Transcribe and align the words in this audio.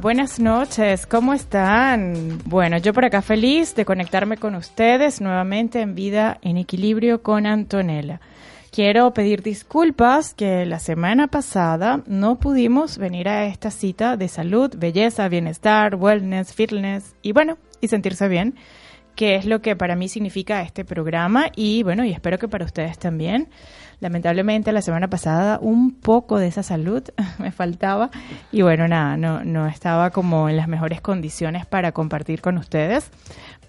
Buenas 0.00 0.38
noches, 0.38 1.06
¿cómo 1.06 1.34
están? 1.34 2.38
Bueno, 2.46 2.78
yo 2.78 2.94
por 2.94 3.04
acá 3.04 3.20
feliz 3.20 3.74
de 3.74 3.84
conectarme 3.84 4.38
con 4.38 4.54
ustedes 4.54 5.20
nuevamente 5.20 5.80
en 5.80 5.94
Vida 5.94 6.38
en 6.40 6.56
Equilibrio 6.56 7.22
con 7.22 7.46
Antonella. 7.46 8.20
Quiero 8.70 9.12
pedir 9.12 9.42
disculpas 9.42 10.32
que 10.32 10.64
la 10.64 10.78
semana 10.78 11.26
pasada 11.28 12.02
no 12.06 12.38
pudimos 12.38 12.96
venir 12.96 13.28
a 13.28 13.44
esta 13.44 13.70
cita 13.70 14.16
de 14.16 14.28
salud, 14.28 14.74
belleza, 14.76 15.28
bienestar, 15.28 15.96
wellness, 15.96 16.54
fitness 16.54 17.14
y 17.20 17.32
bueno, 17.32 17.58
y 17.80 17.88
sentirse 17.88 18.28
bien, 18.28 18.54
que 19.14 19.34
es 19.34 19.44
lo 19.44 19.60
que 19.60 19.76
para 19.76 19.94
mí 19.94 20.08
significa 20.08 20.62
este 20.62 20.84
programa 20.84 21.46
y 21.54 21.82
bueno, 21.82 22.04
y 22.04 22.12
espero 22.12 22.38
que 22.38 22.48
para 22.48 22.64
ustedes 22.64 22.98
también. 22.98 23.48
Lamentablemente 24.02 24.72
la 24.72 24.82
semana 24.82 25.06
pasada 25.06 25.60
un 25.62 25.92
poco 25.92 26.40
de 26.40 26.48
esa 26.48 26.64
salud 26.64 27.04
me 27.38 27.52
faltaba 27.52 28.10
y 28.50 28.62
bueno, 28.62 28.88
nada, 28.88 29.16
no, 29.16 29.44
no 29.44 29.68
estaba 29.68 30.10
como 30.10 30.48
en 30.48 30.56
las 30.56 30.66
mejores 30.66 31.00
condiciones 31.00 31.66
para 31.66 31.92
compartir 31.92 32.40
con 32.40 32.58
ustedes. 32.58 33.08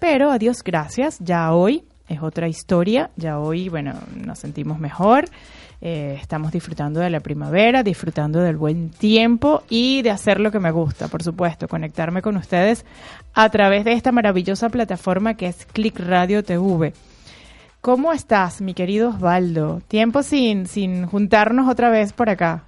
Pero 0.00 0.32
a 0.32 0.38
Dios 0.38 0.64
gracias, 0.64 1.20
ya 1.20 1.52
hoy 1.52 1.84
es 2.08 2.20
otra 2.20 2.48
historia, 2.48 3.10
ya 3.14 3.38
hoy, 3.38 3.68
bueno, 3.68 3.94
nos 4.16 4.40
sentimos 4.40 4.80
mejor. 4.80 5.26
Eh, 5.80 6.18
estamos 6.20 6.50
disfrutando 6.50 6.98
de 6.98 7.10
la 7.10 7.20
primavera, 7.20 7.84
disfrutando 7.84 8.40
del 8.40 8.56
buen 8.56 8.90
tiempo 8.90 9.62
y 9.70 10.02
de 10.02 10.10
hacer 10.10 10.40
lo 10.40 10.50
que 10.50 10.58
me 10.58 10.72
gusta, 10.72 11.06
por 11.06 11.22
supuesto, 11.22 11.68
conectarme 11.68 12.22
con 12.22 12.36
ustedes 12.36 12.84
a 13.34 13.48
través 13.50 13.84
de 13.84 13.92
esta 13.92 14.10
maravillosa 14.10 14.68
plataforma 14.68 15.34
que 15.34 15.46
es 15.46 15.64
Click 15.64 16.00
Radio 16.00 16.42
TV. 16.42 16.92
¿Cómo 17.84 18.14
estás, 18.14 18.62
mi 18.62 18.72
querido 18.72 19.10
Osvaldo? 19.10 19.82
Tiempo 19.88 20.22
sin, 20.22 20.66
sin 20.66 21.04
juntarnos 21.04 21.68
otra 21.68 21.90
vez 21.90 22.14
por 22.14 22.30
acá. 22.30 22.64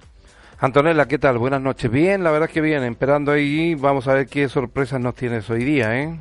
Antonella, 0.59 1.07
¿qué 1.07 1.17
tal? 1.17 1.39
Buenas 1.39 1.59
noches. 1.59 1.89
Bien, 1.89 2.23
la 2.23 2.29
verdad 2.29 2.49
es 2.49 2.53
que 2.53 2.61
bien, 2.61 2.83
esperando 2.83 3.31
ahí, 3.31 3.73
vamos 3.73 4.07
a 4.07 4.13
ver 4.13 4.27
qué 4.27 4.47
sorpresas 4.47 5.01
nos 5.01 5.15
tienes 5.15 5.49
hoy 5.49 5.63
día, 5.63 5.99
¿eh? 5.99 6.19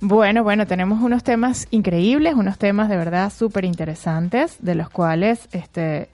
Bueno, 0.00 0.42
bueno, 0.42 0.66
tenemos 0.66 1.02
unos 1.02 1.22
temas 1.22 1.68
increíbles, 1.70 2.32
unos 2.32 2.56
temas 2.56 2.88
de 2.88 2.96
verdad 2.96 3.30
súper 3.30 3.66
interesantes, 3.66 4.56
de 4.60 4.74
los 4.74 4.88
cuales 4.88 5.46
este, 5.52 6.08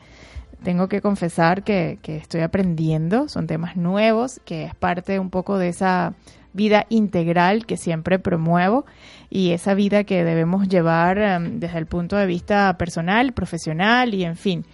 tengo 0.65 0.89
que 0.89 1.01
confesar 1.01 1.63
que, 1.63 2.01
que 2.03 2.17
estoy 2.17 2.41
aprendiendo, 2.41 3.29
son 3.29 3.47
temas 3.47 3.77
nuevos, 3.77 4.41
que 4.45 4.65
es 4.65 4.75
parte 4.75 5.21
un 5.21 5.31
poco 5.31 5.59
de 5.59 5.69
esa 5.69 6.15
vida 6.55 6.87
integral 6.89 7.67
que 7.67 7.77
siempre 7.77 8.19
promuevo 8.19 8.85
y 9.31 9.53
esa 9.53 9.75
vida 9.75 10.05
que 10.05 10.25
debemos 10.25 10.69
llevar 10.69 11.19
em, 11.19 11.61
desde 11.61 11.79
el 11.79 11.87
punto 11.87 12.17
de 12.17 12.27
vista 12.27 12.77
personal, 12.79 13.33
profesional 13.33 14.15
y 14.15 14.25
en 14.25 14.37
fin. 14.37 14.65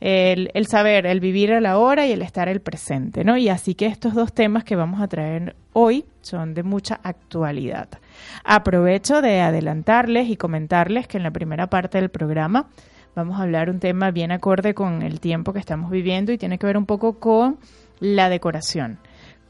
El, 0.00 0.50
el, 0.54 0.66
saber, 0.66 1.06
el 1.06 1.20
vivir 1.20 1.52
a 1.52 1.60
la 1.60 1.78
hora 1.78 2.06
y 2.06 2.12
el 2.12 2.22
estar 2.22 2.48
el 2.48 2.60
presente, 2.60 3.22
¿no? 3.22 3.36
Y 3.36 3.48
así 3.48 3.76
que 3.76 3.86
estos 3.86 4.14
dos 4.14 4.32
temas 4.32 4.64
que 4.64 4.74
vamos 4.74 5.00
a 5.00 5.06
traer 5.06 5.54
hoy 5.72 6.04
son 6.22 6.54
de 6.54 6.64
mucha 6.64 6.98
actualidad. 7.04 7.88
Aprovecho 8.42 9.22
de 9.22 9.40
adelantarles 9.40 10.28
y 10.28 10.36
comentarles 10.36 11.06
que 11.06 11.18
en 11.18 11.22
la 11.22 11.30
primera 11.30 11.68
parte 11.68 11.98
del 11.98 12.10
programa 12.10 12.66
vamos 13.14 13.38
a 13.38 13.44
hablar 13.44 13.70
un 13.70 13.78
tema 13.78 14.10
bien 14.10 14.32
acorde 14.32 14.74
con 14.74 15.02
el 15.02 15.20
tiempo 15.20 15.52
que 15.52 15.60
estamos 15.60 15.90
viviendo 15.90 16.32
y 16.32 16.38
tiene 16.38 16.58
que 16.58 16.66
ver 16.66 16.78
un 16.78 16.86
poco 16.86 17.20
con 17.20 17.58
la 18.00 18.28
decoración 18.28 18.98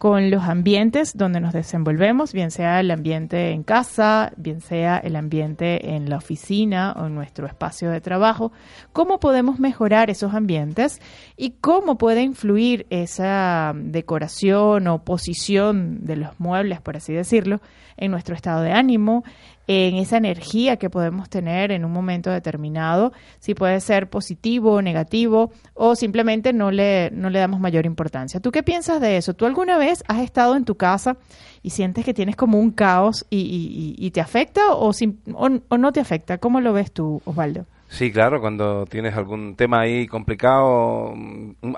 con 0.03 0.33
los 0.33 0.43
ambientes 0.43 1.17
donde 1.17 1.39
nos 1.39 1.53
desenvolvemos, 1.53 2.33
bien 2.33 2.51
sea 2.51 2.81
el 2.81 2.91
ambiente 2.91 3.53
en 3.53 3.63
casa, 3.63 4.33
bien 4.37 4.61
sea 4.61 4.99
el 4.99 5.15
ambiente 5.15 5.95
en 5.95 6.11
la 6.11 6.17
oficina 6.17 6.93
o 6.99 7.07
en 7.07 7.15
nuestro 7.15 7.47
espacio 7.47 7.89
de 7.89 8.01
trabajo, 8.01 8.51
cómo 8.93 9.21
podemos 9.21 9.61
mejorar 9.61 10.11
esos 10.11 10.35
ambientes 10.35 11.01
y 11.37 11.51
cómo 11.61 11.99
puede 11.99 12.23
influir 12.23 12.85
esa 12.91 13.75
decoración 13.77 14.89
o 14.89 15.05
posición 15.05 16.05
de 16.05 16.17
los 16.17 16.41
muebles, 16.41 16.81
por 16.81 16.97
así 16.97 17.13
decirlo, 17.13 17.61
en 17.97 18.11
nuestro 18.11 18.35
estado 18.35 18.63
de 18.63 18.73
ánimo, 18.73 19.23
en 19.67 19.97
esa 19.97 20.17
energía 20.17 20.77
que 20.77 20.91
podemos 20.91 21.29
tener 21.29 21.71
en 21.73 21.85
un 21.85 21.93
momento 21.93 22.31
determinado, 22.31 23.13
si 23.39 23.55
puede 23.55 23.81
ser 23.81 24.11
positivo 24.11 24.75
o 24.75 24.83
negativo, 24.83 25.53
o 25.75 25.95
simplemente 25.95 26.53
no 26.53 26.71
le, 26.71 27.11
no 27.13 27.31
le 27.31 27.39
damos 27.39 27.61
mayor 27.61 27.87
importancia. 27.87 28.41
¿Tú 28.41 28.51
qué 28.51 28.63
piensas 28.63 29.01
de 29.01 29.17
eso? 29.17 29.35
¿Tú 29.35 29.47
alguna 29.47 29.79
vez 29.79 30.03
has 30.09 30.21
estado 30.21 30.57
en 30.57 30.65
tu 30.65 30.77
casa 30.77 31.17
y 31.63 31.71
sientes 31.71 32.05
que 32.05 32.15
tienes 32.15 32.37
como 32.37 32.59
un 32.59 32.73
caos 32.73 33.27
y, 33.31 33.95
y, 33.99 34.11
te 34.11 34.21
afecta 34.21 34.73
o, 34.73 34.91
o, 35.35 35.79
no 35.79 35.93
te 35.93 36.01
afecta? 36.01 36.39
¿Cómo 36.39 36.61
lo 36.61 36.73
ves 36.73 36.93
tú, 36.93 37.23
Osvaldo? 37.25 37.67
Sí, 37.89 38.11
claro, 38.11 38.41
cuando 38.41 38.87
tienes 38.87 39.15
algún 39.15 39.55
tema 39.55 39.81
ahí 39.81 40.07
complicado, 40.07 41.15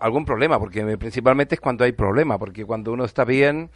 algún 0.00 0.24
problema, 0.24 0.60
porque 0.60 0.96
principalmente 0.96 1.56
es 1.56 1.60
cuando 1.60 1.82
hay 1.84 1.90
problema, 1.90 2.38
porque 2.38 2.64
cuando 2.64 2.92
uno 2.92 3.04
está 3.04 3.24
bien, 3.24 3.70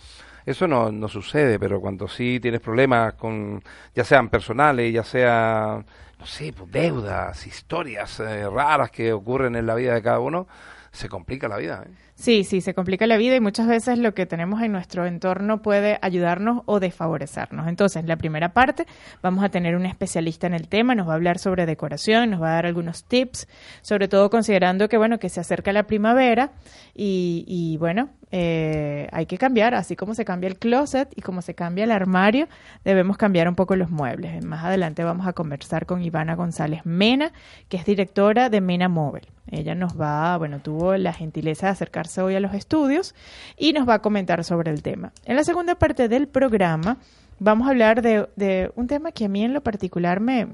eso 0.50 0.66
no, 0.66 0.90
no 0.90 1.08
sucede, 1.08 1.58
pero 1.58 1.78
cuando 1.78 2.08
sí 2.08 2.40
tienes 2.40 2.60
problemas 2.60 3.14
con, 3.14 3.62
ya 3.94 4.02
sean 4.02 4.30
personales, 4.30 4.92
ya 4.92 5.04
sea, 5.04 5.84
no 6.18 6.26
sé, 6.26 6.54
pues, 6.56 6.70
deudas, 6.70 7.46
historias 7.46 8.18
eh, 8.20 8.48
raras 8.48 8.90
que 8.90 9.12
ocurren 9.12 9.56
en 9.56 9.66
la 9.66 9.74
vida 9.74 9.92
de 9.92 10.02
cada 10.02 10.20
uno, 10.20 10.48
se 10.90 11.08
complica 11.08 11.48
la 11.48 11.58
vida. 11.58 11.84
¿eh? 11.86 12.07
Sí, 12.18 12.42
sí, 12.42 12.60
se 12.60 12.74
complica 12.74 13.06
la 13.06 13.16
vida 13.16 13.36
y 13.36 13.40
muchas 13.40 13.68
veces 13.68 13.96
lo 13.96 14.12
que 14.12 14.26
tenemos 14.26 14.60
en 14.60 14.72
nuestro 14.72 15.06
entorno 15.06 15.62
puede 15.62 16.00
ayudarnos 16.02 16.62
o 16.66 16.80
desfavorecernos. 16.80 17.68
Entonces, 17.68 18.02
en 18.02 18.08
la 18.08 18.16
primera 18.16 18.52
parte 18.52 18.86
vamos 19.22 19.44
a 19.44 19.50
tener 19.50 19.76
un 19.76 19.86
especialista 19.86 20.48
en 20.48 20.54
el 20.54 20.66
tema, 20.66 20.96
nos 20.96 21.06
va 21.06 21.12
a 21.12 21.14
hablar 21.14 21.38
sobre 21.38 21.64
decoración, 21.64 22.30
nos 22.30 22.42
va 22.42 22.48
a 22.48 22.54
dar 22.54 22.66
algunos 22.66 23.04
tips, 23.04 23.46
sobre 23.82 24.08
todo 24.08 24.30
considerando 24.30 24.88
que, 24.88 24.96
bueno, 24.96 25.20
que 25.20 25.28
se 25.28 25.38
acerca 25.38 25.72
la 25.72 25.84
primavera 25.84 26.50
y, 26.92 27.44
y 27.46 27.76
bueno, 27.76 28.08
eh, 28.30 29.08
hay 29.12 29.26
que 29.26 29.38
cambiar, 29.38 29.74
así 29.74 29.96
como 29.96 30.14
se 30.14 30.24
cambia 30.24 30.48
el 30.48 30.58
closet 30.58 31.08
y 31.16 31.22
como 31.22 31.40
se 31.40 31.54
cambia 31.54 31.84
el 31.84 31.92
armario, 31.92 32.48
debemos 32.84 33.16
cambiar 33.16 33.48
un 33.48 33.54
poco 33.54 33.76
los 33.76 33.90
muebles. 33.90 34.44
Más 34.44 34.64
adelante 34.64 35.04
vamos 35.04 35.26
a 35.28 35.32
conversar 35.32 35.86
con 35.86 36.02
Ivana 36.02 36.34
González 36.34 36.84
Mena, 36.84 37.32
que 37.68 37.76
es 37.76 37.84
directora 37.84 38.50
de 38.50 38.60
Mena 38.60 38.88
Móvil. 38.88 39.28
Ella 39.50 39.74
nos 39.74 39.98
va, 39.98 40.36
bueno, 40.36 40.60
tuvo 40.60 40.96
la 40.96 41.14
gentileza 41.14 41.66
de 41.66 41.72
acercarse 41.72 42.07
hoy 42.16 42.34
a 42.34 42.40
los 42.40 42.54
estudios 42.54 43.14
y 43.56 43.74
nos 43.74 43.86
va 43.86 43.94
a 43.94 43.98
comentar 43.98 44.42
sobre 44.44 44.70
el 44.70 44.82
tema. 44.82 45.12
En 45.26 45.36
la 45.36 45.44
segunda 45.44 45.74
parte 45.74 46.08
del 46.08 46.28
programa 46.28 46.96
vamos 47.38 47.66
a 47.66 47.70
hablar 47.70 48.02
de, 48.02 48.70
un 48.74 48.86
tema 48.86 49.12
que 49.12 49.26
a 49.26 49.28
mí 49.28 49.44
en 49.44 49.52
lo 49.52 49.60
particular 49.60 50.20
me, 50.20 50.46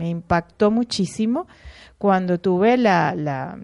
impactó 0.00 0.70
muchísimo 0.70 1.46
cuando 1.98 2.38
tuve 2.38 2.76
la, 2.76 3.14
la, 3.14 3.58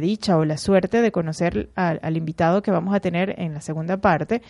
dicha 0.00 0.38
o 0.38 0.44
la 0.44 0.56
suerte 0.56 1.02
de 1.02 1.12
conocer 1.12 1.68
al, 1.74 2.00
al, 2.02 2.16
invitado 2.16 2.62
que 2.62 2.70
vamos 2.70 2.94
a 2.94 3.00
tener 3.00 3.34
en 3.38 3.52
la 3.52 3.60
segunda 3.60 3.98
parte, 3.98 4.40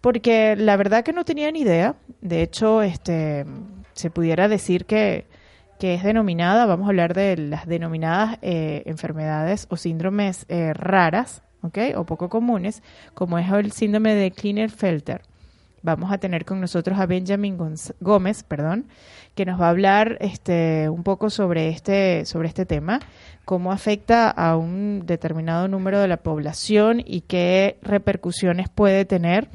porque 0.00 0.56
la 0.56 0.76
verdad 0.76 1.02
que 1.02 1.12
no 1.12 1.24
tenía 1.24 1.50
ni 1.50 1.60
idea. 1.60 1.94
De 2.20 2.42
hecho, 2.42 2.82
este, 2.82 3.46
se 3.94 4.10
pudiera 4.10 4.48
decir 4.48 4.84
que, 4.84 5.26
que 5.78 5.94
es 5.94 6.02
denominada, 6.02 6.66
vamos 6.66 6.86
a 6.86 6.90
hablar 6.90 7.14
de 7.14 7.36
las 7.36 7.66
denominadas 7.66 8.38
eh, 8.42 8.82
enfermedades 8.86 9.66
o 9.70 9.76
síndromes 9.76 10.44
eh, 10.48 10.72
raras, 10.74 11.42
o 11.62 12.04
poco 12.04 12.28
comunes, 12.28 12.82
como 13.14 13.38
es 13.38 13.50
el 13.50 13.72
síndrome 13.72 14.14
de 14.14 14.30
Klinefelter. 14.30 15.22
vamos 15.84 16.12
a 16.12 16.18
tener 16.18 16.44
con 16.44 16.60
nosotros 16.60 16.98
a 16.98 17.06
Benjamin 17.06 17.58
Gómez, 18.00 18.44
perdón, 18.44 18.86
que 19.34 19.44
nos 19.44 19.60
va 19.60 19.66
a 19.66 19.70
hablar 19.70 20.16
este, 20.20 20.88
un 20.88 21.02
poco 21.02 21.30
sobre 21.30 21.68
este, 21.68 22.24
sobre 22.24 22.48
este 22.48 22.66
tema, 22.66 23.00
cómo 23.44 23.72
afecta 23.72 24.30
a 24.30 24.56
un 24.56 25.04
determinado 25.06 25.66
número 25.68 26.00
de 26.00 26.08
la 26.08 26.18
población 26.18 27.02
y 27.04 27.22
qué 27.22 27.78
repercusiones 27.82 28.68
puede 28.68 29.04
tener 29.04 29.48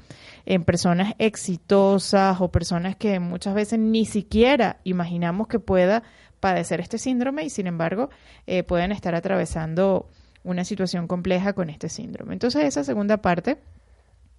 en 0.46 0.64
personas 0.64 1.14
exitosas 1.20 2.40
o 2.40 2.50
personas 2.50 2.96
que 2.96 3.20
muchas 3.20 3.54
veces 3.54 3.80
ni 3.80 4.06
siquiera 4.06 4.78
imaginamos 4.84 5.48
que 5.48 5.60
pueda 5.60 6.04
padecer 6.40 6.80
este 6.80 6.98
síndrome 6.98 7.44
y 7.44 7.50
sin 7.50 7.68
embargo 7.68 8.10
eh, 8.46 8.64
pueden 8.64 8.92
estar 8.92 9.14
atravesando 9.16 10.08
una 10.48 10.64
situación 10.64 11.08
compleja 11.08 11.54
con 11.54 11.70
este 11.70 11.90
síndrome. 11.90 12.34
Entonces 12.34 12.64
esa 12.64 12.84
segunda 12.84 13.18
parte 13.18 13.58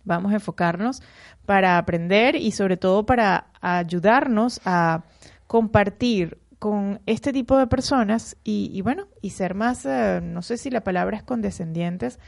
vamos 0.04 0.32
a 0.32 0.36
enfocarnos 0.36 1.02
para 1.46 1.78
aprender 1.78 2.34
y 2.34 2.52
sobre 2.52 2.76
todo 2.76 3.06
para 3.06 3.48
ayudarnos 3.60 4.60
a 4.64 5.04
compartir 5.46 6.38
con 6.58 7.00
este 7.06 7.32
tipo 7.32 7.56
de 7.56 7.68
personas 7.68 8.36
y, 8.42 8.80
bueno, 8.82 9.06
y 9.22 9.30
ser 9.30 9.54
más, 9.54 9.86
eh, 9.86 10.20
no 10.22 10.42
sé 10.42 10.56
si 10.56 10.70
la 10.70 10.82
palabra 10.82 11.16
es 11.16 11.22
condescendientes 11.22 12.18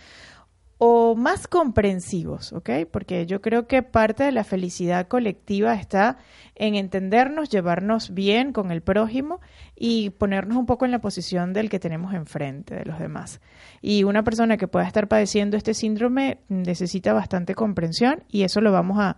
o 0.83 1.15
más 1.15 1.47
comprensivos, 1.47 2.55
¿ok? 2.55 2.71
Porque 2.91 3.27
yo 3.27 3.43
creo 3.43 3.67
que 3.67 3.83
parte 3.83 4.25
de 4.25 4.33
la 4.33 4.45
felicidad 4.45 5.09
colectiva 5.09 5.75
está 5.75 6.17
en 6.55 6.75
entendernos, 6.75 7.51
llevarnos 7.51 8.15
bien 8.15 8.53
con 8.55 8.71
el 8.71 8.81
prójimo 8.81 9.41
y 9.83 10.11
ponernos 10.11 10.59
un 10.59 10.67
poco 10.67 10.85
en 10.85 10.91
la 10.91 10.99
posición 10.99 11.55
del 11.55 11.71
que 11.71 11.81
tenemos 11.81 12.13
enfrente 12.13 12.75
de 12.75 12.85
los 12.85 12.99
demás. 12.99 13.41
Y 13.81 14.05
una 14.05 14.23
persona 14.23 14.59
que 14.59 14.69
pueda 14.69 14.87
estar 14.87 15.09
padeciendo 15.09 15.57
este 15.57 15.73
síndrome 15.73 16.37
necesita 16.51 17.15
bastante 17.15 17.55
comprensión 17.55 18.23
y 18.29 18.43
eso 18.43 18.61
lo 18.61 18.73
vamos 18.73 18.99
a, 19.01 19.17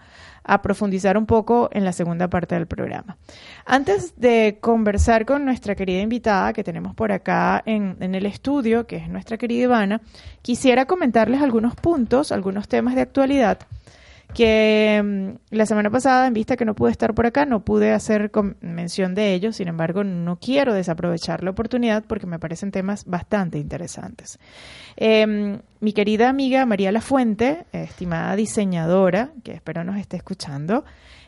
profundizar 0.63 1.17
un 1.19 1.27
poco 1.27 1.69
en 1.73 1.85
la 1.85 1.93
segunda 1.93 2.29
parte 2.29 2.55
del 2.55 2.67
programa. 2.67 3.17
Antes 3.65 4.15
de 4.21 4.59
conversar 4.61 5.25
con 5.25 5.45
nuestra 5.45 5.75
querida 5.75 6.01
invitada 6.01 6.53
que 6.53 6.63
tenemos 6.63 6.95
por 6.95 7.11
acá 7.11 7.63
en, 7.67 7.97
en 7.99 8.15
el 8.15 8.27
estudio, 8.27 8.87
que 8.87 8.97
es 8.97 9.09
nuestra 9.09 9.39
querida 9.39 9.65
Ivana, 9.65 10.01
quisiera 10.43 10.87
comentarles 10.87 11.43
algunos 11.43 11.75
puntos, 11.75 12.31
algunos 12.31 12.69
temas 12.69 12.95
de 12.95 13.03
actualidad 13.03 13.59
que 14.35 15.01
mm, 15.03 15.55
la 15.55 15.67
semana 15.67 15.91
pasada, 15.91 16.27
en 16.27 16.35
vista 16.35 16.57
que 16.57 16.65
no 16.65 16.75
pude 16.75 16.91
estar 16.91 17.15
por 17.15 17.27
acá, 17.27 17.45
no 17.47 17.65
pude 17.65 17.93
hacer 17.93 18.31
mención 18.61 19.15
de 19.15 19.35
ellos, 19.35 19.57
sin 19.57 19.69
embargo, 19.69 20.05
no 20.05 20.39
quiero 20.39 20.75
desaprovechar 20.75 21.43
la 21.45 21.51
oportunidad 21.51 22.05
porque 22.07 22.27
me 22.27 22.39
parecen 22.39 22.71
temas 22.71 23.05
bastante 23.05 23.59
interesantes. 23.59 24.39
Em, 24.97 25.61
mi 25.81 25.93
querida 25.93 26.29
amiga 26.29 26.65
María 26.67 26.93
Lafuente, 26.93 27.67
estimada 27.73 28.37
diseñadora, 28.37 29.31
que 29.43 29.53
espero 29.53 29.85
nos 29.85 29.97
esté 29.97 30.17
escuchando, 30.17 30.85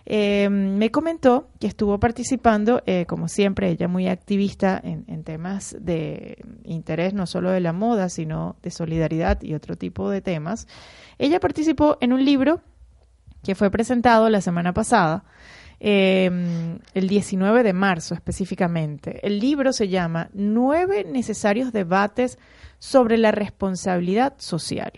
em, 0.06 0.76
me 0.76 0.90
comentó 0.90 1.48
que 1.60 1.66
estuvo 1.66 1.98
participando, 1.98 2.82
eh, 2.86 3.06
como 3.06 3.28
siempre, 3.28 3.70
ella 3.70 3.88
muy 3.88 4.08
activista 4.08 4.80
en, 4.82 5.04
en, 5.08 5.24
temas 5.24 5.76
de 5.80 6.38
interés 6.64 7.14
no 7.14 7.26
solo 7.26 7.50
de 7.50 7.60
la 7.60 7.72
moda, 7.72 8.08
sino 8.08 8.56
de 8.62 8.70
solidaridad 8.70 9.42
y 9.42 9.54
otro 9.54 9.76
tipo 9.76 10.10
de 10.10 10.20
temas. 10.20 10.66
Ella 11.18 11.40
participó 11.40 11.96
en 12.00 12.12
un 12.12 12.24
libro 12.24 12.60
que 13.44 13.54
fue 13.54 13.70
presentado 13.70 14.28
la 14.28 14.40
semana 14.40 14.72
pasada, 14.72 15.24
em, 15.78 16.78
el 16.94 17.08
19 17.08 17.62
de 17.62 17.72
marzo 17.72 18.14
específicamente. 18.14 19.24
El 19.26 19.38
libro 19.38 19.72
se 19.72 19.88
llama 19.88 20.30
Nueve 20.32 21.04
necesarios 21.04 21.72
debates 21.72 22.38
sobre 22.78 23.18
la 23.18 23.30
responsabilidad 23.30 24.34
social. 24.38 24.92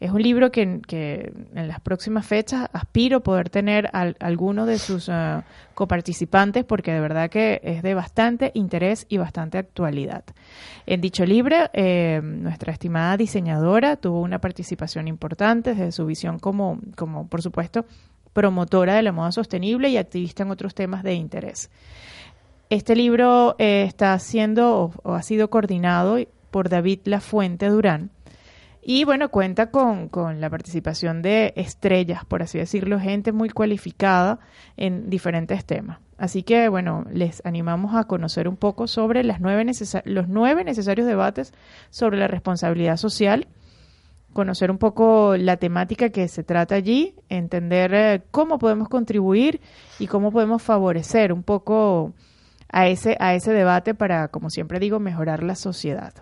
Es 0.00 0.12
un 0.12 0.22
libro 0.22 0.52
que, 0.52 0.62
en 0.62 1.68
las 1.68 1.80
próximas 1.80 2.24
fechas 2.24 2.68
aspiro 2.72 3.20
poder 3.20 3.50
tener 3.50 3.90
a, 3.92 4.12
alguno 4.20 4.64
de 4.64 4.78
sus 4.78 5.08
uh, 5.08 5.42
coparticipantes 5.74 6.64
porque 6.64 6.92
de 6.92 7.00
verdad 7.00 7.30
que 7.30 7.60
es 7.64 7.82
de 7.82 7.94
bastante 7.94 8.52
interés 8.54 9.06
y 9.08 9.16
bastante 9.16 9.58
actualidad. 9.58 10.22
En 10.86 11.00
dicho 11.00 11.26
libro, 11.26 11.56
eh, 11.72 12.20
nuestra 12.22 12.72
estimada 12.72 13.16
diseñadora 13.16 13.96
tuvo 13.96 14.20
una 14.20 14.38
participación 14.38 15.08
importante 15.08 15.70
desde 15.70 15.90
su 15.90 16.06
visión 16.06 16.38
como, 16.38 16.78
como, 16.94 17.26
por 17.26 17.42
supuesto, 17.42 17.84
promotora 18.32 18.94
de 18.94 19.02
la 19.02 19.10
moda 19.10 19.32
sostenible 19.32 19.88
y 19.88 19.96
activista 19.96 20.44
en 20.44 20.52
otros 20.52 20.76
temas 20.76 21.02
de 21.02 21.14
interés. 21.14 21.70
Este 22.70 22.94
libro 22.94 23.56
eh, 23.58 23.84
está 23.86 24.16
siendo 24.20 24.92
o 25.02 25.14
ha 25.14 25.22
sido 25.22 25.50
coordinado 25.50 26.18
por 26.50 26.68
David 26.68 27.00
Lafuente 27.04 27.68
Durán, 27.68 28.10
y 28.90 29.04
bueno, 29.04 29.28
cuenta 29.28 29.70
con, 29.70 30.08
con, 30.08 30.40
la 30.40 30.48
participación 30.48 31.20
de 31.20 31.52
estrellas, 31.56 32.24
por 32.24 32.42
así 32.42 32.56
decirlo, 32.56 32.98
gente 32.98 33.32
muy 33.32 33.50
cualificada 33.50 34.38
en 34.78 35.10
diferentes 35.10 35.66
temas. 35.66 35.98
Así 36.16 36.42
que 36.42 36.70
bueno, 36.70 37.04
les 37.12 37.44
animamos 37.44 37.94
a 37.94 38.04
conocer 38.04 38.48
un 38.48 38.56
poco 38.56 38.86
sobre 38.86 39.24
las 39.24 39.42
nueve 39.42 39.70
los 40.06 40.28
nueve 40.28 40.64
necesarios 40.64 41.06
debates 41.06 41.52
sobre 41.90 42.16
la 42.16 42.28
responsabilidad 42.28 42.96
social, 42.96 43.48
conocer 44.32 44.70
un 44.70 44.78
poco 44.78 45.36
la 45.36 45.58
temática 45.58 46.08
que 46.08 46.26
se 46.26 46.42
trata 46.42 46.74
allí, 46.74 47.14
entender 47.28 47.92
eh, 47.92 48.22
cómo 48.30 48.58
podemos 48.58 48.88
contribuir 48.88 49.60
y 49.98 50.06
cómo 50.06 50.32
podemos 50.32 50.62
favorecer 50.62 51.34
un 51.34 51.42
poco 51.42 52.14
a 52.72 52.88
ese, 52.88 53.18
a 53.20 53.34
ese 53.34 53.52
debate 53.52 53.92
para, 53.92 54.28
como 54.28 54.48
siempre 54.48 54.80
digo, 54.80 54.98
mejorar 54.98 55.42
la 55.42 55.56
sociedad. 55.56 56.14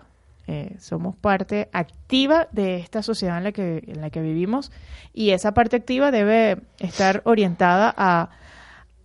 Eh, 0.49 0.77
somos 0.79 1.13
parte 1.17 1.67
activa 1.73 2.47
de 2.53 2.77
esta 2.77 3.03
sociedad 3.03 3.37
en 3.37 3.43
la, 3.43 3.51
que, 3.51 3.83
en 3.85 3.99
la 3.99 4.09
que 4.09 4.21
vivimos 4.21 4.71
y 5.13 5.31
esa 5.31 5.53
parte 5.53 5.75
activa 5.75 6.09
debe 6.09 6.61
estar 6.79 7.21
orientada 7.25 7.93
a, 7.97 8.29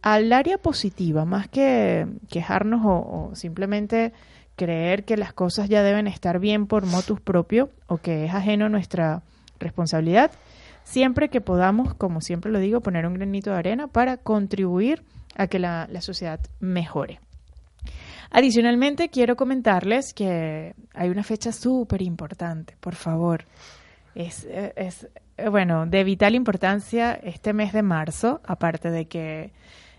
al 0.02 0.32
área 0.32 0.58
positiva, 0.58 1.24
más 1.24 1.48
que 1.48 2.06
quejarnos 2.28 2.82
o, 2.84 3.30
simplemente 3.34 4.12
creer 4.54 5.04
que 5.04 5.16
las 5.16 5.32
cosas 5.32 5.68
ya 5.68 5.82
deben 5.82 6.06
estar 6.06 6.38
bien 6.38 6.68
por 6.68 6.86
motus 6.86 7.20
propio 7.20 7.70
o 7.88 7.96
que 7.96 8.26
es 8.26 8.34
ajeno 8.34 8.66
a 8.66 8.68
nuestra 8.68 9.22
responsabilidad, 9.58 10.30
siempre 10.84 11.28
que 11.28 11.40
podamos, 11.40 11.94
como 11.94 12.20
siempre 12.20 12.52
lo 12.52 12.60
digo, 12.60 12.82
poner 12.82 13.04
un 13.04 13.14
granito 13.14 13.50
de 13.50 13.56
arena 13.56 13.88
para 13.88 14.16
contribuir 14.16 15.02
a 15.34 15.48
que 15.48 15.58
la 15.58 15.88
sociedad 16.02 16.38
mejore. 16.60 17.18
Adicionalmente, 18.34 19.10
quiero 19.10 19.36
comentarles 19.36 20.14
que 20.14 20.74
hay 20.94 21.10
una 21.10 21.22
fecha 21.22 21.52
súper 21.52 22.00
importante, 22.00 22.76
por 22.80 22.94
favor. 22.94 23.44
Es, 24.14 24.46
es, 24.46 25.08
bueno, 25.50 25.86
de 25.86 26.02
vital 26.02 26.34
importancia 26.34 27.12
este 27.12 27.52
mes 27.52 27.74
de 27.74 27.82
marzo, 27.82 28.40
aparte 28.44 28.90
de 28.90 29.06
que 29.06 29.52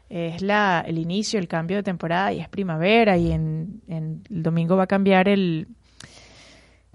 es 0.10 0.42
la, 0.42 0.84
el 0.86 0.98
inicio, 0.98 1.40
el 1.40 1.48
cambio 1.48 1.78
de 1.78 1.84
temporada 1.84 2.34
y 2.34 2.40
es 2.40 2.50
primavera 2.50 3.18
y 3.18 3.32
en, 3.32 3.82
en 3.88 4.24
el 4.30 4.42
domingo 4.42 4.78
va 4.78 4.84
a 4.84 4.88
cambiar 4.88 5.28
el, 5.30 5.68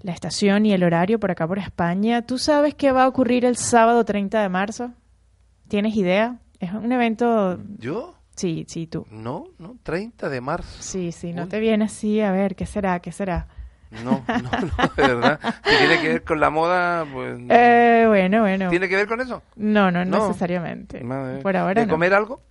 la 0.01 0.11
estación 0.11 0.65
y 0.65 0.73
el 0.73 0.83
horario 0.83 1.19
por 1.19 1.31
acá 1.31 1.47
por 1.47 1.59
España. 1.59 2.25
¿Tú 2.25 2.37
sabes 2.37 2.75
qué 2.75 2.91
va 2.91 3.03
a 3.03 3.07
ocurrir 3.07 3.45
el 3.45 3.55
sábado 3.55 4.03
30 4.03 4.41
de 4.41 4.49
marzo? 4.49 4.91
¿Tienes 5.69 5.95
idea? 5.95 6.39
Es 6.59 6.73
un 6.73 6.91
evento... 6.91 7.59
¿Yo? 7.77 8.18
Sí, 8.39 8.63
sí, 8.69 8.87
tú. 8.87 9.05
No, 9.11 9.49
no, 9.57 9.75
30 9.83 10.29
de 10.29 10.39
marzo. 10.39 10.81
Sí, 10.81 11.11
sí, 11.11 11.33
no 11.33 11.49
te 11.49 11.59
viene 11.59 11.83
así, 11.83 12.21
a 12.21 12.31
ver, 12.31 12.55
¿qué 12.55 12.65
será? 12.65 13.01
¿Qué 13.01 13.11
será? 13.11 13.47
No, 13.91 14.23
no, 14.29 14.41
no, 14.41 14.87
de 14.95 15.07
verdad. 15.15 15.39
Si 15.65 15.77
tiene 15.77 15.99
que 15.99 16.07
ver 16.07 16.23
con 16.23 16.39
la 16.39 16.49
moda, 16.49 17.05
pues... 17.11 17.37
Eh, 17.49 18.05
bueno, 18.07 18.39
bueno. 18.39 18.69
¿Tiene 18.69 18.87
que 18.87 18.95
ver 18.95 19.07
con 19.07 19.19
eso? 19.19 19.43
No, 19.57 19.91
no, 19.91 20.05
necesariamente. 20.05 21.03
Por 21.41 21.57
ahora 21.57 21.81
¿De 21.81 21.87
comer 21.89 22.13
algo? 22.13 22.41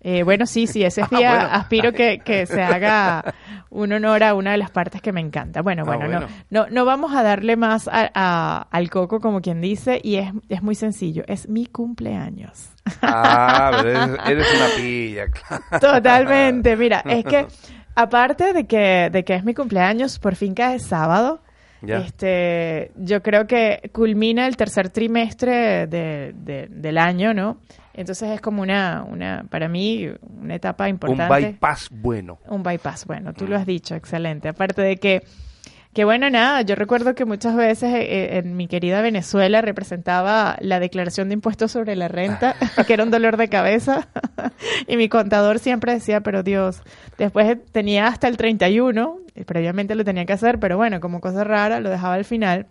Eh, 0.00 0.22
bueno, 0.22 0.46
sí, 0.46 0.66
sí, 0.66 0.84
ese 0.84 1.02
ah, 1.02 1.08
día 1.10 1.54
aspiro 1.54 1.92
que, 1.92 2.18
que, 2.18 2.46
se 2.46 2.62
haga 2.62 3.34
un 3.70 3.92
honor 3.92 4.22
a 4.22 4.34
una 4.34 4.52
de 4.52 4.58
las 4.58 4.70
partes 4.70 5.02
que 5.02 5.12
me 5.12 5.20
encanta. 5.20 5.62
Bueno, 5.62 5.82
ah, 5.86 5.96
bueno, 5.96 6.20
No, 6.20 6.26
no, 6.50 6.66
no 6.70 6.84
vamos 6.84 7.14
a 7.14 7.22
darle 7.22 7.56
más 7.56 7.88
a, 7.90 8.68
al 8.70 8.90
coco, 8.90 9.20
como 9.20 9.40
quien 9.40 9.60
dice, 9.60 10.00
y 10.02 10.16
es, 10.16 10.32
es 10.48 10.62
muy 10.62 10.74
sencillo, 10.74 11.24
es 11.26 11.48
mi 11.48 11.66
cumpleaños. 11.66 12.70
Ah, 13.02 13.80
pero 13.82 14.16
eres, 14.26 14.46
una 14.56 14.68
pilla, 14.76 15.26
Totalmente, 15.80 16.76
mira, 16.76 17.02
es 17.06 17.24
que 17.24 17.46
aparte 17.94 18.52
de 18.52 18.66
que, 18.66 19.10
de 19.10 19.24
que 19.24 19.34
es 19.34 19.44
mi 19.44 19.54
cumpleaños, 19.54 20.18
por 20.18 20.36
fin 20.36 20.54
cae 20.54 20.78
sábado, 20.78 21.40
este, 21.82 22.90
yo 22.96 23.22
creo 23.22 23.46
que 23.46 23.90
culmina 23.92 24.46
el 24.46 24.56
tercer 24.56 24.90
trimestre 24.90 25.86
de, 25.86 26.68
del 26.70 26.98
año, 26.98 27.34
¿no? 27.34 27.58
Entonces 27.96 28.30
es 28.30 28.40
como 28.42 28.62
una, 28.62 29.04
una, 29.08 29.46
para 29.48 29.68
mí, 29.68 30.06
una 30.38 30.54
etapa 30.54 30.88
importante. 30.88 31.34
Un 31.34 31.52
bypass 31.52 31.88
bueno. 31.90 32.38
Un 32.46 32.62
bypass 32.62 33.06
bueno, 33.06 33.32
tú 33.32 33.46
lo 33.48 33.56
has 33.56 33.64
dicho, 33.64 33.94
excelente. 33.94 34.48
Aparte 34.48 34.82
de 34.82 34.98
que, 34.98 35.22
que 35.94 36.04
bueno, 36.04 36.28
nada, 36.28 36.60
yo 36.60 36.74
recuerdo 36.74 37.14
que 37.14 37.24
muchas 37.24 37.56
veces 37.56 37.94
eh, 37.94 38.02
eh, 38.02 38.38
en 38.38 38.54
mi 38.54 38.68
querida 38.68 39.00
Venezuela 39.00 39.62
representaba 39.62 40.58
la 40.60 40.78
declaración 40.78 41.30
de 41.30 41.34
impuestos 41.34 41.72
sobre 41.72 41.96
la 41.96 42.08
renta, 42.08 42.54
que 42.86 42.92
era 42.92 43.02
un 43.02 43.10
dolor 43.10 43.38
de 43.38 43.48
cabeza, 43.48 44.08
y 44.86 44.98
mi 44.98 45.08
contador 45.08 45.58
siempre 45.58 45.94
decía, 45.94 46.20
pero 46.20 46.42
Dios, 46.42 46.82
después 47.16 47.56
tenía 47.72 48.08
hasta 48.08 48.28
el 48.28 48.36
31, 48.36 49.20
y 49.34 49.44
previamente 49.44 49.94
lo 49.94 50.04
tenía 50.04 50.26
que 50.26 50.34
hacer, 50.34 50.58
pero 50.60 50.76
bueno, 50.76 51.00
como 51.00 51.22
cosa 51.22 51.44
rara, 51.44 51.80
lo 51.80 51.88
dejaba 51.88 52.14
al 52.14 52.26
final. 52.26 52.66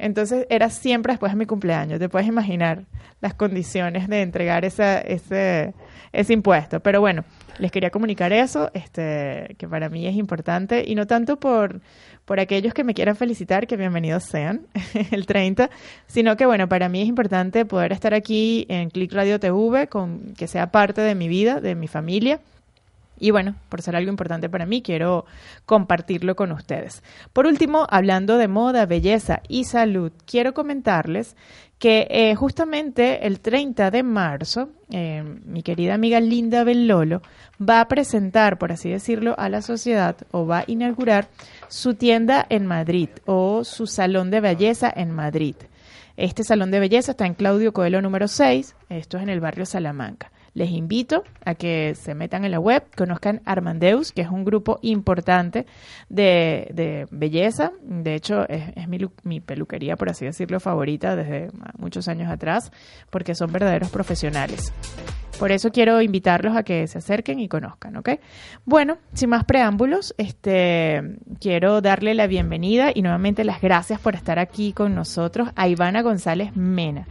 Entonces 0.00 0.46
era 0.48 0.70
siempre 0.70 1.12
después 1.12 1.32
de 1.32 1.36
mi 1.36 1.46
cumpleaños. 1.46 1.98
Te 1.98 2.08
puedes 2.08 2.26
imaginar 2.26 2.84
las 3.20 3.34
condiciones 3.34 4.08
de 4.08 4.22
entregar 4.22 4.64
ese, 4.64 5.02
ese, 5.12 5.74
ese 6.12 6.32
impuesto. 6.32 6.80
Pero 6.80 7.00
bueno, 7.00 7.24
les 7.58 7.70
quería 7.70 7.90
comunicar 7.90 8.32
eso, 8.32 8.70
este, 8.72 9.54
que 9.58 9.68
para 9.68 9.90
mí 9.90 10.06
es 10.06 10.16
importante 10.16 10.84
y 10.86 10.94
no 10.94 11.06
tanto 11.06 11.38
por, 11.38 11.82
por 12.24 12.40
aquellos 12.40 12.72
que 12.72 12.82
me 12.82 12.94
quieran 12.94 13.14
felicitar, 13.14 13.66
que 13.66 13.76
bienvenidos 13.76 14.24
sean 14.24 14.62
el 15.10 15.26
30, 15.26 15.70
sino 16.06 16.36
que 16.36 16.46
bueno, 16.46 16.68
para 16.68 16.88
mí 16.88 17.02
es 17.02 17.08
importante 17.08 17.66
poder 17.66 17.92
estar 17.92 18.14
aquí 18.14 18.66
en 18.70 18.88
Click 18.88 19.12
Radio 19.12 19.38
TV, 19.38 19.88
con, 19.88 20.34
que 20.34 20.46
sea 20.46 20.72
parte 20.72 21.02
de 21.02 21.14
mi 21.14 21.28
vida, 21.28 21.60
de 21.60 21.74
mi 21.74 21.88
familia 21.88 22.40
y 23.20 23.30
bueno, 23.30 23.54
por 23.68 23.82
ser 23.82 23.94
algo 23.94 24.10
importante 24.10 24.48
para 24.48 24.66
mí, 24.66 24.82
quiero 24.82 25.26
compartirlo 25.66 26.34
con 26.34 26.50
ustedes. 26.52 27.02
Por 27.32 27.46
último, 27.46 27.86
hablando 27.90 28.38
de 28.38 28.48
moda, 28.48 28.86
belleza 28.86 29.42
y 29.46 29.64
salud, 29.64 30.10
quiero 30.24 30.54
comentarles 30.54 31.36
que 31.78 32.06
eh, 32.10 32.34
justamente 32.34 33.26
el 33.26 33.40
30 33.40 33.90
de 33.90 34.02
marzo, 34.02 34.70
eh, 34.90 35.22
mi 35.44 35.62
querida 35.62 35.94
amiga 35.94 36.20
Linda 36.20 36.62
Bellolo 36.62 37.22
va 37.60 37.80
a 37.80 37.88
presentar, 37.88 38.58
por 38.58 38.72
así 38.72 38.90
decirlo, 38.90 39.34
a 39.38 39.48
la 39.48 39.62
sociedad 39.62 40.16
o 40.30 40.46
va 40.46 40.58
a 40.58 40.64
inaugurar 40.66 41.28
su 41.68 41.94
tienda 41.94 42.44
en 42.50 42.66
Madrid 42.66 43.08
o 43.24 43.64
su 43.64 43.86
salón 43.86 44.30
de 44.30 44.40
belleza 44.40 44.92
en 44.94 45.10
Madrid. 45.10 45.56
Este 46.18 46.44
salón 46.44 46.70
de 46.70 46.80
belleza 46.80 47.12
está 47.12 47.24
en 47.24 47.34
Claudio 47.34 47.72
Coelho 47.72 48.02
número 48.02 48.28
6, 48.28 48.76
esto 48.90 49.16
es 49.16 49.22
en 49.22 49.30
el 49.30 49.40
barrio 49.40 49.64
Salamanca. 49.64 50.30
Les 50.60 50.72
invito 50.72 51.24
a 51.42 51.54
que 51.54 51.94
se 51.94 52.14
metan 52.14 52.44
en 52.44 52.50
la 52.50 52.60
web, 52.60 52.84
conozcan 52.94 53.40
Armandeus, 53.46 54.12
que 54.12 54.20
es 54.20 54.28
un 54.28 54.44
grupo 54.44 54.78
importante 54.82 55.64
de, 56.10 57.06
belleza. 57.10 57.72
De 57.80 58.14
hecho, 58.14 58.46
es, 58.46 58.86
mi, 58.86 58.98
mi, 59.22 59.40
peluquería, 59.40 59.96
por 59.96 60.10
así 60.10 60.26
decirlo, 60.26 60.60
favorita 60.60 61.16
desde 61.16 61.48
muchos 61.78 62.08
años 62.08 62.30
atrás, 62.30 62.72
porque 63.08 63.34
son 63.34 63.50
verdaderos 63.50 63.88
profesionales. 63.88 64.70
Por 65.38 65.50
eso 65.50 65.70
quiero 65.70 66.02
invitarlos 66.02 66.54
a 66.54 66.62
que 66.62 66.86
se 66.88 66.98
acerquen 66.98 67.40
y 67.40 67.48
conozcan, 67.48 67.96
¿ok? 67.96 68.10
Bueno, 68.66 68.98
sin 69.14 69.30
más 69.30 69.44
preámbulos, 69.44 70.14
este, 70.18 71.16
quiero 71.40 71.80
darle 71.80 72.12
la 72.12 72.26
bienvenida 72.26 72.90
y 72.94 73.00
nuevamente 73.00 73.44
las 73.44 73.62
gracias 73.62 73.98
por 73.98 74.14
estar 74.14 74.38
aquí 74.38 74.74
con 74.74 74.94
nosotros 74.94 75.48
a 75.56 75.68
Ivana 75.68 76.02
González 76.02 76.54
Mena. 76.54 77.06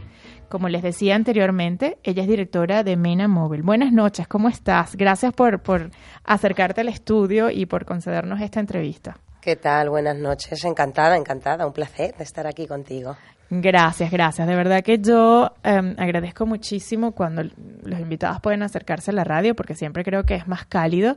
Como 0.50 0.68
les 0.68 0.82
decía 0.82 1.14
anteriormente, 1.14 1.98
ella 2.02 2.22
es 2.22 2.28
directora 2.28 2.82
de 2.82 2.96
Mena 2.96 3.28
Móvil. 3.28 3.62
Buenas 3.62 3.92
noches, 3.92 4.26
¿cómo 4.26 4.48
estás? 4.48 4.96
Gracias 4.96 5.32
por, 5.32 5.62
por 5.62 5.90
acercarte 6.24 6.80
al 6.80 6.88
estudio 6.88 7.50
y 7.50 7.66
por 7.66 7.84
concedernos 7.84 8.40
esta 8.40 8.58
entrevista. 8.58 9.16
¿Qué 9.40 9.54
tal? 9.54 9.90
Buenas 9.90 10.16
noches. 10.16 10.64
Encantada, 10.64 11.16
encantada. 11.16 11.64
Un 11.68 11.72
placer 11.72 12.16
de 12.16 12.24
estar 12.24 12.48
aquí 12.48 12.66
contigo. 12.66 13.16
Gracias, 13.50 14.10
gracias. 14.10 14.46
De 14.46 14.54
verdad 14.54 14.82
que 14.82 14.98
yo 14.98 15.52
em, 15.64 15.94
agradezco 15.98 16.46
muchísimo 16.46 17.12
cuando 17.12 17.42
los 17.82 17.98
invitados 17.98 18.40
pueden 18.40 18.62
acercarse 18.62 19.10
a 19.10 19.14
la 19.14 19.24
radio 19.24 19.56
porque 19.56 19.74
siempre 19.74 20.04
creo 20.04 20.24
que 20.24 20.36
es 20.36 20.46
más 20.46 20.64
cálido 20.66 21.16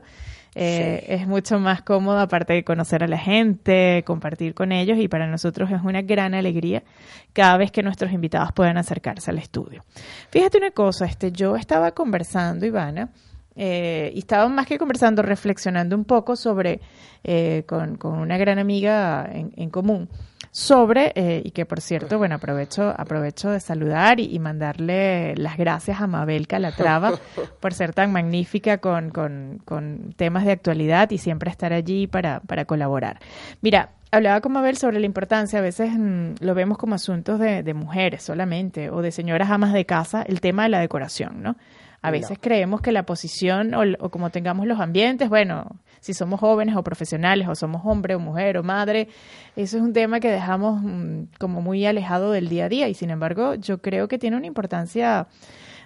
eh, 0.56 1.04
es 1.08 1.26
mucho 1.26 1.58
más 1.58 1.82
cómodo, 1.82 2.20
aparte 2.20 2.52
de 2.52 2.64
conocer 2.64 3.02
a 3.02 3.08
la 3.08 3.18
gente, 3.18 4.04
compartir 4.06 4.54
con 4.54 4.70
ellos, 4.70 4.98
y 4.98 5.08
para 5.08 5.26
nosotros 5.26 5.70
es 5.72 5.82
una 5.82 6.02
gran 6.02 6.32
alegría 6.34 6.84
cada 7.32 7.56
vez 7.56 7.72
que 7.72 7.82
nuestros 7.82 8.12
invitados 8.12 8.52
puedan 8.52 8.76
acercarse 8.76 9.30
al 9.30 9.38
estudio. 9.38 9.84
Fíjate 10.30 10.58
una 10.58 10.70
cosa, 10.70 11.06
este, 11.06 11.32
yo 11.32 11.56
estaba 11.56 11.90
conversando, 11.90 12.66
Ivana, 12.66 13.10
eh, 13.56 14.12
y 14.14 14.20
estaba 14.20 14.48
más 14.48 14.66
que 14.66 14.78
conversando, 14.78 15.22
reflexionando 15.22 15.96
un 15.96 16.04
poco 16.04 16.36
sobre, 16.36 16.80
eh, 17.24 17.64
con, 17.66 17.98
una 18.04 18.38
gran 18.38 18.60
amiga 18.60 19.28
en 19.32 19.70
común, 19.70 20.08
sobre, 20.54 21.10
eh, 21.16 21.42
y 21.44 21.50
que 21.50 21.66
por 21.66 21.80
cierto, 21.80 22.16
bueno, 22.16 22.36
aprovecho, 22.36 22.94
aprovecho 22.96 23.50
de 23.50 23.58
saludar 23.58 24.20
y, 24.20 24.38
mandarle 24.38 25.34
las 25.34 25.56
gracias 25.56 26.00
a 26.00 26.06
Mabel 26.06 26.46
Calatrava 26.46 27.18
por 27.60 27.74
ser 27.74 27.92
tan 27.92 28.12
magnífica 28.12 28.78
con, 28.78 29.10
con, 29.10 29.60
con, 29.64 30.14
temas 30.16 30.44
de 30.44 30.52
actualidad 30.52 31.10
y 31.10 31.18
siempre 31.18 31.50
estar 31.50 31.72
allí 31.72 32.06
para, 32.06 32.38
para 32.38 32.66
colaborar. 32.66 33.18
Mira, 33.62 33.94
hablaba 34.12 34.40
con 34.40 34.52
Mabel 34.52 34.76
sobre 34.76 35.00
la 35.00 35.06
importancia, 35.06 35.58
a 35.58 35.62
veces 35.62 35.90
mm, 35.98 36.34
lo 36.38 36.54
vemos 36.54 36.78
como 36.78 36.94
asuntos 36.94 37.40
de, 37.40 37.64
de 37.64 37.74
mujeres 37.74 38.22
solamente 38.22 38.90
o 38.90 39.02
de 39.02 39.10
señoras 39.10 39.50
amas 39.50 39.72
de 39.72 39.84
casa, 39.86 40.22
el 40.22 40.40
tema 40.40 40.62
de 40.62 40.68
la 40.68 40.78
decoración, 40.78 41.42
¿no? 41.42 41.56
A 42.00 42.10
veces 42.10 42.38
creemos 42.38 42.82
que 42.82 42.92
la 42.92 43.04
posición 43.04 43.72
o, 43.72 43.82
o, 43.98 44.10
como 44.10 44.28
tengamos 44.28 44.66
los 44.66 44.78
ambientes, 44.78 45.30
bueno, 45.30 45.80
si 46.04 46.12
somos 46.12 46.38
jóvenes 46.38 46.76
o 46.76 46.82
profesionales 46.82 47.48
o 47.48 47.54
somos 47.54 47.80
hombre 47.86 48.14
o 48.14 48.20
mujer 48.20 48.58
o 48.58 48.62
madre, 48.62 49.08
eso 49.56 49.78
es 49.78 49.82
un 49.82 49.94
tema 49.94 50.20
que 50.20 50.28
dejamos 50.30 50.82
mm, 50.82 51.38
como 51.38 51.62
muy 51.62 51.86
alejado 51.86 52.30
del 52.30 52.50
día 52.50 52.66
a 52.66 52.68
día 52.68 52.88
y 52.88 52.94
sin 52.94 53.08
embargo 53.08 53.54
yo 53.54 53.80
creo 53.80 54.06
que 54.06 54.18
tiene 54.18 54.36
una 54.36 54.46
importancia 54.46 55.28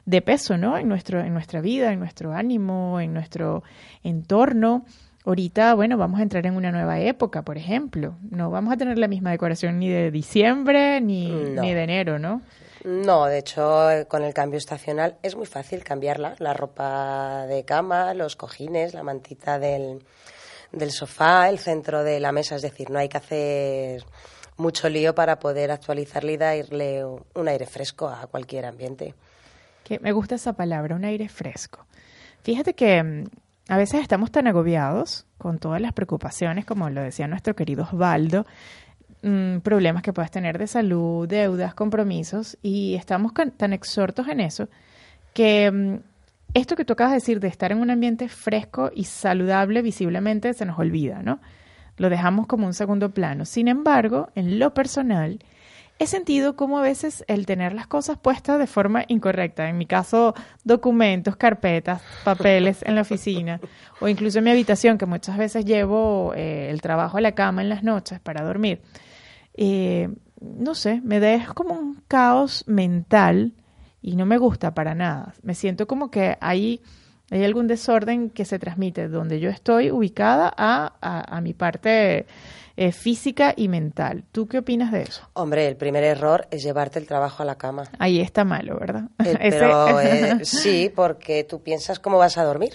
de 0.07 0.21
peso, 0.21 0.59
¿no? 0.59 0.77
En 0.77 0.89
nuestro 0.89 1.21
en 1.21 1.33
nuestra 1.33 1.61
vida, 1.61 1.93
en 1.93 2.01
nuestro 2.01 2.33
ánimo, 2.33 2.99
en 2.99 3.15
nuestro 3.15 3.63
entorno. 4.03 4.85
Ahorita, 5.25 5.75
bueno, 5.75 5.97
vamos 5.97 6.19
a 6.19 6.25
entrar 6.25 6.45
en 6.47 6.57
una 6.57 6.73
nueva 6.73 6.99
época, 6.99 7.43
por 7.43 7.57
ejemplo. 7.57 8.17
No 8.29 8.51
vamos 8.51 8.73
a 8.73 8.77
tener 8.77 8.99
la 8.99 9.07
misma 9.07 9.31
decoración 9.31 9.79
ni 9.79 9.89
de 9.89 10.11
diciembre 10.11 11.01
ni, 11.01 11.31
ni 11.31 11.75
de 11.75 11.83
enero, 11.85 12.19
¿no? 12.19 12.43
No, 12.85 13.27
de 13.27 13.39
hecho, 13.39 13.89
con 14.09 14.23
el 14.23 14.35
cambio 14.35 14.59
estacional 14.59 15.17
es 15.23 15.37
muy 15.37 15.47
fácil 15.47 15.83
cambiarla. 15.85 16.35
La 16.39 16.55
ropa 16.55 17.47
de 17.47 17.65
cama, 17.65 18.15
los 18.15 18.37
cojines, 18.37 18.95
la 18.95 19.03
mantita 19.03 19.59
del, 19.59 20.05
del 20.73 20.91
sofá, 20.91 21.49
el 21.49 21.59
centro 21.59 22.05
de 22.05 22.21
la 22.21 22.33
mesa. 22.33 22.57
Es 22.57 22.63
decir, 22.63 22.91
no 22.91 22.99
hay 22.99 23.09
que 23.09 23.19
hacer 23.19 24.05
mucho 24.57 24.89
lío 24.89 25.15
para 25.15 25.39
poder 25.39 25.71
actualizarle 25.71 26.33
y 26.33 26.37
darle 26.37 27.05
un 27.05 27.49
aire 27.49 27.67
fresco 27.67 28.09
a 28.09 28.27
cualquier 28.27 28.67
ambiente. 28.67 29.15
Que 29.85 29.99
me 30.01 30.13
gusta 30.13 30.35
esa 30.35 30.53
palabra, 30.53 30.95
un 30.95 31.05
aire 31.05 31.29
fresco. 31.29 31.87
Fíjate 32.43 32.75
que 32.75 33.03
mm, 33.03 33.25
a 33.69 33.77
veces 33.77 34.01
estamos 34.01 34.31
tan 34.31 34.47
agobiados 34.47 35.27
con 35.39 35.59
todas 35.59 35.81
las 35.81 35.93
preocupaciones, 35.93 36.65
como 36.65 36.91
lo 36.91 37.03
decía 37.03 37.27
nuestro 37.29 37.55
querido 37.55 37.85
Osvaldo, 37.85 38.47
Mm, 39.21 39.59
problemas 39.61 40.03
que 40.03 40.13
puedas 40.13 40.31
tener 40.31 40.59
de 40.59 40.69
salud, 40.69 41.27
deudas, 41.27 41.75
compromisos, 41.75 42.57
y 42.63 42.95
estamos 42.95 43.33
tan 43.57 43.73
exhortos 43.73 44.29
en 44.29 44.39
eso 44.39 44.69
que 45.35 45.71
mm, 45.71 45.97
esto 46.55 46.77
que 46.77 46.85
tú 46.85 46.93
acabas 46.93 47.13
de 47.13 47.17
decir 47.17 47.41
de 47.41 47.49
estar 47.49 47.73
en 47.73 47.79
un 47.79 47.91
ambiente 47.91 48.29
fresco 48.29 48.91
y 48.95 49.05
saludable 49.05 49.83
visiblemente 49.83 50.55
se 50.55 50.65
nos 50.65 50.79
olvida, 50.79 51.23
¿no? 51.23 51.41
Lo 51.97 52.11
dejamos 52.11 52.47
como 52.47 52.67
un 52.67 52.75
segundo 52.75 53.11
plano. 53.11 53.45
Sin 53.45 53.67
embargo, 53.67 54.31
en 54.37 54.61
lo 54.61 54.73
personal, 54.73 55.41
he 55.99 56.07
sentido 56.07 56.55
como 56.55 56.79
a 56.79 56.83
veces 56.83 57.25
el 57.27 57.45
tener 57.45 57.73
las 57.73 57.89
cosas 57.89 58.19
puestas 58.19 58.59
de 58.61 58.69
forma 58.69 59.05
incorrecta. 59.09 59.69
En 59.69 59.79
mi 59.79 59.87
caso, 59.87 60.35
documentos, 60.63 61.37
carpetas, 61.37 62.03
papeles 62.25 62.83
en 62.85 62.95
la 62.95 63.01
oficina 63.01 63.61
o 64.01 64.07
incluso 64.07 64.39
en 64.39 64.45
mi 64.45 64.51
habitación, 64.53 64.97
que 64.97 65.07
muchas 65.07 65.37
veces 65.37 65.65
llevo 65.65 66.33
eh, 66.37 66.71
el 66.71 66.81
trabajo 66.81 67.19
a 67.19 67.21
la 67.21 67.33
cama 67.33 67.63
en 67.63 67.69
las 67.69 67.83
noches 67.83 68.21
para 68.21 68.45
dormir 68.45 68.81
eh, 69.59 70.09
no 70.41 70.75
sé, 70.75 71.01
me 71.03 71.21
deja 71.21 71.53
como 71.53 71.75
un 71.75 72.03
caos 72.07 72.65
mental 72.67 73.55
y 74.01 74.15
no 74.17 74.25
me 74.25 74.39
gusta 74.39 74.73
para 74.73 74.95
nada. 74.95 75.35
Me 75.43 75.55
siento 75.55 75.87
como 75.87 76.11
que 76.11 76.37
hay, 76.41 76.81
hay 77.31 77.45
algún 77.45 77.67
desorden 77.67 78.31
que 78.31 78.45
se 78.45 78.59
transmite 78.59 79.09
donde 79.09 79.41
yo 79.41 79.51
estoy 79.51 79.91
ubicada 79.91 80.53
a, 80.57 80.93
a, 81.01 81.41
mi 81.41 81.55
parte 81.55 82.27
eh, 82.77 82.93
física 82.93 83.53
y 83.57 83.67
mental. 83.67 84.23
¿Tú 84.31 84.47
qué 84.47 84.59
opinas 84.59 84.93
de 84.93 85.03
eso? 85.03 85.29
Hombre, 85.33 85.67
el 85.67 85.77
primer 85.77 86.05
error 86.05 86.47
es 86.53 86.63
llevarte 86.63 87.01
el 87.01 87.07
trabajo 87.07 87.43
a 87.43 87.47
la 87.47 87.57
cama. 87.57 87.85
Ahí 87.99 88.21
está 88.21 88.45
malo, 88.45 88.79
¿verdad? 88.79 89.09
Eh, 89.25 89.37
pero 89.51 90.01
eh, 90.01 90.39
sí, 90.45 90.93
porque 90.95 91.43
tú 91.43 91.61
piensas 91.63 91.99
cómo 91.99 92.19
vas 92.19 92.39
a 92.39 92.45
dormir. 92.45 92.75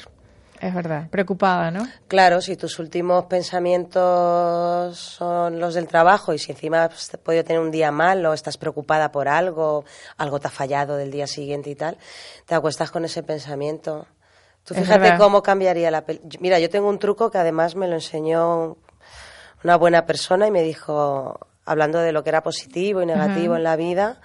Es 0.63 0.73
verdad, 0.73 1.09
preocupada, 1.09 1.71
¿no? 1.71 1.85
Claro, 2.07 2.39
si 2.39 2.55
tus 2.55 2.79
últimos 2.79 3.25
pensamientos 3.25 4.97
son 4.97 5.59
los 5.59 5.73
del 5.73 5.89
trabajo 5.89 6.33
y 6.33 6.39
si 6.39 6.53
encima 6.53 6.85
has 6.85 7.09
podido 7.21 7.43
tener 7.43 7.61
un 7.61 7.69
día 7.69 7.91
malo, 7.91 8.31
estás 8.31 8.55
preocupada 8.55 9.11
por 9.11 9.27
algo, 9.27 9.83
algo 10.15 10.39
te 10.39 10.47
ha 10.47 10.49
fallado 10.49 10.95
del 10.95 11.11
día 11.11 11.27
siguiente 11.27 11.69
y 11.69 11.75
tal, 11.75 11.97
te 12.45 12.55
acuestas 12.55 12.91
con 12.91 13.03
ese 13.03 13.23
pensamiento. 13.23 14.07
Tú 14.63 14.73
fíjate 14.73 15.17
cómo 15.17 15.43
cambiaría 15.43 15.91
la 15.91 16.05
Mira, 16.39 16.59
yo 16.59 16.69
tengo 16.69 16.87
un 16.87 16.97
truco 16.97 17.29
que 17.29 17.39
además 17.39 17.75
me 17.75 17.89
lo 17.89 17.95
enseñó 17.95 18.77
una 19.65 19.75
buena 19.75 20.05
persona 20.05 20.47
y 20.47 20.51
me 20.51 20.63
dijo, 20.63 21.41
hablando 21.65 21.99
de 21.99 22.13
lo 22.13 22.23
que 22.23 22.29
era 22.29 22.41
positivo 22.41 23.01
y 23.01 23.05
negativo 23.05 23.57
en 23.57 23.63
la 23.63 23.75
vida, 23.75 24.21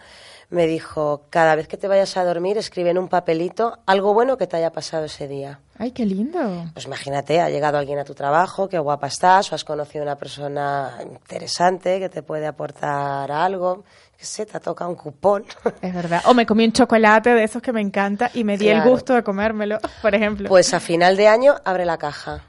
me 0.50 0.66
dijo, 0.66 1.26
cada 1.28 1.54
vez 1.54 1.68
que 1.68 1.76
te 1.76 1.88
vayas 1.88 2.16
a 2.16 2.24
dormir, 2.24 2.56
escribe 2.56 2.90
en 2.90 2.98
un 2.98 3.08
papelito 3.08 3.78
algo 3.84 4.14
bueno 4.14 4.38
que 4.38 4.46
te 4.46 4.56
haya 4.56 4.70
pasado 4.70 5.04
ese 5.04 5.28
día. 5.28 5.60
Ay, 5.78 5.90
qué 5.90 6.06
lindo. 6.06 6.40
Pues 6.72 6.86
imagínate, 6.86 7.40
ha 7.40 7.50
llegado 7.50 7.76
alguien 7.76 7.98
a 7.98 8.04
tu 8.04 8.14
trabajo, 8.14 8.68
qué 8.68 8.78
guapa 8.78 9.08
estás, 9.08 9.52
o 9.52 9.54
has 9.54 9.64
conocido 9.64 10.04
a 10.04 10.06
una 10.06 10.16
persona 10.16 10.98
interesante 11.02 12.00
que 12.00 12.08
te 12.08 12.22
puede 12.22 12.46
aportar 12.46 13.30
algo, 13.30 13.84
que 14.16 14.24
sé, 14.24 14.46
te 14.46 14.58
toca 14.58 14.88
un 14.88 14.94
cupón. 14.94 15.44
Es 15.82 15.94
verdad. 15.94 16.22
O 16.24 16.34
me 16.34 16.46
comí 16.46 16.64
un 16.64 16.72
chocolate 16.72 17.34
de 17.34 17.44
esos 17.44 17.60
que 17.60 17.72
me 17.72 17.82
encanta 17.82 18.30
y 18.32 18.42
me 18.42 18.56
di 18.56 18.68
el 18.68 18.82
gusto 18.82 19.14
de 19.14 19.22
comérmelo, 19.22 19.78
por 20.02 20.14
ejemplo. 20.14 20.48
Pues 20.48 20.72
a 20.72 20.80
final 20.80 21.16
de 21.16 21.28
año 21.28 21.56
abre 21.64 21.84
la 21.84 21.98
caja 21.98 22.42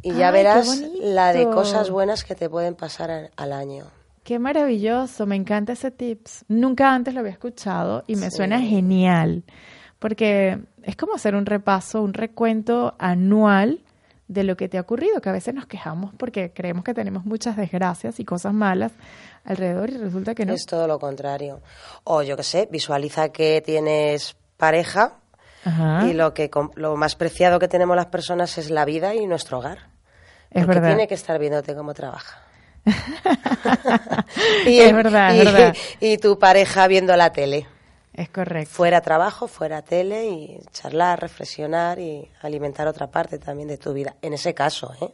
y 0.00 0.14
ya 0.14 0.30
verás 0.30 0.80
la 1.00 1.32
de 1.32 1.44
cosas 1.44 1.90
buenas 1.90 2.24
que 2.24 2.34
te 2.34 2.48
pueden 2.48 2.74
pasar 2.74 3.30
al 3.36 3.52
año. 3.52 3.84
Qué 4.24 4.38
maravilloso, 4.38 5.26
me 5.26 5.34
encanta 5.36 5.72
ese 5.72 5.90
tips. 5.90 6.44
Nunca 6.48 6.94
antes 6.94 7.12
lo 7.14 7.20
había 7.20 7.32
escuchado 7.32 8.04
y 8.06 8.16
me 8.16 8.30
Sí. 8.30 8.36
suena 8.36 8.60
genial, 8.60 9.42
porque 9.98 10.60
es 10.82 10.96
como 10.96 11.14
hacer 11.14 11.34
un 11.34 11.46
repaso, 11.46 12.02
un 12.02 12.14
recuento 12.14 12.94
anual 12.98 13.80
de 14.28 14.44
lo 14.44 14.56
que 14.56 14.68
te 14.68 14.78
ha 14.78 14.80
ocurrido, 14.80 15.20
que 15.20 15.28
a 15.28 15.32
veces 15.32 15.52
nos 15.54 15.66
quejamos 15.66 16.14
porque 16.16 16.52
creemos 16.54 16.84
que 16.84 16.94
tenemos 16.94 17.24
muchas 17.26 17.56
desgracias 17.56 18.18
y 18.20 18.24
cosas 18.24 18.54
malas 18.54 18.92
alrededor 19.44 19.90
y 19.90 19.96
resulta 19.98 20.34
que 20.34 20.46
no. 20.46 20.54
Es 20.54 20.64
todo 20.66 20.86
lo 20.86 20.98
contrario. 20.98 21.60
O 22.04 22.22
yo 22.22 22.36
qué 22.36 22.42
sé, 22.44 22.68
visualiza 22.70 23.30
que 23.30 23.60
tienes 23.60 24.36
pareja 24.56 25.18
Ajá, 25.64 26.06
y 26.06 26.12
lo 26.14 26.32
que 26.32 26.50
lo 26.76 26.96
más 26.96 27.14
preciado 27.16 27.58
que 27.58 27.68
tenemos 27.68 27.94
las 27.96 28.06
personas 28.06 28.56
es 28.58 28.70
la 28.70 28.84
vida 28.84 29.14
y 29.14 29.26
nuestro 29.26 29.58
hogar. 29.58 29.78
es 30.50 30.64
Porque 30.64 30.78
verdad. 30.80 30.88
tiene 30.94 31.08
que 31.08 31.14
estar 31.14 31.38
viéndote 31.38 31.74
cómo 31.74 31.92
trabaja. 31.92 32.41
Es 32.84 32.94
verdad, 34.92 35.34
y, 35.34 35.40
es 35.40 35.52
verdad. 35.52 35.76
y 36.00 36.18
tu 36.18 36.38
pareja 36.38 36.86
viendo 36.88 37.16
la 37.16 37.32
tele. 37.32 37.66
Es 38.12 38.28
correcto. 38.28 38.74
Fuera 38.74 39.00
trabajo, 39.00 39.48
fuera 39.48 39.82
tele 39.82 40.28
y 40.28 40.60
charlar, 40.72 41.20
reflexionar 41.20 41.98
y 41.98 42.28
alimentar 42.42 42.86
otra 42.86 43.10
parte 43.10 43.38
también 43.38 43.68
de 43.68 43.78
tu 43.78 43.92
vida. 43.92 44.16
En 44.20 44.34
ese 44.34 44.52
caso, 44.52 44.92
¿eh? 45.00 45.10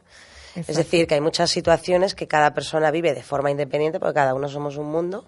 Es 0.57 0.77
decir, 0.77 1.07
que 1.07 1.15
hay 1.15 1.21
muchas 1.21 1.51
situaciones 1.51 2.17
que 2.17 2.27
cada 2.27 2.53
persona 2.53 2.91
vive 2.91 3.15
de 3.15 3.23
forma 3.23 3.51
independiente 3.51 4.01
porque 4.01 4.15
cada 4.15 4.35
uno 4.35 4.49
somos 4.49 4.77
un 4.77 4.91
mundo. 4.91 5.27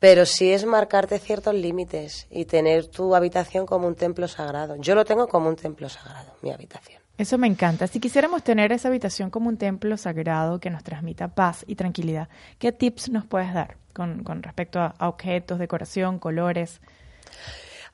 Pero 0.00 0.26
sí 0.26 0.52
es 0.52 0.66
marcarte 0.66 1.20
ciertos 1.20 1.54
límites 1.54 2.26
y 2.30 2.44
tener 2.46 2.88
tu 2.88 3.14
habitación 3.14 3.64
como 3.64 3.86
un 3.86 3.94
templo 3.94 4.26
sagrado. 4.26 4.74
Yo 4.76 4.96
lo 4.96 5.04
tengo 5.04 5.28
como 5.28 5.48
un 5.48 5.56
templo 5.56 5.88
sagrado, 5.88 6.34
mi 6.42 6.50
habitación. 6.50 7.03
Eso 7.16 7.38
me 7.38 7.46
encanta. 7.46 7.86
Si 7.86 8.00
quisiéramos 8.00 8.42
tener 8.42 8.72
esa 8.72 8.88
habitación 8.88 9.30
como 9.30 9.48
un 9.48 9.56
templo 9.56 9.96
sagrado 9.96 10.58
que 10.58 10.70
nos 10.70 10.82
transmita 10.82 11.28
paz 11.28 11.64
y 11.68 11.76
tranquilidad, 11.76 12.28
¿qué 12.58 12.72
tips 12.72 13.08
nos 13.10 13.24
puedes 13.24 13.54
dar 13.54 13.76
con, 13.92 14.24
con 14.24 14.42
respecto 14.42 14.80
a, 14.80 14.94
a 14.98 15.08
objetos, 15.08 15.58
decoración, 15.60 16.18
colores? 16.18 16.80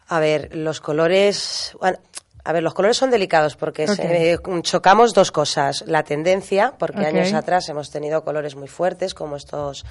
A 0.09 0.21
ver, 0.21 0.57
los 0.57 0.81
colores. 0.81 1.77
bueno, 1.79 1.99
a 2.43 2.53
ver, 2.55 2.62
los 2.62 2.73
colores 2.73 2.97
son 2.97 3.11
delicados 3.11 3.57
porque 3.57 3.87
se- 3.87 4.33
eh, 4.33 4.39
chocamos 4.62 5.12
dos 5.12 5.31
cosas. 5.31 5.85
La 5.87 6.03
tendencia, 6.03 6.75
porque 6.79 7.00
años 7.07 7.29
atrás 7.35 7.69
hemos 7.69 7.91
tenido 7.91 8.25
colores 8.25 8.57
muy 8.57 8.69
fuertes, 8.69 9.12
como 9.12 9.37
estos 9.37 9.85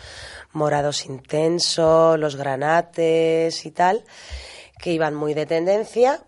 morados 0.53 1.05
intensos, 1.05 2.17
los 2.19 2.35
granates 2.35 3.63
y 3.67 3.71
tal, 3.71 4.03
que 4.81 4.91
iban 4.91 5.13
muy 5.13 5.35
de 5.35 5.45
tendencia. 5.45 6.21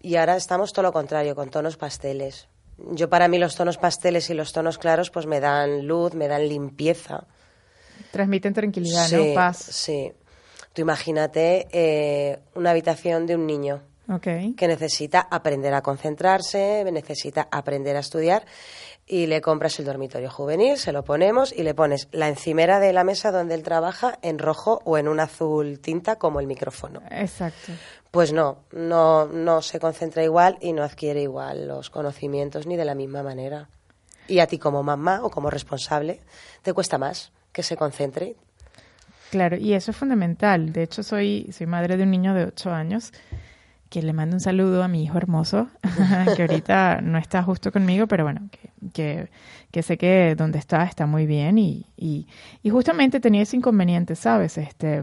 Y 0.00 0.16
ahora 0.16 0.36
estamos 0.36 0.72
todo 0.72 0.84
lo 0.84 0.92
contrario, 0.92 1.34
con 1.34 1.50
tonos 1.50 1.76
pasteles. 1.76 2.48
Yo 2.92 3.08
para 3.08 3.28
mí 3.28 3.38
los 3.38 3.56
tonos 3.56 3.78
pasteles 3.78 4.28
y 4.30 4.34
los 4.34 4.52
tonos 4.52 4.78
claros 4.78 5.10
pues 5.10 5.26
me 5.26 5.40
dan 5.40 5.86
luz, 5.86 6.14
me 6.14 6.28
dan 6.28 6.48
limpieza. 6.48 7.26
Transmiten 8.10 8.52
tranquilidad, 8.52 9.06
sí, 9.06 9.16
¿no? 9.16 9.34
Paz. 9.34 9.58
sí. 9.58 10.12
Tú 10.72 10.82
imagínate 10.82 11.68
eh, 11.72 12.38
una 12.54 12.72
habitación 12.72 13.26
de 13.26 13.34
un 13.34 13.46
niño 13.46 13.82
que 14.56 14.68
necesita 14.68 15.26
aprender 15.30 15.72
a 15.72 15.80
concentrarse, 15.80 16.84
necesita 16.92 17.48
aprender 17.50 17.96
a 17.96 18.00
estudiar 18.00 18.44
y 19.06 19.26
le 19.26 19.40
compras 19.40 19.78
el 19.78 19.84
dormitorio 19.84 20.30
juvenil, 20.30 20.76
se 20.76 20.92
lo 20.92 21.04
ponemos 21.04 21.52
y 21.52 21.62
le 21.62 21.74
pones 21.74 22.08
la 22.10 22.28
encimera 22.28 22.80
de 22.80 22.92
la 22.92 23.04
mesa 23.04 23.30
donde 23.30 23.54
él 23.54 23.62
trabaja 23.62 24.18
en 24.22 24.38
rojo 24.38 24.80
o 24.84 24.98
en 24.98 25.06
un 25.06 25.20
azul 25.20 25.78
tinta 25.78 26.16
como 26.16 26.40
el 26.40 26.46
micrófono. 26.46 27.02
Exacto. 27.10 27.72
Pues 28.10 28.32
no, 28.32 28.64
no, 28.72 29.26
no 29.26 29.62
se 29.62 29.78
concentra 29.78 30.24
igual 30.24 30.58
y 30.60 30.72
no 30.72 30.82
adquiere 30.82 31.22
igual 31.22 31.68
los 31.68 31.90
conocimientos 31.90 32.66
ni 32.66 32.76
de 32.76 32.84
la 32.84 32.94
misma 32.94 33.22
manera. 33.22 33.68
Y 34.26 34.40
a 34.40 34.48
ti 34.48 34.58
como 34.58 34.82
mamá 34.82 35.20
o 35.22 35.30
como 35.30 35.50
responsable 35.50 36.20
te 36.62 36.72
cuesta 36.72 36.98
más 36.98 37.32
que 37.52 37.62
se 37.62 37.76
concentre. 37.76 38.34
Claro, 39.30 39.56
y 39.56 39.74
eso 39.74 39.92
es 39.92 39.96
fundamental. 39.96 40.72
De 40.72 40.82
hecho, 40.82 41.02
soy, 41.02 41.48
soy 41.52 41.66
madre 41.66 41.96
de 41.96 42.02
un 42.02 42.10
niño 42.10 42.34
de 42.34 42.44
8 42.44 42.70
años 42.70 43.12
que 43.88 44.02
le 44.02 44.12
mando 44.12 44.36
un 44.36 44.40
saludo 44.40 44.82
a 44.82 44.88
mi 44.88 45.04
hijo 45.04 45.16
hermoso, 45.18 45.68
que 46.36 46.42
ahorita 46.42 47.00
no 47.02 47.18
está 47.18 47.42
justo 47.42 47.70
conmigo, 47.72 48.06
pero 48.06 48.24
bueno, 48.24 48.48
que, 48.92 49.28
que, 49.70 49.82
sé 49.82 49.96
que 49.96 50.34
donde 50.36 50.58
está 50.58 50.84
está 50.84 51.06
muy 51.06 51.26
bien 51.26 51.58
y, 51.58 51.86
y, 51.96 52.26
y 52.62 52.70
justamente 52.70 53.20
tenía 53.20 53.42
ese 53.42 53.56
inconveniente, 53.56 54.16
¿sabes? 54.16 54.58
Este, 54.58 55.02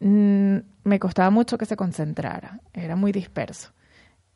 mm, 0.00 0.56
me 0.84 0.98
costaba 0.98 1.30
mucho 1.30 1.58
que 1.58 1.66
se 1.66 1.76
concentrara, 1.76 2.60
era 2.72 2.96
muy 2.96 3.12
disperso. 3.12 3.70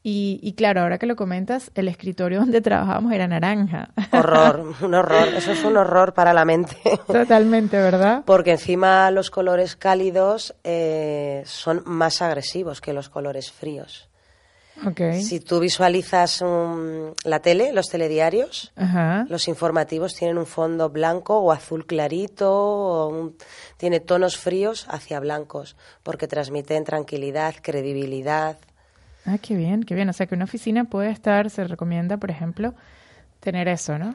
Y, 0.09 0.39
y 0.41 0.53
claro, 0.53 0.83
ahora 0.83 0.99
que 0.99 1.07
lo 1.07 1.17
comentas, 1.17 1.73
el 1.75 1.89
escritorio 1.89 2.39
donde 2.45 2.61
trabajábamos 2.61 3.13
era 3.13 3.27
naranja. 3.27 3.89
Horror, 4.13 4.75
un 4.83 4.95
horror. 4.95 5.29
Eso 5.35 5.51
es 5.51 5.65
un 5.65 5.77
horror 5.77 6.15
para 6.15 6.33
la 6.33 6.45
mente. 6.45 6.77
Totalmente, 7.09 7.77
¿verdad? 7.79 8.23
Porque 8.25 8.53
encima 8.53 9.11
los 9.11 9.31
colores 9.31 9.75
cálidos 9.75 10.55
eh, 10.63 11.43
son 11.45 11.83
más 11.87 12.23
agresivos 12.23 12.81
que 12.81 12.93
los 12.93 13.09
colores 13.09 13.51
fríos. 13.51 14.09
Si 15.23 15.41
tú 15.41 15.59
visualizas 15.59 16.43
um, 16.43 17.13
la 17.25 17.41
tele, 17.41 17.73
los 17.73 17.87
telediarios, 17.87 18.73
Ajá. 18.77 19.25
los 19.29 19.49
informativos 19.49 20.15
tienen 20.15 20.37
un 20.37 20.45
fondo 20.45 20.91
blanco 20.91 21.39
o 21.39 21.51
azul 21.51 21.87
clarito, 21.87 22.53
o 22.53 23.09
un- 23.09 23.37
tiene 23.79 24.01
tonos 24.01 24.37
fríos 24.37 24.87
hacia 24.91 25.19
blancos, 25.19 25.77
porque 26.03 26.29
transmiten 26.29 26.85
tranquilidad, 26.85 27.55
credibilidad. 27.63 28.59
Ah, 29.27 29.39
qué 29.41 29.55
bien, 29.57 29.83
qué 29.83 29.95
bien. 29.95 30.09
O 30.09 30.13
sea 30.13 30.27
que 30.27 30.35
una 30.35 30.45
oficina 30.45 30.85
puede 30.85 31.11
estar, 31.11 31.51
se 31.51 31.65
recomienda, 31.65 32.17
por 32.17 32.31
ejemplo, 32.31 32.75
tener 33.41 33.69
eso, 33.69 33.99
¿no? 33.99 34.15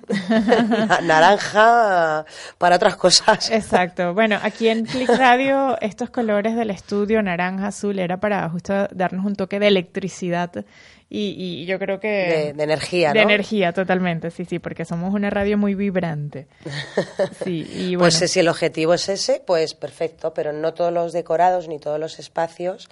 Na- 0.88 1.00
Naranja 1.04 2.26
para 2.58 2.76
otras 2.78 2.96
cosas. 2.96 3.50
Exacto. 3.52 4.14
Bueno, 4.14 4.38
aquí 4.42 4.68
en 4.70 4.86
Click 4.86 5.10
Radio, 5.10 5.78
estos 5.82 6.10
colores 6.10 6.56
del 6.56 6.70
estudio, 6.70 7.22
naranja, 7.22 7.68
azul, 7.68 8.00
era 8.00 8.18
para 8.20 8.50
justo 8.50 8.88
darnos 8.92 9.26
un 9.26 9.36
toque 9.36 9.60
de 9.60 9.68
electricidad 9.68 10.66
y, 11.14 11.36
y 11.38 11.66
yo 11.66 11.78
creo 11.78 12.00
que... 12.00 12.08
De, 12.08 12.54
de 12.54 12.64
energía, 12.64 13.12
De 13.12 13.20
¿no? 13.20 13.30
energía, 13.30 13.74
totalmente, 13.74 14.32
sí, 14.32 14.46
sí, 14.46 14.60
porque 14.60 14.86
somos 14.86 15.14
una 15.14 15.30
radio 15.30 15.58
muy 15.58 15.76
vibrante. 15.76 16.48
Sí, 17.44 17.70
y 17.74 17.96
bueno, 17.96 18.00
Pues 18.18 18.32
si 18.32 18.40
el 18.40 18.48
objetivo 18.48 18.94
es 18.94 19.10
ese, 19.10 19.42
pues 19.46 19.74
perfecto, 19.74 20.34
pero 20.34 20.54
no 20.54 20.74
todos 20.74 20.94
los 20.94 21.12
decorados 21.14 21.68
ni 21.68 21.80
todos 21.80 22.00
los 22.00 22.18
espacios. 22.20 22.88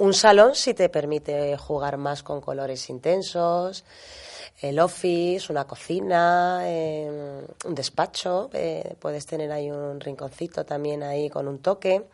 Un 0.00 0.14
salón 0.14 0.54
sí 0.54 0.72
te 0.72 0.88
permite 0.88 1.58
jugar 1.58 1.98
más 1.98 2.22
con 2.22 2.40
colores 2.40 2.88
intensos, 2.88 3.84
el 4.62 4.78
office, 4.78 5.52
una 5.52 5.66
cocina, 5.66 6.62
eh, 6.64 7.44
un 7.66 7.74
despacho, 7.74 8.48
eh, 8.54 8.94
puedes 8.98 9.26
tener 9.26 9.52
ahí 9.52 9.70
un 9.70 10.00
rinconcito 10.00 10.64
también 10.64 11.02
ahí 11.02 11.28
con 11.28 11.46
un 11.46 11.58
toque, 11.58 12.06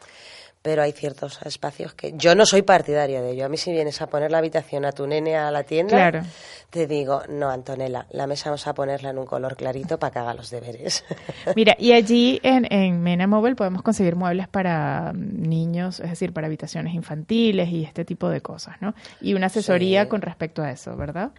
pero 0.66 0.82
hay 0.82 0.90
ciertos 0.90 1.38
espacios 1.44 1.94
que 1.94 2.14
yo 2.16 2.34
no 2.34 2.44
soy 2.44 2.62
partidaria 2.62 3.22
de 3.22 3.30
ello. 3.30 3.46
A 3.46 3.48
mí 3.48 3.56
si 3.56 3.70
vienes 3.70 4.02
a 4.02 4.08
poner 4.08 4.32
la 4.32 4.38
habitación 4.38 4.84
a 4.84 4.90
tu 4.90 5.06
nene 5.06 5.36
a 5.36 5.52
la 5.52 5.62
tienda, 5.62 5.92
Claro. 5.96 6.22
te 6.70 6.88
digo, 6.88 7.22
no, 7.28 7.48
Antonella, 7.50 8.06
la 8.10 8.26
mesa 8.26 8.50
vamos 8.50 8.66
a 8.66 8.74
ponerla 8.74 9.10
en 9.10 9.18
un 9.18 9.26
color 9.26 9.54
clarito 9.56 9.96
para 10.00 10.10
que 10.12 10.18
haga 10.18 10.34
los 10.34 10.50
deberes. 10.50 11.04
Mira, 11.54 11.76
y 11.78 11.92
allí 11.92 12.40
en, 12.42 12.66
en 12.72 13.00
Mena 13.00 13.28
Mobile 13.28 13.54
podemos 13.54 13.82
conseguir 13.82 14.16
muebles 14.16 14.48
para 14.48 15.12
mm, 15.14 15.42
niños, 15.48 16.00
es 16.00 16.10
decir, 16.10 16.32
para 16.32 16.48
habitaciones 16.48 16.94
infantiles 16.94 17.68
y 17.68 17.84
este 17.84 18.04
tipo 18.04 18.28
de 18.28 18.40
cosas, 18.40 18.74
¿no? 18.80 18.92
Y 19.20 19.34
una 19.34 19.46
asesoría 19.46 20.02
Sí. 20.02 20.08
con 20.08 20.20
respecto 20.20 20.62
a 20.64 20.72
eso, 20.72 20.96
¿verdad? 20.96 21.30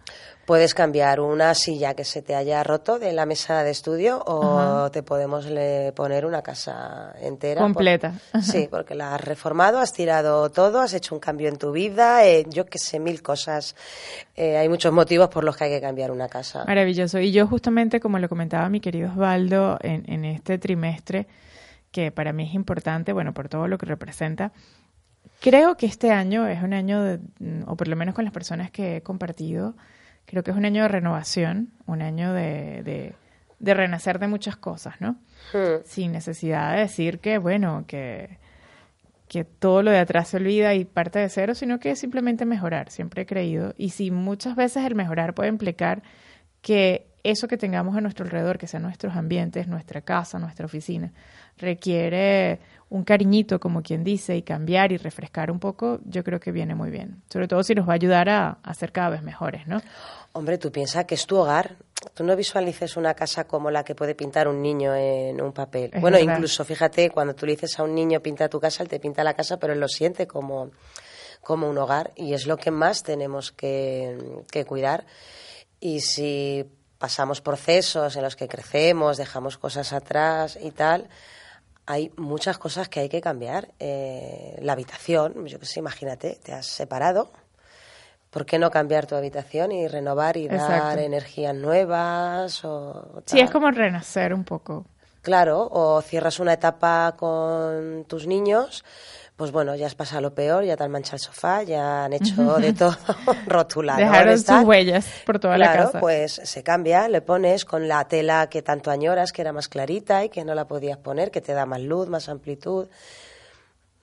Puedes 0.46 0.72
cambiar 0.72 1.20
una 1.20 1.52
silla 1.52 1.92
que 1.92 2.04
se 2.04 2.22
te 2.22 2.34
haya 2.34 2.64
roto 2.64 2.98
de 2.98 3.12
la 3.12 3.26
mesa 3.26 3.62
de 3.62 3.70
estudio 3.72 4.22
o 4.26 4.58
Ajá. 4.58 4.90
te 4.90 5.02
podemos 5.02 5.44
le 5.44 5.92
poner 5.92 6.24
una 6.24 6.40
casa 6.40 7.12
entera. 7.20 7.60
Completa. 7.60 8.14
por- 8.32 8.42
sí, 8.42 8.66
porque 8.70 8.94
la 8.94 9.17
has 9.18 9.24
reformado, 9.24 9.78
has 9.78 9.92
tirado 9.92 10.50
todo, 10.50 10.80
has 10.80 10.94
hecho 10.94 11.14
un 11.14 11.20
cambio 11.20 11.48
en 11.48 11.56
tu 11.56 11.72
vida, 11.72 12.24
eh, 12.24 12.46
yo 12.48 12.66
qué 12.66 12.78
sé, 12.78 13.00
mil 13.00 13.22
cosas. 13.22 13.74
Eh, 14.36 14.56
hay 14.56 14.68
muchos 14.68 14.92
motivos 14.92 15.28
por 15.28 15.44
los 15.44 15.56
que 15.56 15.64
hay 15.64 15.70
que 15.70 15.80
cambiar 15.80 16.10
una 16.10 16.28
casa. 16.28 16.64
Maravilloso. 16.64 17.18
Y 17.18 17.32
yo 17.32 17.46
justamente, 17.46 18.00
como 18.00 18.18
lo 18.18 18.28
comentaba 18.28 18.68
mi 18.68 18.80
querido 18.80 19.10
Osvaldo, 19.10 19.78
en, 19.82 20.04
en 20.10 20.24
este 20.24 20.58
trimestre, 20.58 21.26
que 21.90 22.12
para 22.12 22.32
mí 22.32 22.44
es 22.44 22.54
importante, 22.54 23.12
bueno, 23.12 23.34
por 23.34 23.48
todo 23.48 23.66
lo 23.66 23.78
que 23.78 23.86
representa, 23.86 24.52
creo 25.40 25.76
que 25.76 25.86
este 25.86 26.10
año 26.10 26.46
es 26.46 26.62
un 26.62 26.72
año, 26.72 27.02
de, 27.02 27.20
o 27.66 27.76
por 27.76 27.88
lo 27.88 27.96
menos 27.96 28.14
con 28.14 28.24
las 28.24 28.32
personas 28.32 28.70
que 28.70 28.96
he 28.96 29.02
compartido, 29.02 29.74
creo 30.26 30.42
que 30.42 30.50
es 30.50 30.56
un 30.56 30.64
año 30.64 30.82
de 30.82 30.88
renovación, 30.88 31.72
un 31.86 32.02
año 32.02 32.32
de, 32.32 32.82
de, 32.82 33.14
de 33.58 33.74
renacer 33.74 34.18
de 34.18 34.28
muchas 34.28 34.56
cosas, 34.56 35.00
¿no? 35.00 35.16
Hmm. 35.52 35.82
Sin 35.84 36.12
necesidad 36.12 36.74
de 36.74 36.80
decir 36.80 37.18
que, 37.18 37.38
bueno, 37.38 37.84
que, 37.86 38.38
que 39.28 39.44
todo 39.44 39.82
lo 39.82 39.90
de 39.90 39.98
atrás 39.98 40.28
se 40.28 40.38
olvida 40.38 40.74
y 40.74 40.84
parte 40.84 41.18
de 41.18 41.28
cero, 41.28 41.54
sino 41.54 41.78
que 41.78 41.94
simplemente 41.96 42.44
mejorar, 42.46 42.90
siempre 42.90 43.22
he 43.22 43.26
creído. 43.26 43.74
Y 43.76 43.90
si 43.90 44.10
muchas 44.10 44.56
veces 44.56 44.84
el 44.84 44.94
mejorar 44.94 45.34
puede 45.34 45.50
implicar 45.50 46.02
que 46.62 47.06
eso 47.22 47.46
que 47.46 47.58
tengamos 47.58 47.96
a 47.96 48.00
nuestro 48.00 48.24
alrededor, 48.24 48.58
que 48.58 48.66
sean 48.66 48.82
nuestros 48.84 49.14
ambientes, 49.14 49.68
nuestra 49.68 50.00
casa, 50.00 50.38
nuestra 50.38 50.66
oficina, 50.66 51.12
requiere 51.58 52.60
un 52.88 53.04
cariñito, 53.04 53.60
como 53.60 53.82
quien 53.82 54.02
dice, 54.02 54.36
y 54.36 54.42
cambiar 54.42 54.92
y 54.92 54.96
refrescar 54.96 55.50
un 55.50 55.58
poco, 55.58 56.00
yo 56.04 56.24
creo 56.24 56.40
que 56.40 56.52
viene 56.52 56.74
muy 56.74 56.90
bien. 56.90 57.22
Sobre 57.28 57.48
todo 57.48 57.62
si 57.62 57.74
nos 57.74 57.86
va 57.86 57.92
a 57.92 57.96
ayudar 57.96 58.30
a, 58.30 58.58
a 58.62 58.74
ser 58.74 58.92
cada 58.92 59.10
vez 59.10 59.22
mejores, 59.22 59.66
¿no? 59.66 59.82
Hombre, 60.38 60.56
tú 60.56 60.70
piensas 60.70 61.04
que 61.04 61.16
es 61.16 61.26
tu 61.26 61.36
hogar. 61.36 61.74
Tú 62.14 62.22
no 62.22 62.36
visualices 62.36 62.96
una 62.96 63.12
casa 63.14 63.48
como 63.48 63.72
la 63.72 63.82
que 63.82 63.96
puede 63.96 64.14
pintar 64.14 64.46
un 64.46 64.62
niño 64.62 64.94
en 64.94 65.40
un 65.42 65.52
papel. 65.52 65.90
Es 65.92 66.00
bueno, 66.00 66.16
verdad. 66.16 66.34
incluso 66.34 66.64
fíjate, 66.64 67.10
cuando 67.10 67.34
tú 67.34 67.44
le 67.44 67.52
dices 67.52 67.76
a 67.80 67.82
un 67.82 67.92
niño 67.92 68.20
pinta 68.20 68.48
tu 68.48 68.60
casa, 68.60 68.84
él 68.84 68.88
te 68.88 69.00
pinta 69.00 69.24
la 69.24 69.34
casa, 69.34 69.56
pero 69.56 69.72
él 69.72 69.80
lo 69.80 69.88
siente 69.88 70.28
como, 70.28 70.70
como 71.40 71.68
un 71.68 71.76
hogar 71.76 72.12
y 72.14 72.34
es 72.34 72.46
lo 72.46 72.56
que 72.56 72.70
más 72.70 73.02
tenemos 73.02 73.50
que, 73.50 74.44
que 74.48 74.64
cuidar. 74.64 75.06
Y 75.80 76.02
si 76.02 76.64
pasamos 76.98 77.40
procesos 77.40 78.14
en 78.14 78.22
los 78.22 78.36
que 78.36 78.46
crecemos, 78.46 79.16
dejamos 79.16 79.58
cosas 79.58 79.92
atrás 79.92 80.56
y 80.62 80.70
tal, 80.70 81.08
hay 81.84 82.12
muchas 82.16 82.58
cosas 82.58 82.88
que 82.88 83.00
hay 83.00 83.08
que 83.08 83.20
cambiar. 83.20 83.72
Eh, 83.80 84.56
la 84.62 84.74
habitación, 84.74 85.46
yo 85.46 85.58
qué 85.58 85.66
sé, 85.66 85.80
imagínate, 85.80 86.38
te 86.40 86.52
has 86.52 86.66
separado. 86.66 87.32
¿Por 88.30 88.44
qué 88.44 88.58
no 88.58 88.70
cambiar 88.70 89.06
tu 89.06 89.14
habitación 89.14 89.72
y 89.72 89.88
renovar 89.88 90.36
y 90.36 90.48
dar 90.48 90.98
energías 90.98 91.54
nuevas? 91.54 92.62
O 92.64 93.22
Sí, 93.24 93.40
es 93.40 93.50
como 93.50 93.70
renacer 93.70 94.34
un 94.34 94.44
poco. 94.44 94.84
Claro, 95.22 95.66
o 95.70 96.00
cierras 96.02 96.38
una 96.38 96.52
etapa 96.52 97.14
con 97.18 98.04
tus 98.06 98.26
niños, 98.26 98.84
pues 99.36 99.50
bueno, 99.50 99.74
ya 99.74 99.86
has 99.86 99.94
pasado 99.94 100.20
lo 100.22 100.34
peor, 100.34 100.64
ya 100.64 100.76
te 100.76 100.84
han 100.84 100.90
manchado 100.90 101.16
el 101.16 101.20
sofá, 101.20 101.62
ya 101.62 102.04
han 102.04 102.12
hecho 102.12 102.56
de 102.60 102.72
todo, 102.72 102.96
rotuladores, 103.46 104.10
Dejaron 104.10 104.38
sus 104.38 104.68
huellas 104.68 105.06
por 105.26 105.38
toda 105.38 105.58
la 105.58 105.72
Claro, 105.72 105.84
casa. 105.86 106.00
pues 106.00 106.32
se 106.44 106.62
cambia, 106.62 107.08
le 107.08 107.20
pones 107.20 107.64
con 107.64 107.88
la 107.88 108.06
tela 108.06 108.48
que 108.48 108.62
tanto 108.62 108.90
añoras, 108.90 109.32
que 109.32 109.42
era 109.42 109.52
más 109.52 109.68
clarita 109.68 110.24
y 110.24 110.28
que 110.28 110.44
no 110.44 110.54
la 110.54 110.66
podías 110.66 110.98
poner, 110.98 111.30
que 111.30 111.40
te 111.40 111.52
da 111.52 111.66
más 111.66 111.80
luz, 111.80 112.08
más 112.08 112.28
amplitud. 112.28 112.88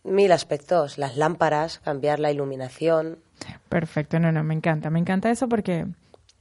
Mil 0.06 0.32
aspectos, 0.32 1.00
las 1.00 1.18
lámparas, 1.18 1.80
cambiar 1.80 2.20
la 2.20 2.32
iluminación. 2.32 3.18
Perfecto, 3.70 4.20
no, 4.20 4.32
no, 4.32 4.44
me 4.44 4.54
encanta, 4.54 4.92
me 4.92 5.00
encanta 5.00 5.32
eso 5.32 5.50
porque 5.50 5.88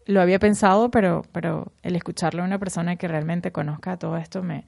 lo 0.04 0.20
había 0.20 0.38
pensado, 0.38 0.90
pero, 0.90 1.24
pero 1.32 1.72
el 1.82 1.96
escucharlo 1.96 2.42
a 2.42 2.44
una 2.44 2.58
persona 2.58 2.96
que 2.96 3.08
realmente 3.08 3.52
conozca 3.52 3.96
todo 3.96 4.18
esto 4.18 4.42
me, 4.42 4.66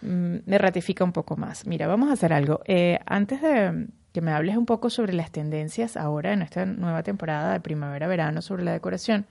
mm, 0.00 0.36
me 0.46 0.58
ratifica 0.58 1.04
un 1.04 1.12
poco 1.12 1.36
más. 1.36 1.66
Mira, 1.66 1.86
vamos 1.86 2.08
a 2.08 2.14
hacer 2.14 2.32
algo. 2.32 2.60
Eh, 2.64 2.98
antes 3.04 3.42
de 3.42 3.88
que 4.14 4.22
me 4.22 4.32
hables 4.32 4.56
un 4.56 4.64
poco 4.64 4.88
sobre 4.88 5.12
las 5.12 5.30
tendencias 5.30 5.98
ahora 5.98 6.32
en 6.32 6.40
esta 6.40 6.64
nueva 6.64 7.02
temporada 7.02 7.52
de 7.52 7.60
primavera-verano 7.60 8.40
sobre 8.40 8.64
la 8.64 8.72
decoración, 8.72 9.26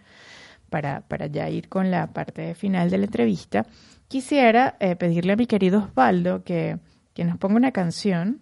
para, 0.70 1.02
para 1.02 1.26
ya 1.26 1.50
ir 1.50 1.70
con 1.70 1.92
la 1.92 2.08
parte 2.08 2.54
final 2.54 2.92
de 2.92 3.00
la 3.00 3.06
entrevista, 3.06 3.66
quisiera 4.08 4.78
eh, 4.80 4.96
pedirle 4.96 5.34
a 5.34 5.36
mi 5.36 5.48
querido 5.48 5.80
Osvaldo 5.80 6.44
que, 6.44 6.78
que 7.14 7.26
nos 7.26 7.38
ponga 7.38 7.56
una 7.56 7.72
canción 7.72 8.40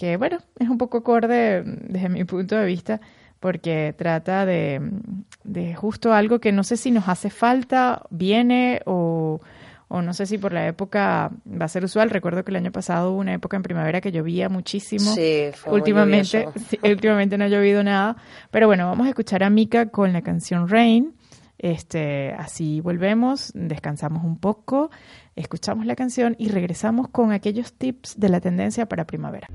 que, 0.00 0.16
bueno, 0.16 0.38
es 0.58 0.68
un 0.70 0.78
poco 0.78 0.98
acorde 0.98 1.62
desde 1.62 2.08
mi 2.08 2.24
punto 2.24 2.56
de 2.56 2.64
vista, 2.64 3.02
porque 3.38 3.94
trata 3.98 4.46
de, 4.46 4.80
de 5.44 5.74
justo 5.74 6.14
algo 6.14 6.40
que 6.40 6.52
no 6.52 6.64
sé 6.64 6.78
si 6.78 6.90
nos 6.90 7.06
hace 7.06 7.28
falta, 7.28 8.02
viene 8.08 8.80
o, 8.86 9.42
o 9.88 10.00
no 10.00 10.14
sé 10.14 10.24
si 10.24 10.38
por 10.38 10.54
la 10.54 10.66
época 10.66 11.30
va 11.46 11.66
a 11.66 11.68
ser 11.68 11.84
usual. 11.84 12.08
Recuerdo 12.08 12.46
que 12.46 12.50
el 12.50 12.56
año 12.56 12.72
pasado 12.72 13.12
hubo 13.12 13.20
una 13.20 13.34
época 13.34 13.58
en 13.58 13.62
primavera 13.62 14.00
que 14.00 14.10
llovía 14.10 14.48
muchísimo. 14.48 15.12
Sí, 15.12 15.50
fue 15.52 15.72
muy 15.72 15.80
últimamente, 15.80 16.44
lluvioso. 16.44 16.66
sí, 16.70 16.80
últimamente 16.82 17.36
no 17.36 17.44
ha 17.44 17.48
llovido 17.48 17.84
nada. 17.84 18.16
Pero 18.50 18.68
bueno, 18.68 18.86
vamos 18.86 19.06
a 19.06 19.10
escuchar 19.10 19.42
a 19.42 19.50
Mika 19.50 19.90
con 19.90 20.14
la 20.14 20.22
canción 20.22 20.66
Rain. 20.66 21.14
Este, 21.58 22.32
así 22.38 22.80
volvemos, 22.80 23.52
descansamos 23.54 24.24
un 24.24 24.38
poco, 24.38 24.90
escuchamos 25.40 25.86
la 25.86 25.96
canción 25.96 26.36
y 26.38 26.48
regresamos 26.48 27.08
con 27.08 27.32
aquellos 27.32 27.72
tips 27.72 28.18
de 28.18 28.28
la 28.28 28.40
tendencia 28.40 28.86
para 28.86 29.06
primavera. 29.06 29.48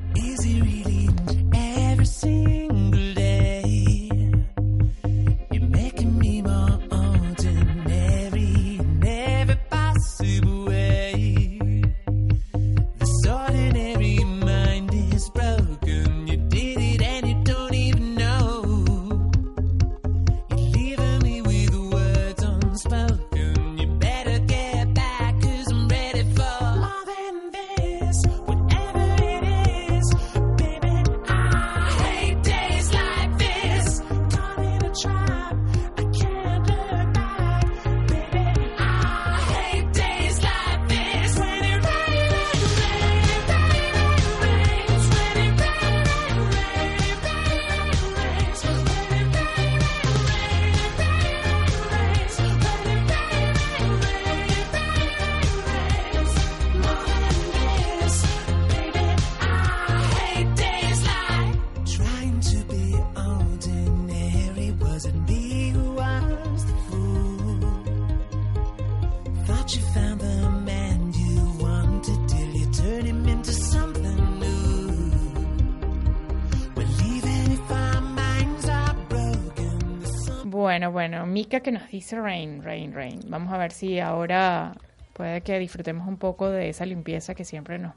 Mika 81.35 81.59
que 81.59 81.73
nos 81.73 81.89
dice 81.89 82.17
rain, 82.17 82.63
rain, 82.63 82.93
rain. 82.93 83.19
Vamos 83.27 83.51
a 83.51 83.57
ver 83.57 83.73
si 83.73 83.99
ahora 83.99 84.71
puede 85.11 85.41
que 85.41 85.59
disfrutemos 85.59 86.07
un 86.07 86.15
poco 86.15 86.49
de 86.49 86.69
esa 86.69 86.85
limpieza 86.85 87.35
que 87.35 87.43
siempre 87.43 87.77
nos 87.77 87.93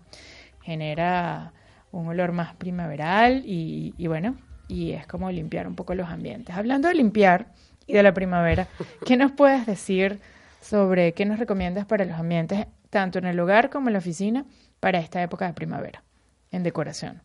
genera 0.61 1.53
un 1.93 2.09
olor 2.09 2.33
más 2.33 2.57
primaveral 2.57 3.45
y, 3.47 3.95
y 3.97 4.09
bueno, 4.09 4.37
y 4.67 4.91
es 4.91 5.07
como 5.07 5.31
limpiar 5.31 5.69
un 5.69 5.77
poco 5.77 5.95
los 5.95 6.09
ambientes. 6.09 6.57
Hablando 6.57 6.89
de 6.89 6.95
limpiar 6.95 7.53
y 7.87 7.93
de 7.93 8.03
la 8.03 8.13
primavera, 8.13 8.67
¿qué 9.07 9.17
nos 9.17 9.31
puedes 9.31 9.67
decir 9.67 10.19
sobre 10.61 11.13
qué 11.13 11.25
nos 11.25 11.39
recomiendas 11.39 11.87
para 11.87 12.05
los 12.07 12.19
ambientes, 12.19 12.67
tanto 12.91 13.21
en 13.21 13.27
el 13.27 13.39
hogar 13.39 13.71
como 13.71 13.89
en 13.89 13.93
la 13.93 14.01
oficina, 14.01 14.47
para 14.81 14.99
esta 14.99 15.23
época 15.23 15.47
de 15.47 15.53
primavera, 15.53 16.03
en 16.51 16.65
decoración? 16.65 17.23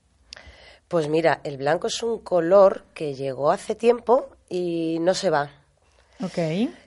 Pues 0.87 1.09
mira, 1.09 1.41
el 1.43 1.57
blanco 1.57 1.87
es 1.87 2.03
un 2.03 2.19
color 2.19 2.83
que 2.93 3.15
llegó 3.15 3.49
hace 3.49 3.73
tiempo 3.73 4.29
y 4.47 4.99
no 5.01 5.15
se 5.15 5.31
va. 5.31 5.62
Ok, 6.21 6.37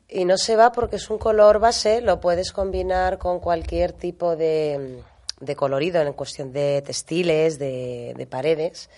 Y 0.09 0.25
no 0.25 0.37
se 0.39 0.57
va 0.57 0.73
porque 0.73 0.97
es 0.97 1.11
un 1.11 1.19
color 1.19 1.59
base, 1.59 2.01
lo 2.01 2.21
puedes 2.21 2.53
combinar 2.53 3.19
con 3.19 3.41
cualquier 3.41 3.93
tipo 3.93 4.37
de, 4.37 5.03
de 5.41 5.57
colorido 5.57 6.01
en 6.03 6.13
cuestión 6.13 6.53
de 6.53 6.83
textiles, 6.83 7.59
de, 7.59 8.15
de 8.17 8.27
paredes, 8.27 8.89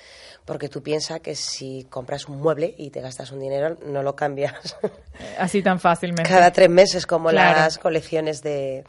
porque 0.45 0.69
tú 0.69 0.83
piensas 0.83 1.21
que 1.21 1.35
si 1.35 1.85
compras 1.91 2.29
un 2.29 2.41
mueble 2.41 2.75
y 2.79 2.91
te 2.91 3.01
gastas 3.01 3.33
un 3.33 3.41
dinero, 3.41 3.77
no 3.87 4.03
lo 4.03 4.15
cambias 4.17 4.55
así 5.39 5.63
tan 5.63 5.81
fácilmente. 5.81 6.31
cada 6.31 6.53
tres 6.53 6.71
meses 6.71 7.07
como 7.07 7.31
Claro. 7.31 7.59
las 7.61 7.79
colecciones 7.79 8.43
de, 8.43 8.85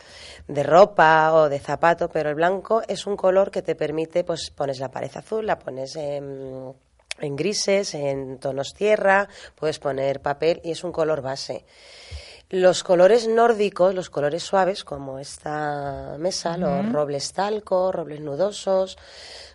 de 0.48 0.64
ropa 0.64 1.34
o 1.34 1.50
de 1.50 1.60
zapato, 1.60 2.10
pero 2.10 2.30
el 2.30 2.36
blanco 2.36 2.82
es 2.88 3.08
un 3.08 3.16
color 3.18 3.50
que 3.52 3.62
te 3.62 3.76
permite, 3.76 4.24
pues 4.24 4.52
pones 4.52 4.80
la 4.80 4.90
pared 4.92 5.12
azul, 5.16 5.46
la 5.46 5.58
pones 5.60 5.96
en, 5.96 6.74
en 7.22 7.36
grises, 7.36 7.94
en 7.94 8.40
tonos 8.40 8.74
tierra, 8.74 9.28
puedes 9.56 9.80
poner 9.80 10.22
papel 10.22 10.62
y 10.64 10.72
es 10.72 10.84
un 10.84 10.92
color 10.92 11.22
base. 11.22 11.66
Los 12.52 12.84
colores 12.84 13.28
nórdicos, 13.28 13.94
los 13.94 14.10
colores 14.10 14.42
suaves, 14.42 14.84
como 14.84 15.20
esta 15.20 16.16
mesa, 16.18 16.58
los 16.58 16.92
robles 16.92 17.32
talco, 17.32 17.92
robles 17.92 18.22
nudosos, 18.22 18.98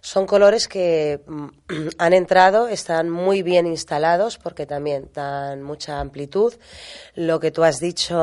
son 0.00 0.26
colores 0.26 0.68
que 0.68 1.20
mm, 1.26 1.48
han 1.98 2.12
entrado, 2.12 2.68
están 2.68 3.10
muy 3.10 3.42
bien 3.42 3.66
instalados 3.66 4.38
porque 4.38 4.64
también 4.64 5.10
dan 5.12 5.60
mucha 5.64 5.98
amplitud. 5.98 6.54
Lo 7.16 7.40
que 7.40 7.50
tú 7.50 7.64
has 7.64 7.80
dicho, 7.80 8.14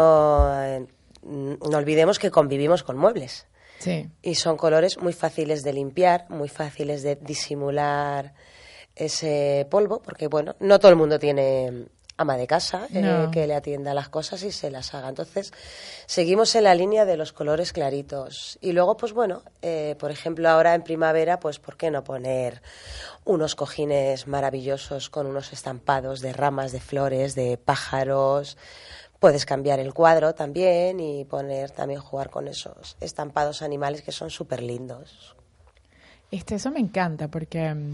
eh, 0.63 0.87
mm, 1.23 1.53
no 1.69 1.77
olvidemos 1.77 2.17
que 2.17 2.31
convivimos 2.31 2.83
con 2.83 2.97
muebles. 2.97 3.47
Sí. 3.79 4.09
Y 4.21 4.35
son 4.35 4.55
colores 4.55 4.99
muy 4.99 5.11
fáciles 5.11 5.63
de 5.63 5.73
limpiar, 5.73 6.27
muy 6.29 6.47
fáciles 6.47 7.03
de 7.03 7.17
disimular 7.17 8.33
ese 8.95 9.67
polvo, 9.69 10.01
porque 10.01 10.27
bueno, 10.27 10.55
no 10.59 10.79
todo 10.79 10.91
el 10.91 10.97
mundo 10.97 11.19
tiene 11.19 11.87
ama 12.21 12.37
de 12.37 12.47
casa 12.47 12.87
eh, 12.93 13.27
que 13.31 13.47
le 13.47 13.55
atienda 13.55 13.93
las 13.93 14.09
cosas 14.09 14.43
y 14.43 14.51
se 14.51 14.71
las 14.71 14.93
haga. 14.93 15.09
Entonces, 15.09 15.51
seguimos 16.05 16.55
en 16.55 16.63
la 16.65 16.75
línea 16.75 17.05
de 17.05 17.17
los 17.17 17.33
colores 17.33 17.73
claritos. 17.73 18.57
Y 18.61 18.71
luego, 18.71 18.95
pues 18.95 19.13
bueno, 19.13 19.41
eh, 19.61 19.95
por 19.99 20.11
ejemplo, 20.11 20.47
ahora 20.49 20.73
en 20.73 20.83
primavera, 20.83 21.39
pues 21.39 21.59
¿por 21.59 21.77
qué 21.77 21.91
no 21.91 22.03
poner 22.03 22.61
unos 23.25 23.55
cojines 23.55 24.27
maravillosos 24.27 25.09
con 25.09 25.27
unos 25.27 25.51
estampados 25.51 26.21
de 26.21 26.33
ramas, 26.33 26.71
de 26.71 26.79
flores, 26.79 27.35
de 27.35 27.57
pájaros? 27.57 28.57
Puedes 29.19 29.45
cambiar 29.45 29.79
el 29.79 29.93
cuadro 29.93 30.33
también 30.33 30.99
y 30.99 31.25
poner 31.25 31.71
también 31.71 31.99
jugar 31.99 32.29
con 32.29 32.47
esos 32.47 32.97
estampados 32.99 33.61
animales 33.61 34.01
que 34.01 34.11
son 34.11 34.29
súper 34.29 34.63
lindos. 34.63 35.35
Este, 36.31 36.55
eso 36.55 36.71
me 36.71 36.79
encanta 36.79 37.27
porque 37.27 37.73
mm, 37.73 37.93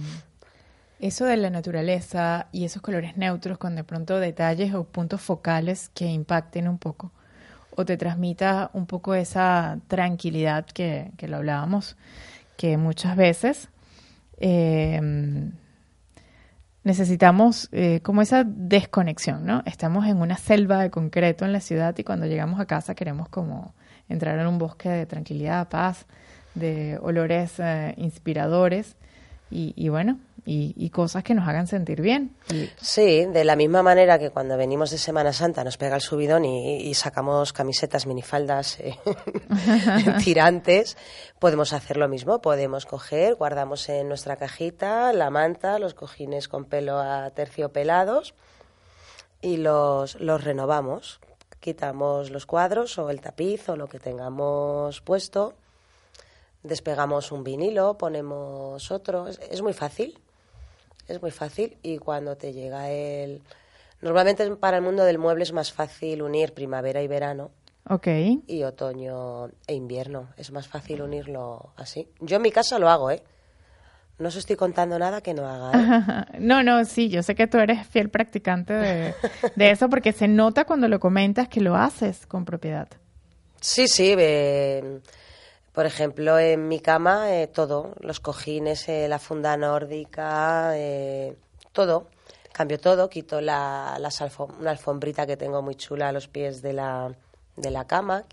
eso 1.00 1.26
de 1.26 1.38
la 1.38 1.50
naturaleza 1.50 2.48
y 2.52 2.66
esos 2.66 2.82
colores 2.82 3.18
neutros 3.18 3.58
con 3.58 3.76
de 3.76 3.84
pronto 3.84 4.20
detalles 4.20 4.74
o 4.74 4.84
puntos 4.84 5.22
focales 5.22 5.90
que 5.94 6.06
impacten 6.06 6.68
un 6.68 6.78
poco 6.78 7.12
o 7.78 7.86
te 7.86 7.96
transmita 7.96 8.72
un 8.74 8.88
poco 8.88 9.14
esa 9.14 9.80
tranquilidad 9.88 10.66
que, 10.66 11.12
que 11.16 11.28
lo 11.28 11.38
hablábamos, 11.38 11.96
que 12.58 12.76
muchas 12.76 13.16
veces 13.16 13.70
eh, 14.40 15.00
necesitamos 16.84 17.70
eh, 17.72 18.00
como 18.02 18.24
esa 18.24 18.44
desconexión, 18.44 19.46
¿no? 19.46 19.62
Estamos 19.68 20.08
en 20.08 20.18
una 20.18 20.38
selva 20.38 20.82
de 20.82 20.90
concreto 20.90 21.46
en 21.46 21.54
la 21.54 21.60
ciudad 21.60 21.96
y 22.00 22.04
cuando 22.04 22.26
llegamos 22.26 22.60
a 22.60 22.66
casa 22.66 22.96
queremos 22.96 23.30
como 23.30 23.76
entrar 24.10 24.40
en 24.40 24.48
un 24.48 24.58
bosque 24.58 24.90
de 24.90 25.06
tranquilidad, 25.06 25.70
paz, 25.70 26.08
de 26.56 26.98
olores 27.00 27.60
eh, 27.60 27.94
inspiradores 27.98 28.96
y, 29.52 29.74
y 29.76 29.90
bueno, 29.90 30.18
y, 30.50 30.74
y 30.78 30.90
cosas 30.92 31.24
que 31.26 31.34
nos 31.34 31.46
hagan 31.46 31.68
sentir 31.68 32.00
bien. 32.02 32.36
Y- 32.54 32.70
Sí, 32.80 33.26
de 33.26 33.44
la 33.44 33.58
misma 33.58 33.84
manera 33.84 34.18
que 34.18 34.30
cuando 34.30 34.56
venimos 34.56 34.90
de 34.92 34.98
Semana 34.98 35.34
Santa 35.34 35.64
nos 35.66 35.76
pega 35.78 35.96
el 35.96 36.02
subidón 36.02 36.46
y, 36.46 36.78
y 36.84 36.94
sacamos 36.94 37.52
camisetas, 37.52 38.08
minifaldas 38.08 38.80
eh, 38.80 38.98
tirantes, 40.24 40.96
podemos 41.40 41.74
hacer 41.74 41.98
lo 41.98 42.08
mismo. 42.08 42.40
Podemos 42.40 42.86
coger, 42.86 43.36
guardamos 43.36 43.90
en 43.90 44.08
nuestra 44.08 44.38
cajita 44.38 45.12
la 45.12 45.30
manta, 45.30 45.80
los 45.80 45.94
cojines 45.94 46.48
con 46.48 46.64
pelo 46.66 46.98
a 47.00 47.30
terciopelados 47.32 48.34
y 49.42 49.58
los, 49.58 50.16
los 50.22 50.44
renovamos. 50.44 51.20
Quitamos 51.60 52.30
los 52.32 52.46
cuadros 52.46 52.98
o 53.00 53.10
el 53.10 53.20
tapiz 53.20 53.68
o 53.68 53.76
lo 53.76 53.88
que 53.88 54.00
tengamos 54.00 55.02
puesto, 55.02 55.56
despegamos 56.64 57.32
un 57.32 57.44
vinilo, 57.44 57.98
ponemos 57.98 58.92
otro. 58.92 59.28
Es, 59.28 59.40
es 59.52 59.62
muy 59.62 59.74
fácil. 59.74 60.18
Es 61.08 61.22
muy 61.22 61.32
fácil 61.32 61.78
y 61.82 61.98
cuando 61.98 62.36
te 62.36 62.54
llega 62.54 62.90
el... 62.92 63.42
Normalmente 64.02 64.50
para 64.58 64.78
el 64.78 64.84
mundo 64.84 65.04
del 65.04 65.18
mueble 65.18 65.44
es 65.44 65.54
más 65.54 65.72
fácil 65.72 66.22
unir 66.22 66.54
primavera 66.54 67.02
y 67.02 67.08
verano 67.08 67.52
ok, 67.90 68.08
y 68.48 68.64
otoño 68.64 69.48
e 69.66 69.74
invierno. 69.74 70.30
Es 70.38 70.52
más 70.52 70.68
fácil 70.68 71.02
unirlo 71.02 71.72
así. 71.78 72.08
Yo 72.20 72.38
en 72.38 72.42
mi 72.42 72.52
casa 72.52 72.80
lo 72.80 72.90
hago, 72.90 73.12
¿eh? 73.12 73.24
No 74.20 74.30
os 74.30 74.36
estoy 74.36 74.56
contando 74.56 74.98
nada 74.98 75.22
que 75.22 75.34
no 75.34 75.48
haga. 75.48 76.26
¿eh? 76.34 76.38
no, 76.40 76.64
no, 76.64 76.84
sí, 76.86 77.10
yo 77.10 77.22
sé 77.22 77.36
que 77.36 77.48
tú 77.48 77.60
eres 77.60 77.86
fiel 77.88 78.10
practicante 78.10 78.74
de, 78.74 79.14
de 79.56 79.72
eso 79.72 79.90
porque 79.90 80.12
se 80.12 80.28
nota 80.28 80.66
cuando 80.66 80.88
lo 80.88 81.00
comentas 81.00 81.48
que 81.48 81.62
lo 81.62 81.76
haces 81.76 82.26
con 82.26 82.44
propiedad. 82.44 82.88
Sí, 83.62 83.88
sí. 83.88 84.16
eh, 84.18 85.00
por 85.78 85.86
ejemplo, 85.86 86.40
en 86.40 86.68
mi 86.68 86.80
cama, 86.80 87.32
eh, 87.32 87.46
todo. 87.46 87.94
Los 88.00 88.20
cojines, 88.20 88.90
eh, 88.90 89.08
la 89.08 89.20
funda 89.20 89.56
nórdica, 89.58 90.72
eh, 90.76 91.36
todo. 91.72 92.08
Cambio 92.52 92.80
todo, 92.80 93.12
quito 93.12 93.42
la, 93.42 93.96
una 94.60 94.72
alfombrita 94.72 95.28
que 95.28 95.38
tengo 95.38 95.62
muy 95.62 95.76
chula 95.76 96.10
a 96.10 96.12
los 96.12 96.28
pies 96.28 96.64
de 96.64 96.74
la, 96.74 97.14
de 97.58 97.70
la 97.70 97.86
cama. 97.86 98.24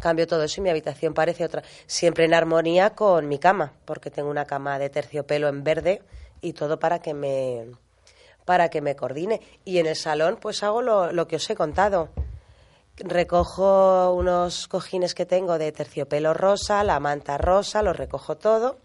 Cambio 0.00 0.26
todo 0.26 0.42
eso 0.42 0.60
y 0.60 0.64
mi 0.64 0.70
habitación 0.70 1.14
parece 1.14 1.44
otra. 1.44 1.62
Siempre 1.86 2.24
en 2.24 2.34
armonía 2.34 2.96
con 2.96 3.28
mi 3.28 3.38
cama, 3.38 3.72
porque 3.84 4.10
tengo 4.10 4.28
una 4.28 4.44
cama 4.44 4.80
de 4.80 4.90
terciopelo 4.90 5.46
en 5.46 5.62
verde 5.62 6.02
y 6.40 6.54
todo 6.54 6.80
para 6.80 6.98
que 6.98 7.14
me 7.14 7.66
para 8.44 8.70
que 8.70 8.80
me 8.80 8.96
coordine. 8.96 9.40
Y 9.64 9.78
en 9.78 9.86
el 9.86 9.94
salón, 9.94 10.36
pues 10.40 10.64
hago 10.64 10.82
lo, 10.82 11.12
lo 11.12 11.28
que 11.28 11.36
os 11.36 11.48
he 11.48 11.54
contado. 11.54 12.08
Recojo 12.98 14.14
unos 14.14 14.68
cojines 14.68 15.14
que 15.14 15.26
tengo 15.26 15.58
de 15.58 15.70
terciopelo 15.70 16.32
rosa, 16.32 16.82
la 16.82 16.98
manta 16.98 17.36
rosa, 17.36 17.82
los 17.82 17.96
recojo 17.96 18.36
todo. 18.36 18.78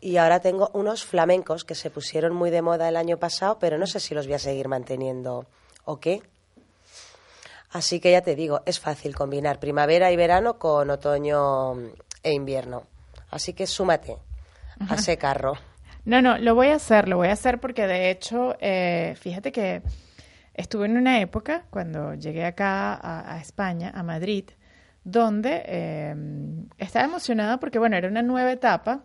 Y 0.00 0.16
ahora 0.16 0.40
tengo 0.40 0.70
unos 0.74 1.04
flamencos 1.04 1.64
que 1.64 1.74
se 1.74 1.90
pusieron 1.90 2.34
muy 2.34 2.50
de 2.50 2.60
moda 2.60 2.88
el 2.88 2.96
año 2.96 3.16
pasado, 3.16 3.58
pero 3.58 3.78
no 3.78 3.86
sé 3.86 4.00
si 4.00 4.14
los 4.14 4.26
voy 4.26 4.34
a 4.34 4.38
seguir 4.38 4.68
manteniendo 4.68 5.46
o 5.84 5.98
qué. 6.00 6.22
Así 7.70 8.00
que 8.00 8.12
ya 8.12 8.20
te 8.20 8.34
digo, 8.34 8.62
es 8.66 8.78
fácil 8.78 9.14
combinar 9.14 9.58
primavera 9.58 10.12
y 10.12 10.16
verano 10.16 10.58
con 10.58 10.90
otoño 10.90 11.74
e 12.22 12.32
invierno. 12.32 12.84
Así 13.30 13.52
que 13.52 13.66
súmate 13.66 14.16
a 14.88 14.94
ese 14.94 15.16
carro. 15.18 15.54
No, 16.04 16.20
no, 16.20 16.38
lo 16.38 16.54
voy 16.54 16.68
a 16.68 16.76
hacer, 16.76 17.08
lo 17.08 17.16
voy 17.16 17.28
a 17.28 17.32
hacer 17.32 17.60
porque 17.60 17.86
de 17.86 18.10
hecho, 18.10 18.56
eh, 18.60 19.16
fíjate 19.18 19.52
que 19.52 19.82
estuve 20.54 20.86
en 20.86 20.96
una 20.96 21.20
época, 21.20 21.66
cuando 21.70 22.14
llegué 22.14 22.44
acá 22.44 22.98
a, 23.02 23.38
España, 23.40 23.90
a 23.94 24.02
Madrid, 24.02 24.44
donde 25.02 25.62
eh, 25.66 26.14
estaba 26.78 27.04
emocionada 27.04 27.58
porque, 27.60 27.78
bueno, 27.78 27.96
era 27.96 28.08
una 28.08 28.22
nueva 28.22 28.52
etapa, 28.52 29.02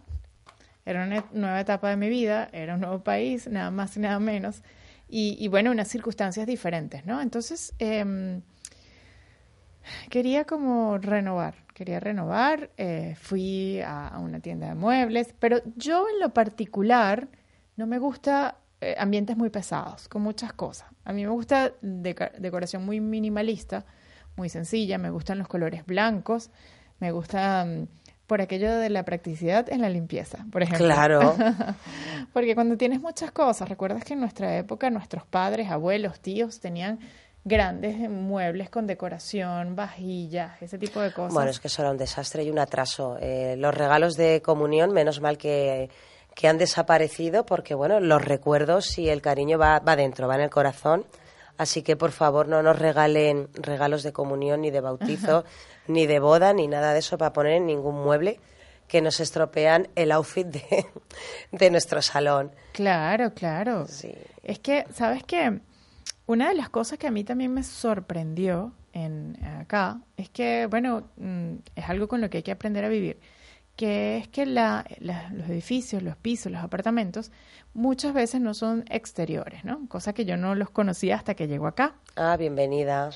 era 0.86 1.04
una 1.04 1.26
nueva 1.34 1.60
etapa 1.60 1.90
de 1.90 1.98
mi 1.98 2.10
vida, 2.10 2.50
era 2.54 2.76
un 2.76 2.82
nuevo 2.82 3.04
país, 3.04 3.48
nada 3.48 3.72
más 3.72 3.98
y 3.98 4.00
nada 4.00 4.20
menos, 4.20 4.64
y, 5.12 5.48
bueno, 5.48 5.72
unas 5.72 5.88
circunstancias 5.88 6.46
diferentes, 6.46 7.04
¿no? 7.04 7.20
Entonces, 7.20 7.74
em, 7.80 8.44
quería 10.12 10.46
como 10.46 11.00
renovar, 11.00 11.56
quería 11.74 12.00
renovar, 12.00 12.70
eh, 12.78 13.16
fui 13.20 13.82
a 13.82 14.20
una 14.20 14.40
tienda 14.40 14.68
de 14.68 14.76
muebles, 14.76 15.34
pero 15.40 15.62
yo 15.76 16.06
en 16.14 16.20
lo 16.20 16.32
particular 16.32 17.28
no 17.76 17.88
me 17.88 17.98
gusta 17.98 18.60
eh, 18.82 18.96
ambientes 18.98 19.36
muy 19.36 19.50
pesados, 19.50 20.08
con 20.08 20.22
muchas 20.22 20.54
cosas. 20.54 20.88
A 21.04 21.12
mí 21.12 21.24
me 21.24 21.32
gusta 21.32 21.74
decoración 21.82 22.86
muy 22.86 23.02
minimalista, 23.02 23.86
muy 24.36 24.48
sencilla, 24.48 24.98
me 24.98 25.10
gustan 25.10 25.38
los 25.38 25.48
colores 25.48 25.86
blancos, 25.86 26.50
me 27.00 27.12
gusta 27.12 27.66
mm, 27.66 27.88
por 28.26 28.42
aquello 28.42 28.78
de 28.78 28.90
la 28.90 29.04
practicidad 29.04 29.70
en 29.70 29.82
la 29.82 29.90
limpieza, 29.90 30.46
por 30.52 30.64
ejemplo. 30.64 30.86
Claro. 30.86 31.36
Porque 32.34 32.56
cuando 32.56 32.78
tienes 32.78 33.02
muchas 33.02 33.32
cosas, 33.32 33.68
recuerdas 33.68 34.06
que 34.06 34.14
en 34.14 34.22
nuestra 34.22 34.56
época 34.58 34.90
nuestros 34.90 35.26
padres, 35.26 35.70
abuelos, 35.72 36.20
tíos 36.20 36.60
tenían 36.60 37.00
grandes 37.44 38.10
muebles 38.10 38.70
con 38.70 38.88
decoración, 38.88 39.76
vajillas, 39.76 40.62
ese 40.62 40.78
tipo 40.78 41.02
de 41.02 41.12
cosas. 41.12 41.34
Bueno, 41.34 41.50
es 41.50 41.60
que 41.60 41.68
eso 41.68 41.82
era 41.82 41.92
un 41.92 41.98
desastre 41.98 42.44
y 42.44 42.50
un 42.50 42.60
atraso. 42.60 43.18
Eh, 43.20 43.56
los 43.58 43.74
regalos 43.74 44.16
de 44.16 44.42
comunión, 44.42 44.94
menos 44.94 45.20
mal 45.20 45.38
que, 45.38 45.90
que 46.40 46.48
han 46.48 46.58
desaparecido, 46.58 47.46
porque 47.46 47.76
bueno, 47.76 48.00
los 48.00 48.24
recuerdos 48.24 48.98
y 48.98 49.10
el 49.10 49.22
cariño 49.22 49.58
va, 49.58 49.80
va 49.80 49.98
dentro, 49.98 50.26
va 50.26 50.36
en 50.36 50.42
el 50.44 50.50
corazón. 50.50 51.06
Así 51.58 51.82
que 51.82 51.98
por 51.98 52.12
favor 52.12 52.48
no 52.48 52.64
nos 52.64 52.80
regalen 52.80 53.50
regalos 53.56 54.04
de 54.04 54.14
comunión, 54.14 54.62
ni 54.62 54.72
de 54.72 54.80
bautizo, 54.80 55.44
ni 55.90 56.08
de 56.08 56.20
boda, 56.22 56.54
ni 56.54 56.70
nada 56.70 56.94
de 56.94 57.00
eso 57.00 57.18
para 57.18 57.34
poner 57.34 57.56
en 57.56 57.66
ningún 57.66 58.02
mueble 58.02 58.40
que 58.88 59.02
nos 59.02 59.20
estropean 59.20 59.90
el 59.96 60.14
outfit 60.14 60.48
de, 60.48 60.86
de 61.52 61.72
nuestro 61.72 62.02
salón. 62.02 62.52
Claro, 62.72 63.34
claro. 63.34 63.86
Sí. 63.90 64.14
Es 64.42 64.60
que, 64.60 64.86
¿sabes 64.94 65.26
qué? 65.26 65.60
Una 66.26 66.48
de 66.48 66.56
las 66.56 66.70
cosas 66.70 66.98
que 66.98 67.08
a 67.08 67.12
mí 67.12 67.26
también 67.26 67.54
me 67.54 67.64
sorprendió 67.64 68.72
en 68.94 69.38
acá 69.44 70.00
es 70.16 70.30
que, 70.30 70.68
bueno, 70.68 71.10
mm, 71.18 71.56
es 71.76 71.90
algo 71.90 72.08
con 72.08 72.22
lo 72.22 72.30
que 72.30 72.38
hay 72.38 72.44
que 72.44 72.54
aprender 72.54 72.86
a 72.86 72.88
vivir, 72.88 73.20
que 73.80 74.18
es 74.18 74.28
que 74.28 74.46
la- 74.46 74.84
la- 75.00 75.30
los 75.30 75.48
edificios, 75.48 76.04
los 76.04 76.18
pisos, 76.18 76.52
los 76.52 76.62
apartamentos, 76.62 77.32
muchas 77.74 78.14
veces 78.14 78.42
no 78.42 78.54
son 78.54 78.84
exteriores, 78.90 79.64
¿no? 79.64 79.88
Cosa 79.88 80.12
que 80.12 80.26
yo 80.26 80.36
no 80.36 80.54
los 80.54 80.70
conocía 80.70 81.16
hasta 81.16 81.34
que 81.34 81.48
llego 81.48 81.66
acá. 81.66 81.96
Ah, 82.18 82.36
bienvenida. 82.36 83.12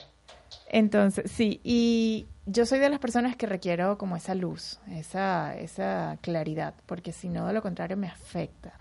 Entonces, 0.69 1.29
sí, 1.29 1.59
y 1.65 2.27
yo 2.45 2.65
soy 2.65 2.79
de 2.79 2.89
las 2.89 2.99
personas 2.99 3.35
que 3.35 3.45
requiero 3.45 3.97
como 3.97 4.15
esa 4.15 4.35
luz, 4.35 4.79
esa, 4.89 5.53
esa 5.57 6.17
claridad, 6.21 6.75
porque 6.85 7.11
si 7.11 7.27
no, 7.27 7.45
de 7.45 7.51
lo 7.51 7.61
contrario, 7.61 7.97
me 7.97 8.07
afecta. 8.07 8.71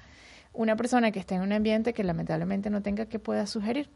Una 0.52 0.76
persona 0.76 1.10
que 1.10 1.18
esté 1.18 1.34
en 1.34 1.40
un 1.42 1.52
ambiente 1.52 1.92
que 1.94 2.04
lamentablemente 2.04 2.70
no 2.70 2.80
tenga 2.82 3.06
que 3.06 3.18
pueda 3.18 3.48
sugerir. 3.48 3.90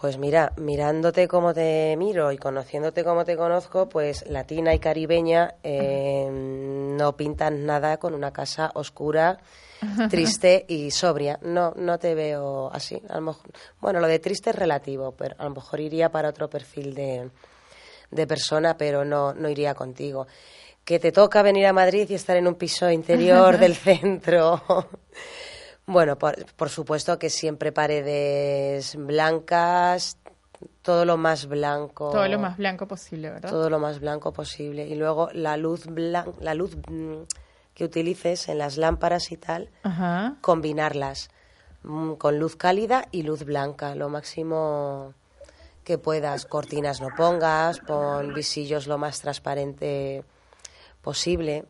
Pues 0.00 0.18
mira, 0.18 0.52
mirándote 0.58 1.26
como 1.26 1.54
te 1.54 1.96
miro 1.96 2.30
y 2.30 2.36
conociéndote 2.36 3.02
como 3.02 3.24
te 3.24 3.36
conozco, 3.36 3.88
pues 3.88 4.28
latina 4.28 4.74
y 4.74 4.78
caribeña 4.78 5.54
eh, 5.62 6.28
no 6.30 7.16
pintan 7.16 7.64
nada 7.64 7.96
con 7.96 8.12
una 8.12 8.30
casa 8.30 8.70
oscura, 8.74 9.38
triste 10.10 10.66
y 10.68 10.90
sobria. 10.90 11.38
No, 11.42 11.72
no 11.76 11.98
te 11.98 12.14
veo 12.14 12.70
así. 12.72 13.00
A 13.08 13.14
lo 13.14 13.22
mejor, 13.22 13.50
bueno, 13.80 14.00
lo 14.00 14.06
de 14.06 14.18
triste 14.18 14.50
es 14.50 14.56
relativo, 14.56 15.12
pero 15.12 15.34
a 15.38 15.44
lo 15.44 15.50
mejor 15.50 15.80
iría 15.80 16.10
para 16.10 16.28
otro 16.28 16.50
perfil 16.50 16.94
de, 16.94 17.30
de 18.10 18.26
persona, 18.26 18.76
pero 18.76 19.04
no, 19.04 19.32
no 19.32 19.48
iría 19.48 19.74
contigo. 19.74 20.26
Que 20.84 20.98
te 20.98 21.10
toca 21.10 21.42
venir 21.42 21.66
a 21.66 21.72
Madrid 21.72 22.06
y 22.10 22.14
estar 22.14 22.36
en 22.36 22.46
un 22.46 22.56
piso 22.56 22.90
interior 22.90 23.58
del 23.58 23.74
centro. 23.74 24.62
Bueno, 25.86 26.18
por, 26.18 26.44
por 26.54 26.68
supuesto 26.68 27.18
que 27.18 27.30
siempre 27.30 27.70
paredes 27.72 28.96
blancas, 28.96 30.18
todo 30.82 31.04
lo 31.04 31.16
más 31.16 31.46
blanco. 31.46 32.10
Todo 32.10 32.28
lo 32.28 32.38
más 32.38 32.56
blanco 32.56 32.86
posible, 32.88 33.30
¿verdad? 33.30 33.48
todo 33.50 33.70
lo 33.70 33.78
más 33.78 34.00
blanco 34.00 34.32
posible. 34.32 34.86
Y 34.86 34.94
luego 34.96 35.28
la 35.32 35.56
luz 35.56 35.86
blan- 35.86 36.34
la 36.40 36.54
luz 36.54 36.76
mm, 36.88 37.22
que 37.74 37.84
utilices 37.84 38.48
en 38.48 38.58
las 38.58 38.76
lámparas 38.78 39.30
y 39.30 39.36
tal, 39.36 39.70
Ajá. 39.84 40.36
combinarlas 40.40 41.30
mm, 41.84 42.14
con 42.14 42.38
luz 42.38 42.56
cálida 42.56 43.06
y 43.12 43.22
luz 43.22 43.44
blanca, 43.44 43.94
lo 43.94 44.08
máximo 44.08 45.14
que 45.84 45.98
puedas. 45.98 46.46
Cortinas 46.46 47.00
no 47.00 47.14
pongas, 47.14 47.78
pon 47.78 48.34
visillos 48.34 48.88
lo 48.88 48.98
más 48.98 49.20
transparente 49.20 50.24
posible. 51.00 51.64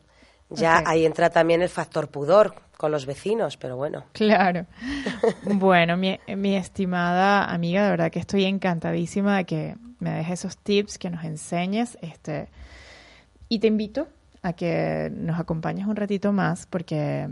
Ya 0.48 0.80
ahí 0.86 1.04
entra 1.04 1.28
también 1.30 1.60
el 1.60 1.68
factor 1.68 2.08
pudor 2.08 2.54
con 2.76 2.92
los 2.92 3.06
vecinos, 3.06 3.56
pero 3.56 3.76
bueno. 3.76 4.04
Claro. 4.12 4.66
Bueno, 5.44 5.96
mi, 5.96 6.18
mi 6.36 6.56
estimada 6.56 7.44
amiga, 7.44 7.84
de 7.84 7.90
verdad 7.90 8.10
que 8.10 8.18
estoy 8.18 8.44
encantadísima 8.44 9.38
de 9.38 9.44
que 9.44 9.76
me 9.98 10.10
dejes 10.10 10.40
esos 10.40 10.58
tips, 10.58 10.98
que 10.98 11.10
nos 11.10 11.24
enseñes, 11.24 11.98
este, 12.02 12.48
y 13.48 13.58
te 13.60 13.66
invito 13.68 14.08
a 14.42 14.52
que 14.52 15.10
nos 15.14 15.40
acompañes 15.40 15.86
un 15.86 15.96
ratito 15.96 16.32
más 16.32 16.66
porque 16.66 17.28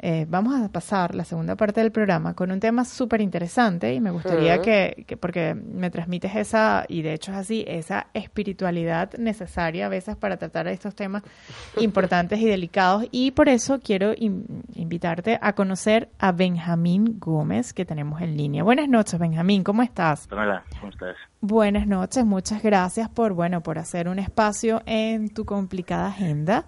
eh, 0.00 0.26
vamos 0.28 0.60
a 0.60 0.68
pasar 0.70 1.14
la 1.14 1.24
segunda 1.24 1.56
parte 1.56 1.80
del 1.80 1.92
programa 1.92 2.34
con 2.34 2.50
un 2.50 2.60
tema 2.60 2.84
súper 2.84 3.20
interesante 3.20 3.94
y 3.94 4.00
me 4.00 4.10
gustaría 4.10 4.60
que, 4.60 5.04
que- 5.06 5.16
porque 5.16 5.54
me 5.54 5.88
transmites 5.90 6.34
esa, 6.36 6.84
y 6.88 7.02
de 7.02 7.14
hecho 7.14 7.32
es 7.32 7.38
así, 7.38 7.64
esa 7.66 8.08
espiritualidad 8.12 9.12
necesaria 9.18 9.86
a 9.86 9.88
veces 9.88 10.16
para 10.16 10.36
tratar 10.36 10.66
estos 10.68 10.94
temas 10.94 11.22
importantes 11.80 12.38
y 12.40 12.46
delicados 12.46 13.06
y 13.12 13.30
por 13.30 13.48
eso 13.48 13.80
quiero 13.80 14.12
in- 14.16 14.64
invitarte 14.74 15.38
a 15.40 15.52
conocer 15.54 16.08
a 16.18 16.32
Benjamín 16.32 17.16
Gómez 17.18 17.72
que 17.72 17.84
tenemos 17.84 18.20
en 18.20 18.36
línea. 18.36 18.62
Buenas 18.62 18.88
noches, 18.88 19.18
Benjamín, 19.18 19.64
¿cómo 19.64 19.82
estás? 19.82 20.26
Pamela, 20.26 20.64
¿cómo 20.80 20.90
estás? 20.92 21.16
Buenas 21.40 21.86
noches, 21.86 22.24
muchas 22.26 22.62
gracias 22.62 23.08
por 23.08 23.32
bueno, 23.32 23.62
por 23.62 23.78
hacer 23.78 24.08
un 24.08 24.18
espacio 24.18 24.82
en 24.86 25.28
tu 25.32 25.44
complicada 25.44 26.08
agenda 26.08 26.66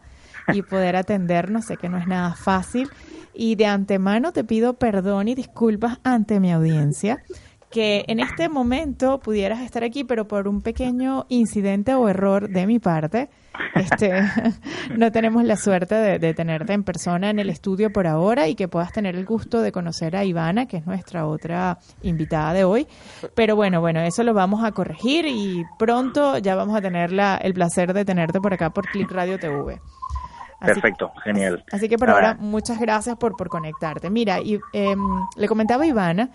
y 0.53 0.63
poder 0.63 0.97
atendernos, 0.97 1.67
sé 1.67 1.77
que 1.77 1.89
no 1.89 1.99
es 1.99 2.07
nada 2.07 2.35
fácil 2.35 2.89
y 3.35 3.55
de 3.57 3.67
antemano 3.67 4.33
te 4.33 4.45
pido 4.45 4.75
perdón 4.75 5.29
y 5.29 5.35
disculpas 5.35 5.99
ante 6.05 6.41
mi 6.41 6.53
audiencia 6.53 7.23
que 7.71 8.05
en 8.09 8.21
este 8.21 8.49
momento 8.49 9.19
pudieras 9.19 9.61
estar 9.61 9.85
aquí, 9.85 10.05
pero 10.05 10.27
por 10.27 10.49
un 10.49 10.63
pequeño 10.63 11.27
incidente 11.29 11.95
o 11.95 12.09
error 12.09 12.49
de 12.49 12.67
mi 12.67 12.79
parte, 12.79 13.29
este, 13.75 14.13
no 14.97 15.13
tenemos 15.13 15.45
la 15.45 15.57
suerte 15.57 15.95
de, 15.95 16.33
tenerte 16.35 16.73
en 16.73 16.85
persona 16.85 17.29
en 17.29 17.39
el 17.39 17.51
estudio 17.51 17.93
por 17.93 18.07
ahora 18.07 18.49
y 18.49 18.55
que 18.55 18.69
puedas 18.69 18.93
tener 18.93 19.17
el 19.17 19.27
gusto 19.27 19.61
de 19.61 19.73
conocer 19.73 20.17
a 20.17 20.25
Ivana, 20.25 20.67
que 20.67 20.79
es 20.79 20.87
nuestra 20.87 21.27
otra 21.27 21.79
invitada 22.03 22.53
de 22.53 22.65
hoy. 22.65 22.87
Pero 23.35 23.57
bueno, 23.57 23.81
bueno, 23.81 24.01
eso 24.01 24.23
lo 24.23 24.33
vamos 24.33 24.65
a 24.65 24.73
corregir 24.73 25.27
y 25.27 25.65
pronto 25.79 26.39
ya 26.39 26.55
vamos 26.55 26.77
a 26.77 26.81
tener 26.81 27.13
la, 27.13 27.37
el 27.37 27.53
placer 27.53 27.93
de 27.93 28.05
tenerte 28.05 28.41
por 28.41 28.55
acá 28.55 28.71
por 28.71 28.87
Click 28.87 29.11
Radio 29.11 29.39
TV. 29.39 29.81
Así- 30.73 30.81
Perfecto, 30.81 31.13
genial. 31.25 31.65
Así 31.73 31.89
que 31.89 31.97
por 31.99 32.09
ahora, 32.11 32.37
muchas 32.41 32.79
gracias 32.79 33.17
por, 33.17 33.37
por 33.37 33.49
conectarte. 33.49 34.11
Mira, 34.11 34.41
y, 34.41 34.59
em, 34.73 35.01
le 35.37 35.49
comentaba 35.49 35.85
a 35.85 35.87
Ivana 35.87 36.31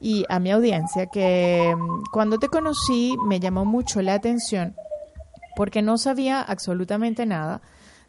y 0.00 0.24
a 0.28 0.38
mi 0.40 0.50
audiencia 0.50 1.06
que 1.06 1.68
em, 1.70 1.78
cuando 2.12 2.38
te 2.38 2.48
conocí 2.48 3.16
me 3.24 3.38
llamó 3.40 3.64
mucho 3.64 4.02
la 4.02 4.14
atención 4.14 4.74
porque 5.56 5.82
no 5.82 5.98
sabía 5.98 6.40
absolutamente 6.42 7.26
nada 7.26 7.60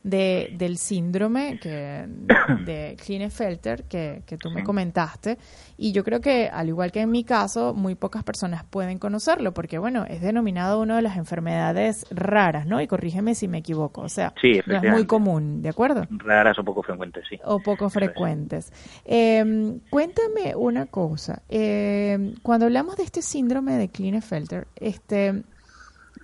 de, 0.04 0.54
del 0.58 0.78
síndrome 0.78 1.60
que, 1.60 2.06
de 2.66 2.98
Klinefelter 3.04 3.84
que, 3.86 4.24
que 4.26 4.38
tú 4.38 4.52
me 4.52 4.64
comentaste. 4.64 5.38
Y 5.78 5.92
yo 5.92 6.04
creo 6.04 6.22
que, 6.22 6.50
al 6.50 6.68
igual 6.68 6.92
que 6.92 7.02
en 7.02 7.12
mi 7.12 7.24
caso, 7.24 7.74
muy 7.74 7.96
pocas 7.96 8.24
personas 8.24 8.64
pueden 8.64 9.00
conocerlo 9.00 9.54
porque, 9.54 9.80
bueno, 9.80 10.06
es 10.08 10.22
denominado 10.22 10.82
una 10.82 10.98
de 10.98 11.02
las 11.02 11.18
enfermedades 11.18 12.06
raras, 12.12 12.68
¿no? 12.68 12.82
Y 12.82 12.88
corrígeme 12.88 13.36
si 13.36 13.48
me 13.48 13.60
equivoco. 13.60 14.02
O 14.02 14.10
sea, 14.10 14.34
Sí, 14.42 14.60
no 14.66 14.78
es 14.78 14.84
muy 14.84 15.06
común, 15.06 15.62
¿de 15.62 15.70
acuerdo? 15.70 16.06
Raras 16.10 16.60
o 16.60 16.64
poco 16.64 16.84
frecuentes, 16.84 17.24
sí. 17.30 17.40
o 17.46 17.60
poco 17.60 17.90
frecuentes. 17.90 18.72
Eh, 19.06 19.80
cuéntame 19.90 20.56
una 20.56 20.86
cosa. 20.86 21.42
Eh, 21.50 22.34
cuando 22.44 22.66
hablamos 22.66 22.98
de 22.98 23.04
este 23.04 23.22
síndrome 23.22 23.78
de 23.78 23.90
Klinefelter, 23.90 24.68
este, 24.76 25.44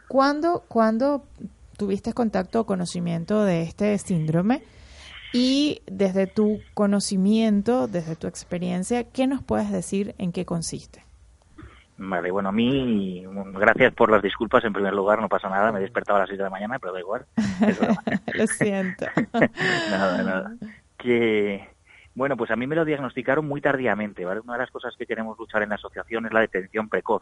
¿cuándo, 0.07 0.63
¿cuándo 0.67 1.23
tuviste 1.79 2.13
contacto 2.13 2.59
o 2.61 2.65
conocimiento 2.67 3.43
de 3.43 3.63
este 3.63 3.97
síndrome? 3.97 4.61
Y 5.33 5.81
desde 5.87 6.27
tu 6.27 6.59
conocimiento, 6.75 7.87
desde 7.87 8.15
tu 8.15 8.27
experiencia, 8.27 9.05
¿qué 9.05 9.25
nos 9.27 9.41
puedes 9.43 9.71
decir 9.71 10.13
en 10.17 10.31
qué 10.31 10.45
consiste? 10.45 11.03
Vale, 11.97 12.31
bueno, 12.31 12.49
a 12.49 12.51
mí, 12.51 13.25
gracias 13.53 13.93
por 13.93 14.09
las 14.11 14.21
disculpas. 14.23 14.63
En 14.63 14.73
primer 14.73 14.93
lugar, 14.93 15.19
no 15.21 15.27
pasa 15.29 15.49
nada. 15.49 15.71
Me 15.71 15.79
he 15.79 15.81
despertado 15.81 16.17
a 16.17 16.21
las 16.21 16.29
6 16.29 16.37
de 16.37 16.43
la 16.45 16.49
mañana, 16.49 16.79
pero 16.79 16.93
da 16.93 16.99
igual. 16.99 17.25
Lo 18.33 18.47
siento. 18.47 19.05
nada, 19.91 20.23
nada. 20.23 20.55
Que, 20.97 21.67
bueno, 22.15 22.35
pues 22.37 22.51
a 22.51 22.55
mí 22.55 22.67
me 22.67 22.75
lo 22.75 22.85
diagnosticaron 22.85 23.45
muy 23.47 23.61
tardíamente, 23.61 24.23
¿vale? 24.25 24.39
Una 24.39 24.53
de 24.53 24.59
las 24.59 24.71
cosas 24.71 24.93
que 24.97 25.05
queremos 25.05 25.37
luchar 25.37 25.61
en 25.61 25.69
la 25.69 25.75
asociación 25.75 26.25
es 26.25 26.33
la 26.33 26.39
detención 26.41 26.87
precoz, 26.89 27.21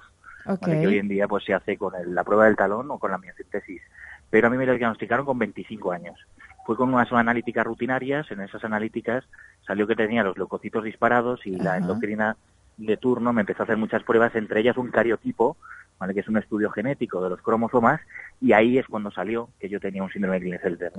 que 0.81 0.87
hoy 0.87 0.97
en 0.99 1.07
día 1.07 1.27
pues 1.27 1.43
se 1.43 1.53
hace 1.53 1.75
con 1.77 1.93
el- 1.95 2.13
la 2.15 2.23
prueba 2.23 2.45
del 2.45 2.55
talón 2.55 2.89
o 2.91 2.99
con 2.99 3.11
la 3.11 3.17
miocentesis. 3.17 3.81
Pero 4.29 4.47
a 4.47 4.49
mí 4.49 4.57
me 4.57 4.65
lo 4.65 4.77
diagnosticaron 4.77 5.25
con 5.25 5.39
25 5.39 5.91
años. 5.91 6.19
Fue 6.65 6.75
con 6.75 6.93
unas 6.93 7.11
analíticas 7.13 7.65
rutinarias, 7.65 8.29
en 8.31 8.41
esas 8.41 8.63
analíticas 8.63 9.23
salió 9.65 9.87
que 9.87 9.95
tenía 9.95 10.23
los 10.23 10.37
leucocitos 10.37 10.83
disparados 10.83 11.45
y 11.45 11.55
la 11.57 11.77
endocrina 11.77 12.35
de 12.77 12.97
turno 12.97 13.33
me 13.33 13.41
empezó 13.41 13.63
a 13.63 13.65
hacer 13.65 13.77
muchas 13.77 14.03
pruebas, 14.03 14.35
entre 14.35 14.59
ellas 14.61 14.77
un 14.77 14.89
cariotipo, 14.91 15.57
¿vale? 15.99 16.13
que 16.13 16.19
es 16.19 16.27
un 16.27 16.37
estudio 16.37 16.69
genético 16.69 17.23
de 17.23 17.29
los 17.31 17.41
cromosomas, 17.41 17.99
y 18.39 18.53
ahí 18.53 18.77
es 18.77 18.85
cuando 18.85 19.09
salió 19.09 19.49
que 19.59 19.67
yo 19.67 19.79
tenía 19.79 20.03
un 20.03 20.11
síndrome 20.11 20.35
de 20.37 20.41
Klinefelter. 20.41 20.91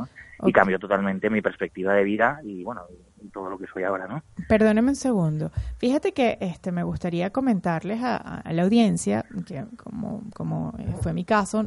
Y 0.44 0.52
cambió 0.52 0.78
totalmente 0.80 1.30
mi 1.30 1.40
perspectiva 1.40 1.92
de 1.94 2.02
vida 2.02 2.40
y, 2.42 2.64
bueno, 2.64 2.82
y 3.22 3.28
todo 3.28 3.48
lo 3.48 3.58
que 3.58 3.66
soy 3.72 3.84
ahora, 3.84 4.08
¿no? 4.08 4.22
Perdóneme 4.48 4.88
un 4.90 4.96
segundo. 4.96 5.52
Fíjate 5.78 6.12
que 6.12 6.36
este 6.40 6.72
me 6.72 6.82
gustaría 6.82 7.30
comentarles 7.30 8.02
a, 8.02 8.16
a 8.16 8.52
la 8.52 8.62
audiencia, 8.64 9.24
que 9.46 9.64
como, 9.76 10.22
como 10.34 10.74
eh, 10.80 10.94
fue 11.00 11.12
mi 11.12 11.24
caso, 11.24 11.64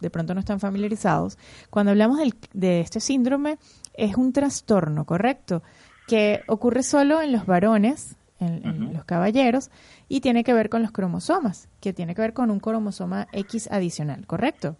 de 0.00 0.10
pronto 0.10 0.32
no 0.32 0.40
están 0.40 0.58
familiarizados, 0.60 1.36
cuando 1.68 1.90
hablamos 1.92 2.18
del- 2.18 2.34
de 2.54 2.80
este 2.80 3.00
síndrome, 3.00 3.58
es 3.92 4.16
un 4.16 4.32
trastorno, 4.32 5.04
¿correcto? 5.04 5.62
Que 6.06 6.42
ocurre 6.46 6.82
solo 6.82 7.20
en 7.20 7.32
los 7.32 7.44
varones, 7.46 8.16
en, 8.40 8.92
los 8.92 9.04
caballeros, 9.04 9.70
y 10.08 10.20
tiene 10.20 10.44
que 10.44 10.54
ver 10.54 10.68
con 10.68 10.82
los 10.82 10.92
cromosomas, 10.92 11.68
que 11.80 11.92
tiene 11.92 12.14
que 12.14 12.22
ver 12.22 12.32
con 12.32 12.50
un 12.50 12.60
cromosoma 12.60 13.26
X 13.32 13.70
adicional, 13.70 14.26
¿correcto? 14.26 14.76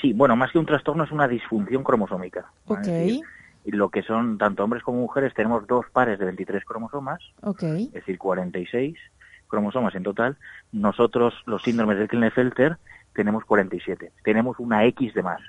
Sí, 0.00 0.12
bueno, 0.12 0.36
más 0.36 0.52
que 0.52 0.58
un 0.58 0.66
trastorno 0.66 1.04
es 1.04 1.10
una 1.10 1.28
disfunción 1.28 1.82
cromosómica. 1.82 2.50
Ok. 2.66 2.86
Decir, 2.86 3.24
lo 3.66 3.90
que 3.90 4.02
son 4.02 4.38
tanto 4.38 4.64
hombres 4.64 4.82
como 4.82 5.00
mujeres 5.00 5.34
tenemos 5.34 5.66
dos 5.66 5.86
pares 5.92 6.18
de 6.18 6.24
23 6.24 6.64
cromosomas, 6.64 7.20
Ok, 7.42 7.62
es 7.62 7.92
decir, 7.92 8.18
46 8.18 8.96
cromosomas 9.48 9.94
en 9.94 10.02
total. 10.02 10.36
Nosotros, 10.72 11.34
los 11.46 11.62
síndromes 11.62 11.98
de 11.98 12.08
Klinefelter, 12.08 12.78
tenemos 13.14 13.44
47. 13.44 14.12
Tenemos 14.22 14.58
una 14.58 14.84
X 14.84 15.14
de 15.14 15.22
más. 15.22 15.40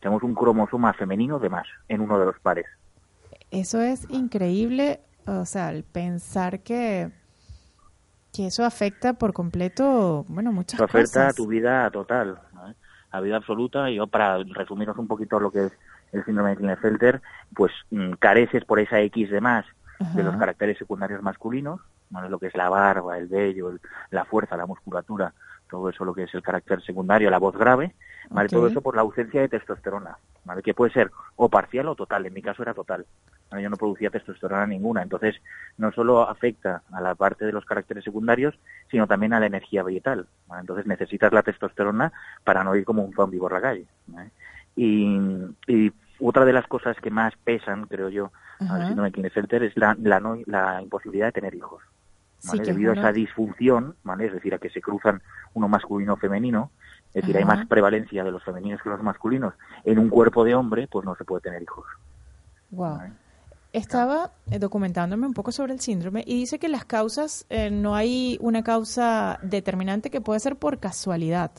Tenemos 0.00 0.22
un 0.22 0.34
cromosoma 0.34 0.92
femenino 0.92 1.38
de 1.38 1.48
más 1.48 1.66
en 1.88 2.00
uno 2.00 2.18
de 2.18 2.26
los 2.26 2.38
pares. 2.40 2.66
Eso 3.50 3.80
es 3.80 4.10
increíble, 4.10 5.00
o 5.26 5.44
sea, 5.44 5.70
el 5.70 5.84
pensar 5.84 6.62
que, 6.62 7.10
que 8.32 8.46
eso 8.46 8.64
afecta 8.64 9.14
por 9.14 9.32
completo, 9.32 10.24
bueno, 10.28 10.52
muchas 10.52 10.76
Eso 10.76 10.84
afecta 10.84 11.28
a 11.28 11.32
cosas. 11.32 11.34
tu 11.34 11.46
vida 11.46 11.90
total, 11.90 12.38
¿vale? 12.52 12.76
a 13.10 13.20
vida 13.20 13.36
absoluta. 13.36 13.90
Y 13.90 13.96
yo, 13.96 14.06
para 14.06 14.38
resumiros 14.44 14.96
un 14.98 15.08
poquito 15.08 15.40
lo 15.40 15.50
que 15.50 15.66
es 15.66 15.72
el 16.12 16.24
síndrome 16.24 16.50
de 16.50 16.56
Klinefelter, 16.56 17.22
pues 17.54 17.72
mm, 17.90 18.12
careces 18.14 18.64
por 18.64 18.78
esa 18.80 19.00
X 19.00 19.30
de 19.30 19.40
más 19.40 19.64
de 20.12 20.22
los 20.22 20.36
caracteres 20.36 20.78
secundarios 20.78 21.22
masculinos, 21.22 21.80
¿vale? 22.10 22.28
lo 22.28 22.38
que 22.38 22.46
es 22.48 22.54
la 22.56 22.68
barba, 22.68 23.18
el 23.18 23.26
vello, 23.28 23.70
el- 23.70 23.80
la 24.10 24.24
fuerza, 24.24 24.56
la 24.56 24.66
musculatura, 24.66 25.34
todo 25.68 25.88
eso 25.90 26.04
lo 26.04 26.14
que 26.14 26.24
es 26.24 26.34
el 26.34 26.42
carácter 26.42 26.82
secundario, 26.82 27.30
la 27.30 27.38
voz 27.38 27.56
grave, 27.56 27.94
¿vale? 28.30 28.48
Todo 28.48 28.66
eso 28.68 28.80
por 28.82 28.94
la 28.96 29.02
ausencia 29.02 29.40
de 29.40 29.48
testosterona, 29.48 30.16
¿vale? 30.44 30.62
que 30.62 30.74
puede 30.74 30.92
ser 30.92 31.10
o 31.36 31.48
parcial 31.48 31.88
o 31.88 31.94
total, 31.94 32.26
en 32.26 32.32
mi 32.34 32.42
caso 32.42 32.62
era 32.62 32.74
total, 32.74 33.06
¿vale? 33.50 33.62
yo 33.62 33.70
no 33.70 33.76
producía 33.76 34.10
testosterona 34.10 34.66
ninguna, 34.66 35.02
entonces 35.02 35.36
no 35.76 35.92
solo 35.92 36.28
afecta 36.28 36.82
a 36.92 37.00
la 37.00 37.14
parte 37.14 37.44
de 37.44 37.52
los 37.52 37.64
caracteres 37.64 38.04
secundarios, 38.04 38.58
sino 38.90 39.06
también 39.06 39.32
a 39.32 39.40
la 39.40 39.46
energía 39.46 39.82
vegetal, 39.82 40.26
¿vale? 40.46 40.60
entonces 40.60 40.86
necesitas 40.86 41.32
la 41.32 41.42
testosterona 41.42 42.12
para 42.44 42.62
no 42.64 42.74
ir 42.76 42.84
como 42.84 43.02
un 43.04 43.12
zombie 43.14 43.38
por 43.40 43.52
la 43.52 43.60
calle. 43.60 43.86
¿vale? 44.06 44.30
Y, 44.76 45.18
y 45.66 45.92
otra 46.20 46.44
de 46.44 46.52
las 46.52 46.66
cosas 46.66 46.96
que 46.98 47.10
más 47.10 47.34
pesan, 47.44 47.86
creo 47.86 48.08
yo, 48.08 48.30
Ajá. 48.60 48.74
al 48.76 48.86
síndrome 48.86 49.08
de 49.08 49.12
Klinefelter 49.12 49.62
es 49.62 49.76
la, 49.76 49.96
la, 50.02 50.20
no- 50.20 50.38
la 50.46 50.80
imposibilidad 50.82 51.26
de 51.26 51.32
tener 51.32 51.54
hijos. 51.54 51.82
Debido 52.52 52.92
a 52.92 52.94
esa 52.94 53.12
disfunción, 53.12 53.96
¿vale? 54.04 54.26
es 54.26 54.32
decir, 54.32 54.54
a 54.54 54.58
que 54.58 54.70
se 54.70 54.80
cruzan 54.80 55.22
uno 55.54 55.68
masculino 55.68 56.16
femenino, 56.16 56.70
es 57.12 57.22
decir, 57.22 57.36
hay 57.36 57.44
más 57.44 57.66
prevalencia 57.66 58.24
de 58.24 58.30
los 58.30 58.44
femeninos 58.44 58.82
que 58.82 58.90
los 58.90 59.02
masculinos 59.02 59.54
en 59.84 59.98
un 59.98 60.08
cuerpo 60.08 60.44
de 60.44 60.54
hombre, 60.54 60.86
pues 60.86 61.04
no 61.04 61.14
se 61.16 61.24
puede 61.24 61.42
tener 61.42 61.62
hijos. 61.62 61.86
Wow. 62.70 62.98
¿vale? 62.98 63.12
Estaba 63.72 64.32
eh, 64.50 64.58
documentándome 64.58 65.26
un 65.26 65.34
poco 65.34 65.52
sobre 65.52 65.74
el 65.74 65.80
síndrome 65.80 66.24
y 66.26 66.38
dice 66.38 66.58
que 66.58 66.68
las 66.68 66.84
causas, 66.84 67.44
eh, 67.50 67.70
no 67.70 67.94
hay 67.94 68.38
una 68.40 68.62
causa 68.62 69.38
determinante 69.42 70.08
que 70.10 70.20
puede 70.20 70.40
ser 70.40 70.56
por 70.56 70.78
casualidad. 70.78 71.50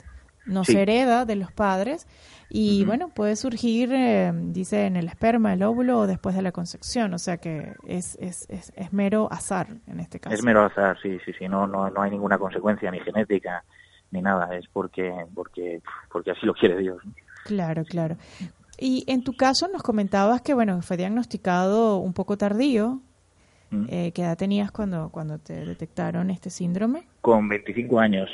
No 0.47 0.63
Sí. 0.63 0.73
se 0.73 0.81
hereda 0.81 1.25
de 1.25 1.35
los 1.35 1.51
padres 1.51 2.07
y 2.49 2.85
bueno, 2.85 3.09
puede 3.09 3.35
surgir, 3.35 3.91
eh, 3.93 4.31
dice, 4.33 4.85
en 4.85 4.95
el 4.95 5.07
esperma, 5.07 5.51
el 5.53 5.61
óvulo 5.63 5.99
o 5.99 6.07
después 6.07 6.35
de 6.35 6.41
la 6.41 6.51
concepción. 6.53 7.13
O 7.13 7.19
sea 7.19 7.37
que 7.37 7.73
es, 7.85 8.17
es, 8.21 8.49
es, 8.49 8.71
es 8.75 8.93
mero 8.93 9.27
azar 9.31 9.67
en 9.87 9.99
este 9.99 10.19
caso. 10.19 10.33
Es 10.35 10.43
mero 10.43 10.63
azar, 10.63 10.97
sí, 11.01 11.17
sí, 11.25 11.33
sí, 11.37 11.47
no, 11.49 11.67
no, 11.67 11.89
no 11.89 12.01
hay 12.01 12.11
ninguna 12.11 12.37
consecuencia 12.37 12.89
ni 12.91 12.99
genética 13.01 13.63
ni 14.11 14.21
nada, 14.21 14.55
es 14.55 14.65
porque, 14.71 15.13
porque, 15.35 15.81
porque 16.09 16.31
así 16.31 16.45
lo 16.45 16.53
quiere 16.53 16.77
Dios. 16.77 16.97
Claro, 17.43 17.83
claro. 17.83 18.15
Y 18.79 19.03
en 19.07 19.23
tu 19.23 19.33
caso 19.33 19.67
nos 19.67 19.83
comentabas 19.83 20.41
que, 20.41 20.53
bueno, 20.53 20.81
fue 20.81 20.95
diagnosticado 20.97 21.97
un 21.97 22.13
poco 22.13 22.37
tardío. 22.37 23.01
Eh, 23.89 24.13
¿Qué 24.13 24.21
edad 24.21 24.37
tenías 24.37 24.71
cuando, 24.71 25.09
cuando 25.09 25.39
te 25.39 25.65
detectaron 25.65 26.29
este 26.29 26.49
síndrome? 26.49 27.05
Con 27.19 27.49
25 27.49 27.99
años. 27.99 28.29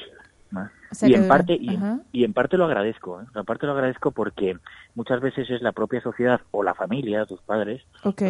¿No? 0.54 0.70
O 0.92 0.96
sea 0.96 1.10
y 1.10 1.14
en 1.16 1.28
parte 1.28 1.54
y, 1.60 2.24
en 2.24 2.34
parte 2.34 2.58
lo 2.58 2.66
agradezco, 2.66 3.22
¿eh? 3.22 3.26
en 3.36 3.46
parte 3.46 3.66
lo 3.66 3.74
agradezco 3.74 4.12
porque 4.12 4.58
muchas 4.96 5.20
veces 5.22 5.50
es 5.50 5.62
la 5.62 5.72
propia 5.72 6.02
sociedad 6.02 6.40
o 6.52 6.64
la 6.64 6.74
familia, 6.76 7.26
tus 7.26 7.42
padres, 7.42 7.84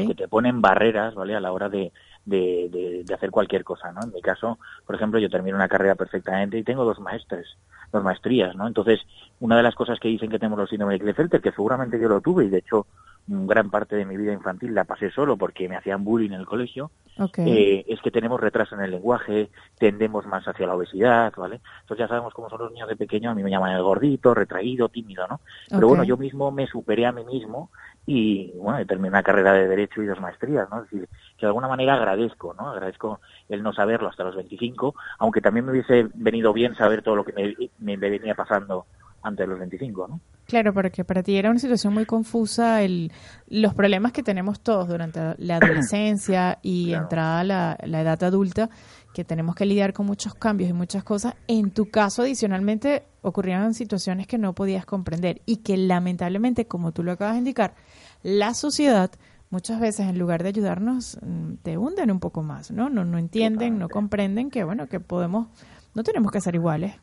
que 0.07 0.15
te 0.15 0.28
ponen 0.28 0.61
barreras, 0.61 1.13
¿vale? 1.13 1.36
A 1.36 1.39
la 1.41 1.51
hora 1.51 1.69
de, 1.69 1.91
de, 2.26 2.69
de- 2.71 3.03
de 3.05 3.13
hacer 3.13 3.30
cualquier 3.32 3.63
cosa, 3.63 3.91
¿no? 3.91 4.01
En 4.03 4.13
mi 4.13 4.21
caso, 4.21 4.57
por 4.86 4.95
ejemplo, 4.95 5.19
yo 5.19 5.30
termino 5.30 5.57
una 5.57 5.67
carrera 5.67 5.95
perfectamente 5.95 6.57
y 6.57 6.63
tengo 6.63 6.86
dos 6.86 6.99
maestres, 6.99 7.57
dos 7.91 8.03
maestrías, 8.03 8.55
¿no? 8.55 8.65
Entonces, 8.67 9.01
una 9.41 9.57
de 9.57 9.63
las 9.63 9.76
cosas 9.76 9.99
que 9.99 10.07
dicen 10.07 10.30
que 10.30 10.39
tenemos 10.39 10.57
los 10.57 10.69
síndrome 10.69 10.93
de 10.93 10.99
Klinefelter, 10.99 11.41
que 11.41 11.51
seguramente 11.51 11.99
yo 11.99 12.07
lo 12.07 12.21
tuve 12.21 12.45
y 12.45 12.49
de 12.49 12.59
hecho 12.59 12.88
gran 13.28 13.69
parte 13.69 13.95
de 13.95 14.05
mi 14.05 14.17
vida 14.17 14.34
infantil 14.34 14.74
la 14.74 14.84
pasé 14.84 15.09
solo 15.11 15.38
porque 15.38 15.69
me 15.69 15.78
hacían 15.78 16.03
bullying 16.03 16.32
en 16.32 16.39
el 16.41 16.45
colegio, 16.45 16.91
ok. 17.17 17.38
eh, 17.39 17.86
es 17.88 18.01
que 18.01 18.11
tenemos 18.11 18.39
retraso 18.39 18.76
en 18.76 18.82
el 18.82 18.91
lenguaje, 18.91 19.49
tendemos 19.78 20.26
más 20.26 20.45
hacia 20.45 20.67
la 20.67 20.76
obesidad, 20.76 21.32
¿vale? 21.38 21.61
Entonces 21.82 22.03
ya 22.03 22.07
sabemos 22.09 22.34
cómo 22.34 22.49
son 22.49 22.59
los 22.59 22.71
niños 22.71 22.89
de 22.89 22.97
pequeño, 22.97 23.32
a 23.32 23.36
mí 23.36 23.41
me 23.41 23.49
llaman 23.49 23.71
el 23.71 23.82
gordito, 23.82 24.34
retraído, 24.34 24.89
tímido, 24.89 25.26
¿no? 25.28 25.39
Pero 25.69 25.88
bueno, 25.88 26.03
yo 26.03 26.17
mismo 26.17 26.51
me 26.51 26.67
superé 26.67 27.05
a 27.05 27.13
mí 27.13 27.24
mismo 27.24 27.69
y, 28.05 28.51
bueno, 28.57 28.86
terminé 28.86 29.09
una 29.09 29.24
carrera 29.24 29.53
de 29.53 29.69
Derecho 29.69 30.03
y 30.03 30.07
dos 30.07 30.19
maestrías, 30.19 30.69
¿no? 30.69 30.84
Es 30.84 30.91
decir, 30.91 31.07
que 31.38 31.45
de 31.45 31.47
alguna 31.47 31.69
manera 31.69 31.93
agradezco, 31.93 32.53
¿no? 32.53 32.71
Agradezco 32.71 33.21
el 33.47 33.63
no 33.63 33.71
saberlo 33.71 34.09
hasta 34.09 34.26
los 34.26 34.36
25, 34.36 34.95
aunque 35.19 35.39
también 35.39 35.65
me 35.65 35.71
hubiese 35.71 36.09
venido 36.13 36.51
bien 36.51 36.76
saber 36.76 37.01
todo 37.01 37.15
lo 37.15 37.24
que 37.24 37.32
me, 37.32 37.69
me 37.80 38.09
venía 38.09 38.36
pasando 38.36 38.86
antes 39.24 39.43
de 39.45 39.47
los 39.47 39.59
25, 39.59 40.07
¿no? 40.07 40.19
Claro, 40.45 40.74
porque 40.74 41.05
para 41.05 41.24
ti 41.24 41.38
era 41.38 41.49
una 41.49 41.59
situación 41.59 41.93
muy 41.93 42.05
confusa 42.05 42.82
el, 42.84 43.11
los 43.47 43.74
problemas 43.74 44.11
que 44.11 44.24
tenemos 44.24 44.59
todos 44.59 44.89
durante 44.89 45.19
la 45.38 45.55
adolescencia 45.57 46.59
y 46.61 46.88
Claro. 46.89 47.03
entrada 47.03 47.39
a 47.39 47.43
la, 47.45 47.78
la 47.86 48.01
edad 48.01 48.21
adulta, 48.24 48.69
que 49.13 49.24
tenemos 49.24 49.55
que 49.55 49.65
lidiar 49.65 49.93
con 49.93 50.05
muchos 50.05 50.36
cambios 50.36 50.69
y 50.69 50.74
muchas 50.74 51.03
cosas. 51.05 51.36
En 51.47 51.71
tu 51.71 51.89
caso, 51.89 52.24
adicionalmente, 52.24 53.03
ocurrían 53.21 53.74
situaciones 53.74 54.28
que 54.28 54.38
no 54.38 54.53
podías 54.53 54.86
comprender 54.86 55.41
y 55.45 55.57
que 55.57 55.78
lamentablemente, 55.78 56.67
como 56.67 56.91
tú 56.91 57.03
lo 57.03 57.13
acabas 57.13 57.36
de 57.36 57.39
indicar, 57.39 57.74
la 58.21 58.53
sociedad 58.53 59.11
muchas 59.49 59.80
veces 59.80 60.07
en 60.07 60.17
lugar 60.19 60.43
de 60.43 60.49
ayudarnos 60.49 61.19
mm, 61.21 61.53
te 61.61 61.78
hunden 61.78 62.11
un 62.11 62.19
poco 62.19 62.43
más, 62.43 62.69
¿no? 62.71 62.89
No, 62.89 63.05
no 63.05 63.17
entienden, 63.17 63.80
no 63.80 63.88
comprenden 63.88 64.49
que, 64.49 64.63
bueno, 64.65 64.88
que 64.88 64.99
podemos, 64.99 65.47
no 65.93 66.03
tenemos 66.03 66.32
que 66.32 66.41
ser 66.41 66.55
iguales. 66.55 66.95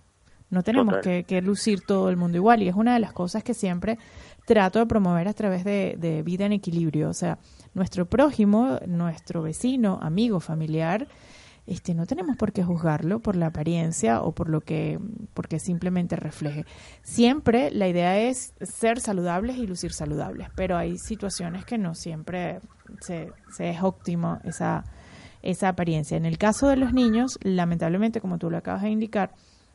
No 0.51 0.63
tenemos 0.63 0.97
que, 0.99 1.25
que 1.25 1.41
lucir 1.41 1.81
todo 1.87 2.11
el 2.11 2.17
mundo 2.17 2.37
igual 2.37 2.63
y 2.63 2.69
es 2.69 2.75
una 2.75 2.95
de 2.95 3.01
las 3.01 3.13
cosas 3.13 3.43
que 3.43 3.55
siempre 3.55 3.99
trato 4.47 4.81
de 4.81 4.87
promover 4.87 5.29
a 5.29 5.33
través 5.33 5.65
de, 5.65 5.95
de 5.99 6.23
vida 6.23 6.45
en 6.45 6.53
equilibrio. 6.53 7.09
O 7.09 7.15
sea, 7.15 7.39
nuestro 7.73 8.07
prójimo, 8.07 8.79
nuestro 8.87 9.43
vecino, 9.43 9.99
amigo, 10.03 10.41
familiar, 10.41 11.07
este, 11.71 11.95
no 11.95 12.05
tenemos 12.05 12.37
por 12.37 12.53
qué 12.53 12.65
juzgarlo 12.65 13.21
por 13.21 13.37
la 13.37 13.47
apariencia 13.47 14.23
o 14.23 14.33
por 14.33 14.49
lo 14.49 14.61
que 14.61 14.99
porque 15.35 15.61
simplemente 15.61 16.17
refleje. 16.17 16.65
Siempre 17.03 17.71
la 17.71 17.87
idea 17.87 18.19
es 18.19 18.55
ser 18.61 18.99
saludables 18.99 19.57
y 19.57 19.69
lucir 19.69 19.93
saludables, 19.93 20.49
pero 20.57 20.77
hay 20.77 20.99
situaciones 20.99 21.65
que 21.65 21.79
no 21.79 21.95
siempre 21.95 22.61
se, 23.01 23.33
se 23.53 23.71
es 23.71 23.83
óptimo 23.83 24.41
esa, 24.43 24.85
esa 25.43 25.69
apariencia. 25.69 26.17
En 26.17 26.27
el 26.27 26.39
caso 26.39 26.67
de 26.67 26.77
los 26.77 26.93
niños, 26.93 27.39
lamentablemente, 27.43 28.21
como 28.21 28.39
tú 28.39 28.51
lo 28.51 28.57
acabas 28.57 28.83
de 28.83 28.91
indicar, 28.91 29.31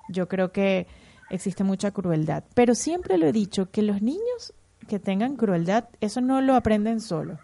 yo 0.09 0.27
creo 0.27 0.51
que 0.51 0.87
existe 1.29 1.63
mucha 1.63 1.91
crueldad. 1.91 2.43
Pero 2.53 2.75
siempre 2.75 3.17
lo 3.17 3.27
he 3.27 3.31
dicho, 3.31 3.71
que 3.71 3.81
los 3.81 4.01
niños 4.01 4.53
que 4.87 4.99
tengan 4.99 5.35
crueldad, 5.35 5.85
eso 6.01 6.21
no 6.21 6.41
lo 6.41 6.55
aprenden 6.55 6.99
solo. 6.99 7.39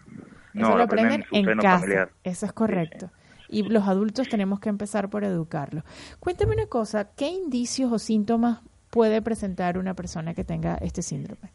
No, 0.54 0.68
Eso 0.68 0.76
lo 0.76 0.84
aprenden 0.84 1.24
en 1.32 1.56
casa. 1.58 1.80
familiar. 1.80 2.10
Eso 2.24 2.46
es 2.46 2.52
correcto. 2.52 3.10
Y 3.48 3.62
los 3.64 3.88
adultos 3.88 4.28
tenemos 4.28 4.60
que 4.60 4.68
empezar 4.68 5.08
por 5.10 5.24
educarlos. 5.24 5.84
Cuéntame 6.20 6.54
una 6.54 6.66
cosa, 6.66 7.10
¿qué 7.16 7.28
indicios 7.28 7.90
o 7.92 7.98
síntomas 7.98 8.60
puede 8.90 9.22
presentar 9.22 9.78
una 9.78 9.94
persona 9.94 10.34
que 10.34 10.44
tenga 10.44 10.76
este 10.76 11.02
síndrome? 11.02 11.50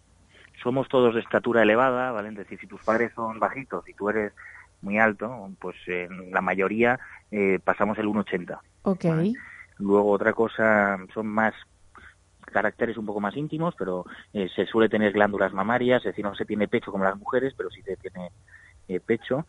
somos 0.67 0.89
todos 0.89 1.13
de 1.13 1.21
estatura 1.21 1.63
elevada, 1.63 2.11
¿vale? 2.11 2.29
Es 2.29 2.35
decir, 2.35 2.59
si 2.59 2.67
tus 2.67 2.81
padres 2.83 3.11
son 3.15 3.39
bajitos 3.39 3.87
y 3.87 3.93
tú 3.93 4.09
eres 4.09 4.33
muy 4.81 4.97
alto, 4.97 5.49
pues 5.59 5.75
en 5.87 6.31
la 6.31 6.41
mayoría 6.41 6.99
eh, 7.31 7.59
pasamos 7.63 7.97
el 7.97 8.07
1,80. 8.07 8.59
Ok, 8.83 9.05
Vale. 9.05 9.33
Luego 9.79 10.11
otra 10.11 10.33
cosa 10.33 10.97
son 11.13 11.27
más 11.27 11.53
caracteres 12.51 12.97
un 12.97 13.05
poco 13.05 13.19
más 13.19 13.35
íntimos, 13.35 13.75
pero 13.77 14.05
eh, 14.33 14.49
se 14.55 14.65
suele 14.65 14.89
tener 14.89 15.11
glándulas 15.11 15.53
mamarias, 15.53 15.99
es 15.99 16.11
decir, 16.11 16.25
no 16.25 16.35
se 16.35 16.45
tiene 16.45 16.67
pecho 16.67 16.91
como 16.91 17.03
las 17.03 17.17
mujeres, 17.17 17.53
pero 17.55 17.69
sí 17.69 17.81
se 17.81 17.97
tiene 17.97 18.31
eh, 18.87 18.99
pecho. 18.99 19.45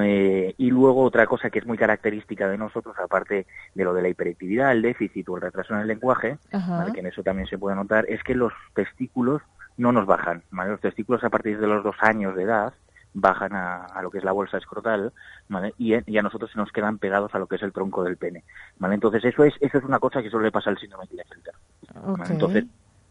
Eh, 0.00 0.54
y 0.56 0.70
luego 0.70 1.02
otra 1.02 1.26
cosa 1.26 1.50
que 1.50 1.58
es 1.58 1.66
muy 1.66 1.76
característica 1.76 2.48
de 2.48 2.56
nosotros, 2.56 2.96
aparte 2.98 3.46
de 3.74 3.84
lo 3.84 3.92
de 3.92 4.02
la 4.02 4.08
hiperactividad, 4.08 4.72
el 4.72 4.80
déficit 4.80 5.28
o 5.28 5.36
el 5.36 5.42
retraso 5.42 5.74
en 5.74 5.80
el 5.80 5.88
lenguaje, 5.88 6.38
que 6.94 7.00
en 7.00 7.06
eso 7.06 7.22
también 7.22 7.46
se 7.46 7.58
puede 7.58 7.76
notar, 7.76 8.06
es 8.08 8.22
que 8.22 8.34
los 8.34 8.52
testículos 8.74 9.42
no 9.76 9.92
nos 9.92 10.06
bajan. 10.06 10.42
¿vale? 10.50 10.70
Los 10.70 10.80
testículos 10.80 11.22
a 11.24 11.30
partir 11.30 11.58
de 11.58 11.66
los 11.66 11.84
dos 11.84 11.96
años 12.00 12.34
de 12.34 12.44
edad 12.44 12.72
bajan 13.14 13.54
a, 13.54 13.84
a 13.86 14.02
lo 14.02 14.10
que 14.10 14.18
es 14.18 14.24
la 14.24 14.32
bolsa 14.32 14.58
escrotal 14.58 15.12
¿vale? 15.48 15.74
y, 15.78 15.94
a- 15.94 16.02
y 16.06 16.18
a 16.18 16.22
nosotros 16.22 16.50
se 16.50 16.58
nos 16.58 16.72
quedan 16.72 16.98
pegados 16.98 17.34
a 17.34 17.38
lo 17.38 17.46
que 17.46 17.56
es 17.56 17.62
el 17.62 17.72
tronco 17.72 18.02
del 18.04 18.16
pene. 18.16 18.44
¿vale? 18.78 18.94
Entonces 18.94 19.24
eso 19.24 19.44
es, 19.44 19.54
eso 19.60 19.78
es 19.78 19.84
una 19.84 19.98
cosa 19.98 20.22
que 20.22 20.30
solo 20.30 20.44
le 20.44 20.52
pasa 20.52 20.70
al 20.70 20.78
síndrome 20.78 21.04
de 21.04 21.08
Klinefelter. 21.08 21.54
Entonces 22.32 22.64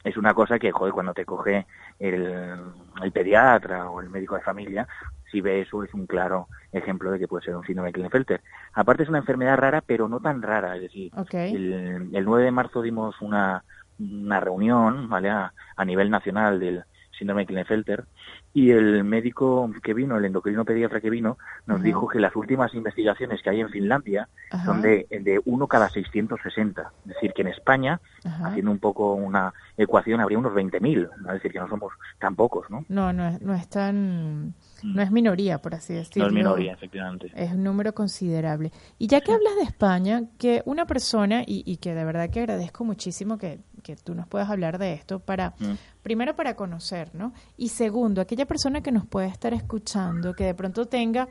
es 0.03 0.17
una 0.17 0.33
cosa 0.33 0.57
que, 0.57 0.71
joder, 0.71 0.93
cuando 0.93 1.13
te 1.13 1.25
coge 1.25 1.67
el, 1.99 2.57
el 3.03 3.11
pediatra 3.11 3.89
o 3.89 4.01
el 4.01 4.09
médico 4.09 4.35
de 4.35 4.41
familia, 4.41 4.87
si 5.31 5.39
ve 5.41 5.61
eso 5.61 5.83
es 5.83 5.93
un 5.93 6.07
claro 6.07 6.47
ejemplo 6.71 7.11
de 7.11 7.19
que 7.19 7.27
puede 7.27 7.45
ser 7.45 7.55
un 7.55 7.63
síndrome 7.65 7.89
de 7.89 7.93
Klinefelter. 7.93 8.41
Aparte 8.73 9.03
es 9.03 9.09
una 9.09 9.19
enfermedad 9.19 9.57
rara, 9.57 9.81
pero 9.85 10.09
no 10.09 10.19
tan 10.19 10.41
rara, 10.41 10.75
es 10.75 10.81
decir, 10.81 11.11
el, 11.55 12.09
el 12.13 12.25
9 12.25 12.45
de 12.45 12.51
marzo 12.51 12.81
dimos 12.81 13.21
una, 13.21 13.63
una 13.99 14.39
reunión 14.39 15.07
¿vale? 15.09 15.29
a, 15.29 15.53
a 15.75 15.85
nivel 15.85 16.09
nacional 16.09 16.59
del 16.59 16.83
síndrome 17.17 17.43
de 17.43 17.47
Klinefelter 17.47 18.05
y 18.53 18.71
el 18.71 19.03
médico 19.03 19.69
que 19.81 19.93
vino, 19.93 20.17
el 20.17 20.25
endocrino 20.25 20.65
pediatra 20.65 20.99
que 20.99 21.09
vino, 21.09 21.37
nos 21.65 21.77
Ajá. 21.77 21.85
dijo 21.85 22.07
que 22.07 22.19
las 22.19 22.35
últimas 22.35 22.73
investigaciones 22.73 23.41
que 23.41 23.49
hay 23.49 23.61
en 23.61 23.69
Finlandia 23.69 24.27
Ajá, 24.49 24.65
son 24.65 24.81
de, 24.81 25.07
de 25.09 25.39
uno 25.45 25.67
cada 25.67 25.89
660. 25.89 26.91
Es 27.05 27.13
decir, 27.13 27.31
que 27.33 27.43
en 27.43 27.47
España, 27.47 28.01
ajá. 28.25 28.47
haciendo 28.47 28.71
un 28.71 28.79
poco 28.79 29.13
una 29.13 29.53
ecuación, 29.77 30.19
habría 30.19 30.37
unos 30.37 30.53
20.000. 30.53 31.09
¿no? 31.17 31.27
Es 31.29 31.33
decir, 31.35 31.51
que 31.51 31.59
no 31.59 31.69
somos 31.69 31.93
tan 32.19 32.35
pocos, 32.35 32.69
¿no? 32.69 32.85
No, 32.89 33.13
no 33.13 33.27
es, 33.27 33.41
no 33.41 33.53
es 33.53 33.69
tan, 33.69 34.53
no 34.83 35.01
es 35.01 35.11
minoría, 35.11 35.59
por 35.59 35.73
así 35.75 35.93
decirlo. 35.93 36.23
No 36.23 36.29
es 36.29 36.35
minoría, 36.35 36.73
efectivamente. 36.73 37.31
Es 37.33 37.53
un 37.53 37.63
número 37.63 37.93
considerable. 37.93 38.71
Y 38.97 39.07
ya 39.07 39.21
que 39.21 39.31
hablas 39.31 39.55
de 39.55 39.63
España, 39.63 40.23
que 40.37 40.61
una 40.65 40.85
persona, 40.85 41.43
y, 41.45 41.63
y 41.65 41.77
que 41.77 41.93
de 41.93 42.03
verdad 42.03 42.29
que 42.29 42.41
agradezco 42.41 42.83
muchísimo 42.83 43.37
que, 43.37 43.61
que 43.81 43.95
tú 43.95 44.15
nos 44.15 44.27
puedas 44.27 44.49
hablar 44.49 44.77
de 44.77 44.93
esto, 44.93 45.19
para, 45.19 45.51
Mm. 45.59 45.73
primero 46.01 46.35
para 46.35 46.55
conocer, 46.55 47.13
¿no? 47.13 47.33
Y 47.57 47.69
segundo, 47.69 48.21
aquella 48.21 48.45
persona 48.45 48.81
que 48.81 48.91
nos 48.91 49.05
puede 49.05 49.27
estar 49.27 49.53
escuchando, 49.53 50.33
que 50.33 50.45
de 50.45 50.53
pronto 50.53 50.85
tenga 50.85 51.27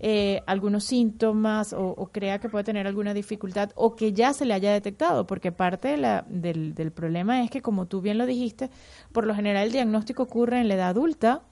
eh, 0.00 0.42
algunos 0.46 0.84
síntomas 0.84 1.72
o, 1.72 1.84
o 1.88 2.06
crea 2.12 2.38
que 2.38 2.48
puede 2.48 2.62
tener 2.62 2.86
alguna 2.86 3.14
dificultad 3.14 3.70
o 3.74 3.96
que 3.96 4.12
ya 4.12 4.32
se 4.32 4.44
le 4.44 4.54
haya 4.54 4.72
detectado, 4.72 5.26
porque 5.26 5.50
parte 5.50 5.88
de 5.88 5.96
la, 5.96 6.24
del, 6.28 6.72
del 6.74 6.92
problema 6.92 7.42
es 7.42 7.50
que, 7.50 7.62
como 7.62 7.86
tú 7.86 8.00
bien 8.00 8.16
lo 8.16 8.24
dijiste, 8.24 8.70
por 9.10 9.26
lo 9.26 9.34
general 9.34 9.66
el 9.66 9.72
diagnóstico 9.72 10.22
ocurre 10.22 10.60
en 10.60 10.68
la 10.68 10.74
edad 10.74 10.90
adulta 10.90 11.42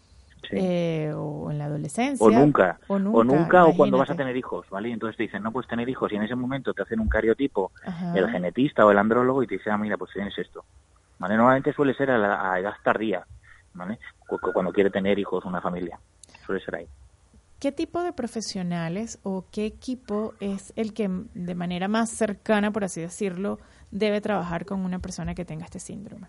Sí. 0.48 0.56
eh, 0.58 1.12
o 1.14 1.50
en 1.50 1.58
la 1.58 1.66
adolescencia. 1.66 2.26
o 2.26 2.30
nunca, 2.30 2.78
O 2.88 2.94
o 2.94 3.24
nunca, 3.24 3.66
o 3.66 3.76
cuando 3.76 3.98
vas 3.98 4.10
a 4.10 4.14
tener 4.14 4.36
hijos, 4.36 4.66
¿vale? 4.70 4.88
Y 4.88 4.92
entonces 4.92 5.16
te 5.16 5.24
dicen, 5.24 5.42
no 5.42 5.52
puedes 5.52 5.68
tener 5.68 5.88
hijos, 5.88 6.10
y 6.12 6.16
en 6.16 6.22
ese 6.22 6.34
momento 6.34 6.72
te 6.74 6.82
hacen 6.82 7.00
un 7.00 7.08
cariotipo, 7.08 7.72
Ajá. 7.84 8.16
el 8.16 8.28
genetista 8.30 8.84
o 8.86 8.90
el 8.90 8.98
andrólogo, 8.98 9.42
y 9.42 9.46
te 9.46 9.56
dice, 9.56 9.70
ah, 9.70 9.78
mira, 9.78 9.96
pues 9.96 10.12
tienes 10.12 10.36
esto. 10.38 10.64
¿Vale? 11.18 11.36
Normalmente 11.36 11.72
suele 11.72 11.94
ser 11.94 12.10
a, 12.10 12.18
la, 12.18 12.52
a 12.52 12.60
edad 12.60 12.74
tardía, 12.84 13.26
¿vale? 13.72 13.98
Cu- 14.28 14.38
cu- 14.38 14.52
Cuando 14.52 14.72
quiere 14.72 14.90
tener 14.90 15.18
hijos, 15.18 15.44
una 15.44 15.60
familia. 15.60 15.98
Suele 16.44 16.60
ser 16.64 16.76
ahí. 16.76 16.88
¿Qué 17.58 17.72
tipo 17.72 18.02
de 18.02 18.12
profesionales 18.12 19.18
o 19.22 19.46
qué 19.50 19.64
equipo 19.64 20.34
es 20.40 20.74
el 20.76 20.92
que 20.92 21.08
de 21.34 21.54
manera 21.54 21.88
más 21.88 22.10
cercana, 22.10 22.70
por 22.70 22.84
así 22.84 23.00
decirlo, 23.00 23.58
debe 23.90 24.20
trabajar 24.20 24.66
con 24.66 24.80
una 24.84 24.98
persona 24.98 25.34
que 25.34 25.46
tenga 25.46 25.64
este 25.64 25.78
síndrome? 25.80 26.28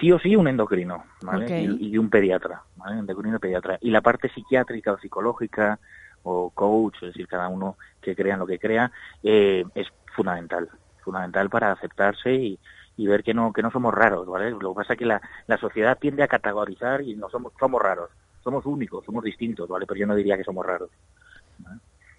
Sí 0.00 0.12
o 0.12 0.18
sí 0.18 0.36
un 0.36 0.48
endocrino 0.48 1.04
¿vale? 1.22 1.62
Y 1.62 1.96
un 1.98 2.10
pediatra, 2.10 2.62
¿vale? 2.76 2.98
endocrino 2.98 3.36
y 3.36 3.40
pediatra. 3.40 3.78
Y 3.80 3.90
la 3.90 4.00
parte 4.00 4.28
psiquiátrica 4.28 4.92
o 4.92 4.98
psicológica 4.98 5.78
o 6.24 6.50
coach, 6.50 6.96
es 6.96 7.08
decir, 7.08 7.26
cada 7.26 7.48
uno 7.48 7.76
que 8.00 8.14
crea 8.14 8.34
en 8.34 8.40
lo 8.40 8.46
que 8.46 8.58
crea, 8.58 8.90
eh, 9.22 9.64
es 9.74 9.88
fundamental, 10.14 10.68
fundamental 11.02 11.50
para 11.50 11.72
aceptarse 11.72 12.32
y, 12.34 12.58
y 12.96 13.06
ver 13.06 13.22
que 13.22 13.34
no 13.34 13.52
que 13.52 13.62
no 13.62 13.70
somos 13.70 13.94
raros, 13.94 14.26
¿vale? 14.26 14.50
Lo 14.50 14.70
que 14.72 14.76
pasa 14.76 14.92
es 14.92 14.98
que 14.98 15.06
la, 15.06 15.20
la 15.46 15.58
sociedad 15.58 15.98
tiende 15.98 16.22
a 16.22 16.28
categorizar 16.28 17.02
y 17.02 17.14
no 17.16 17.28
somos 17.28 17.52
somos 17.58 17.82
raros, 17.82 18.10
somos 18.42 18.66
únicos, 18.66 19.04
somos 19.04 19.24
distintos, 19.24 19.68
¿vale? 19.68 19.86
Pero 19.86 20.00
yo 20.00 20.06
no 20.06 20.14
diría 20.14 20.36
que 20.36 20.44
somos 20.44 20.64
raros. 20.64 20.90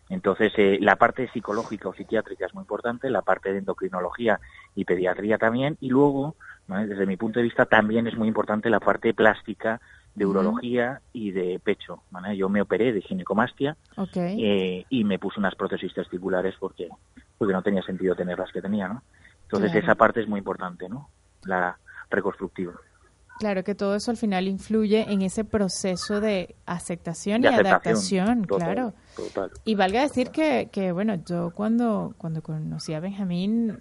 Entonces, 0.09 0.51
eh, 0.57 0.77
la 0.81 0.95
parte 0.97 1.29
psicológica 1.31 1.89
o 1.89 1.93
psiquiátrica 1.93 2.45
es 2.45 2.53
muy 2.53 2.61
importante, 2.61 3.09
la 3.09 3.21
parte 3.21 3.51
de 3.51 3.59
endocrinología 3.59 4.39
y 4.75 4.85
pediatría 4.85 5.37
también, 5.37 5.77
y 5.79 5.89
luego, 5.89 6.35
desde 6.67 7.05
mi 7.05 7.17
punto 7.17 7.39
de 7.39 7.43
vista, 7.43 7.65
también 7.65 8.07
es 8.07 8.17
muy 8.17 8.27
importante 8.27 8.69
la 8.69 8.79
parte 8.79 9.13
plástica 9.13 9.81
de 10.15 10.25
urología 10.25 11.01
y 11.11 11.31
de 11.31 11.59
pecho. 11.63 12.03
¿vale? 12.11 12.37
Yo 12.37 12.49
me 12.49 12.61
operé 12.61 12.93
de 12.93 13.01
ginecomastia 13.01 13.75
eh, 14.15 14.85
y 14.89 15.03
me 15.03 15.19
puse 15.19 15.39
unas 15.39 15.55
prótesis 15.55 15.93
testiculares 15.93 16.55
porque 16.59 16.89
porque 17.37 17.53
no 17.53 17.63
tenía 17.63 17.81
sentido 17.81 18.15
tener 18.15 18.39
las 18.39 18.51
que 18.51 18.61
tenía, 18.61 18.87
¿no? 18.87 19.01
Entonces 19.43 19.71
Claro. 19.71 19.85
esa 19.85 19.95
parte 19.95 20.21
es 20.21 20.27
muy 20.27 20.37
importante, 20.37 20.87
¿no? 20.87 21.09
La 21.45 21.77
reconstructiva. 22.09 22.73
Claro 23.39 23.63
que 23.63 23.75
todo 23.75 23.95
eso 23.95 24.11
al 24.11 24.17
final 24.17 24.47
influye 24.47 25.11
en 25.11 25.21
ese 25.21 25.43
proceso 25.43 26.21
de 26.21 26.55
aceptación 26.65 27.41
De 27.41 27.49
y 27.49 27.51
aceptación, 27.51 28.27
adaptación, 28.27 28.41
total, 28.45 28.73
claro. 28.73 28.93
Total. 29.15 29.51
Y 29.65 29.75
valga 29.75 30.01
decir 30.01 30.29
que, 30.29 30.69
que, 30.71 30.91
bueno, 30.91 31.15
yo 31.15 31.51
cuando, 31.51 32.13
cuando 32.17 32.41
conocí 32.41 32.93
a 32.93 32.99
Benjamín, 32.99 33.79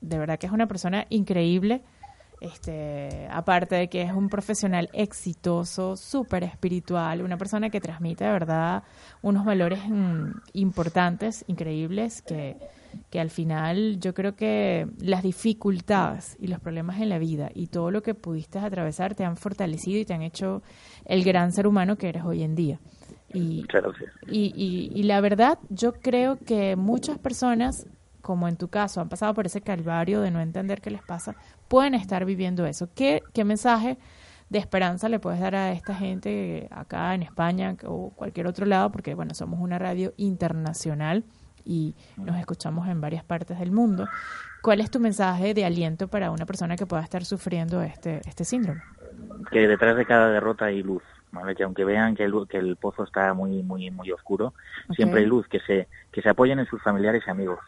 de 0.00 0.18
verdad 0.18 0.38
que 0.38 0.46
es 0.46 0.52
una 0.52 0.66
persona 0.66 1.06
increíble. 1.10 1.82
Este, 2.38 3.26
aparte 3.30 3.76
de 3.76 3.88
que 3.88 4.02
es 4.02 4.12
un 4.12 4.28
profesional 4.28 4.90
exitoso, 4.92 5.96
súper 5.96 6.44
espiritual, 6.44 7.22
una 7.22 7.38
persona 7.38 7.70
que 7.70 7.80
transmite 7.80 8.24
de 8.24 8.30
verdad 8.30 8.82
unos 9.22 9.46
valores 9.46 9.80
mm, 9.88 10.32
importantes, 10.52 11.44
increíbles, 11.48 12.20
que, 12.20 12.58
que 13.10 13.20
al 13.20 13.30
final 13.30 13.98
yo 14.00 14.14
creo 14.14 14.36
que 14.36 14.88
las 15.00 15.22
dificultades 15.22 16.36
y 16.40 16.46
los 16.46 16.60
problemas 16.60 17.00
en 17.00 17.08
la 17.08 17.18
vida 17.18 17.50
y 17.54 17.68
todo 17.68 17.90
lo 17.90 18.02
que 18.02 18.14
pudiste 18.14 18.58
atravesar 18.58 19.14
te 19.14 19.24
han 19.24 19.36
fortalecido 19.36 20.00
y 20.00 20.04
te 20.04 20.14
han 20.14 20.22
hecho 20.22 20.62
el 21.04 21.24
gran 21.24 21.52
ser 21.52 21.66
humano 21.66 21.96
que 21.96 22.08
eres 22.08 22.24
hoy 22.24 22.42
en 22.42 22.54
día. 22.54 22.80
Y, 23.32 23.66
y 24.28 25.02
la 25.02 25.20
verdad, 25.20 25.58
yo 25.68 25.92
creo 25.94 26.38
que 26.38 26.76
muchas 26.76 27.18
personas, 27.18 27.86
como 28.22 28.48
en 28.48 28.56
tu 28.56 28.68
caso, 28.68 29.00
han 29.00 29.08
pasado 29.08 29.34
por 29.34 29.46
ese 29.46 29.60
calvario 29.60 30.20
de 30.20 30.30
no 30.30 30.40
entender 30.40 30.80
qué 30.80 30.90
les 30.90 31.02
pasa, 31.02 31.36
pueden 31.68 31.94
estar 31.94 32.24
viviendo 32.24 32.64
eso. 32.66 32.88
¿Qué, 32.94 33.22
qué 33.34 33.44
mensaje 33.44 33.98
de 34.48 34.58
esperanza 34.58 35.08
le 35.08 35.18
puedes 35.18 35.40
dar 35.40 35.54
a 35.54 35.72
esta 35.72 35.94
gente 35.94 36.68
acá 36.70 37.14
en 37.14 37.22
España 37.22 37.76
o 37.84 38.10
cualquier 38.10 38.46
otro 38.46 38.64
lado? 38.64 38.90
Porque, 38.90 39.14
bueno, 39.14 39.34
somos 39.34 39.60
una 39.60 39.78
radio 39.78 40.14
internacional 40.16 41.24
y 41.66 41.94
nos 42.16 42.36
escuchamos 42.38 42.88
en 42.88 43.00
varias 43.00 43.24
partes 43.24 43.58
del 43.58 43.72
mundo. 43.72 44.08
¿Cuál 44.62 44.80
es 44.80 44.90
tu 44.90 45.00
mensaje 45.00 45.52
de 45.54 45.64
aliento 45.64 46.08
para 46.08 46.30
una 46.30 46.46
persona 46.46 46.76
que 46.76 46.86
pueda 46.86 47.02
estar 47.02 47.24
sufriendo 47.24 47.82
este, 47.82 48.20
este 48.26 48.44
síndrome? 48.44 48.80
Que 49.50 49.68
detrás 49.68 49.96
de 49.96 50.06
cada 50.06 50.30
derrota 50.30 50.66
hay 50.66 50.82
luz, 50.82 51.02
¿vale? 51.32 51.54
Que 51.54 51.62
aunque 51.64 51.84
vean 51.84 52.14
que 52.16 52.24
el, 52.24 52.32
que 52.48 52.58
el 52.58 52.76
pozo 52.76 53.04
está 53.04 53.32
muy 53.34 53.62
muy 53.62 53.90
muy 53.90 54.10
oscuro, 54.12 54.54
siempre 54.94 55.20
hay 55.20 55.26
luz, 55.26 55.46
que 55.48 55.60
se 55.60 55.88
que 56.12 56.22
se 56.22 56.28
apoyen 56.28 56.58
en 56.58 56.66
sus 56.66 56.82
familiares 56.82 57.22
y 57.26 57.30
amigos 57.30 57.60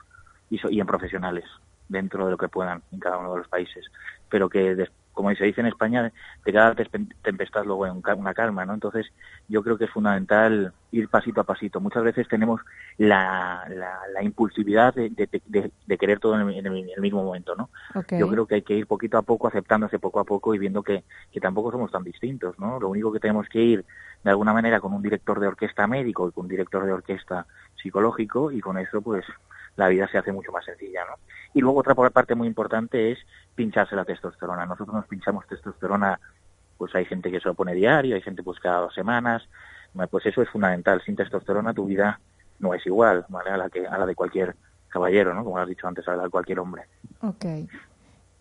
y, 0.50 0.58
so- 0.58 0.70
y 0.70 0.80
en 0.80 0.86
profesionales 0.86 1.44
dentro 1.88 2.24
de 2.24 2.30
lo 2.32 2.36
que 2.38 2.48
puedan 2.48 2.82
en 2.92 2.98
cada 3.00 3.18
uno 3.18 3.32
de 3.32 3.38
los 3.38 3.48
países, 3.48 3.84
pero 4.28 4.48
que 4.48 4.74
des- 4.74 4.90
como 5.18 5.34
se 5.34 5.44
dice 5.44 5.60
en 5.60 5.66
España, 5.66 6.12
de 6.44 6.52
cada 6.52 6.74
tempestad 7.22 7.64
luego 7.64 7.86
una 8.16 8.34
calma, 8.34 8.64
¿no? 8.64 8.74
Entonces, 8.74 9.06
yo 9.48 9.62
creo 9.64 9.76
que 9.76 9.86
es 9.86 9.90
fundamental 9.90 10.72
ir 10.92 11.08
pasito 11.08 11.40
a 11.40 11.44
pasito. 11.44 11.80
Muchas 11.80 12.04
veces 12.04 12.28
tenemos 12.28 12.60
la, 12.98 13.64
la, 13.68 13.98
la 14.14 14.22
impulsividad 14.22 14.94
de, 14.94 15.10
de, 15.10 15.28
de- 15.44 15.72
de 15.86 15.98
querer 15.98 16.20
todo 16.20 16.34
en 16.40 16.48
el, 16.48 16.54
en 16.58 16.66
el- 16.66 17.00
mismo 17.00 17.24
momento, 17.24 17.54
¿no? 17.56 17.70
Yo 18.14 18.28
creo 18.28 18.46
que 18.46 18.56
hay 18.56 18.62
que 18.62 18.74
ir 18.74 18.86
poquito 18.86 19.18
a 19.18 19.22
poco, 19.22 19.48
aceptándose 19.48 19.98
poco 19.98 20.20
a 20.20 20.24
poco 20.24 20.54
y 20.54 20.58
viendo 20.58 20.82
que, 20.84 21.04
que 21.32 21.40
tampoco 21.40 21.70
somos 21.72 21.90
tan 21.90 22.04
distintos, 22.04 22.58
¿no? 22.58 22.78
Lo 22.80 22.88
único 22.88 23.12
que 23.12 23.20
tenemos 23.20 23.48
que 23.48 23.60
ir 23.62 23.84
de 24.22 24.30
alguna 24.30 24.52
manera 24.52 24.80
con 24.80 24.92
un 24.92 25.02
director 25.02 25.40
de 25.40 25.48
orquesta 25.48 25.86
médico 25.88 26.28
y 26.28 26.32
con 26.32 26.44
un 26.44 26.48
director 26.48 26.84
de 26.86 26.92
orquesta 26.92 27.46
psicológico 27.82 28.50
y 28.52 28.60
con 28.60 28.78
eso 28.78 29.02
pues 29.02 29.24
la 29.78 29.88
vida 29.88 30.08
se 30.08 30.18
hace 30.18 30.32
mucho 30.32 30.50
más 30.52 30.64
sencilla, 30.64 31.04
¿no? 31.08 31.14
Y 31.54 31.60
luego 31.60 31.78
otra 31.78 31.94
parte 31.94 32.34
muy 32.34 32.48
importante 32.48 33.12
es 33.12 33.18
pincharse 33.54 33.96
la 33.96 34.04
testosterona. 34.04 34.66
Nosotros 34.66 34.94
nos 34.94 35.06
pinchamos 35.06 35.46
testosterona, 35.46 36.20
pues 36.76 36.94
hay 36.94 37.04
gente 37.04 37.30
que 37.30 37.40
se 37.40 37.48
lo 37.48 37.54
pone 37.54 37.74
diario, 37.74 38.16
hay 38.16 38.20
gente 38.20 38.42
pues 38.42 38.58
cada 38.58 38.80
dos 38.80 38.94
semanas, 38.94 39.48
pues 40.10 40.26
eso 40.26 40.42
es 40.42 40.50
fundamental. 40.50 41.00
Sin 41.04 41.16
testosterona 41.16 41.72
tu 41.72 41.86
vida 41.86 42.20
no 42.58 42.74
es 42.74 42.84
igual. 42.86 43.24
A 43.46 43.56
la 43.56 43.70
que 43.70 43.86
a 43.86 43.96
la 43.96 44.04
de 44.04 44.14
cualquier 44.14 44.56
caballero, 44.88 45.32
¿no? 45.32 45.44
Como 45.44 45.58
has 45.58 45.68
dicho 45.68 45.86
antes, 45.86 46.06
a 46.08 46.16
la 46.16 46.24
de 46.24 46.30
cualquier 46.30 46.58
hombre. 46.58 46.82
Ok. 47.22 47.44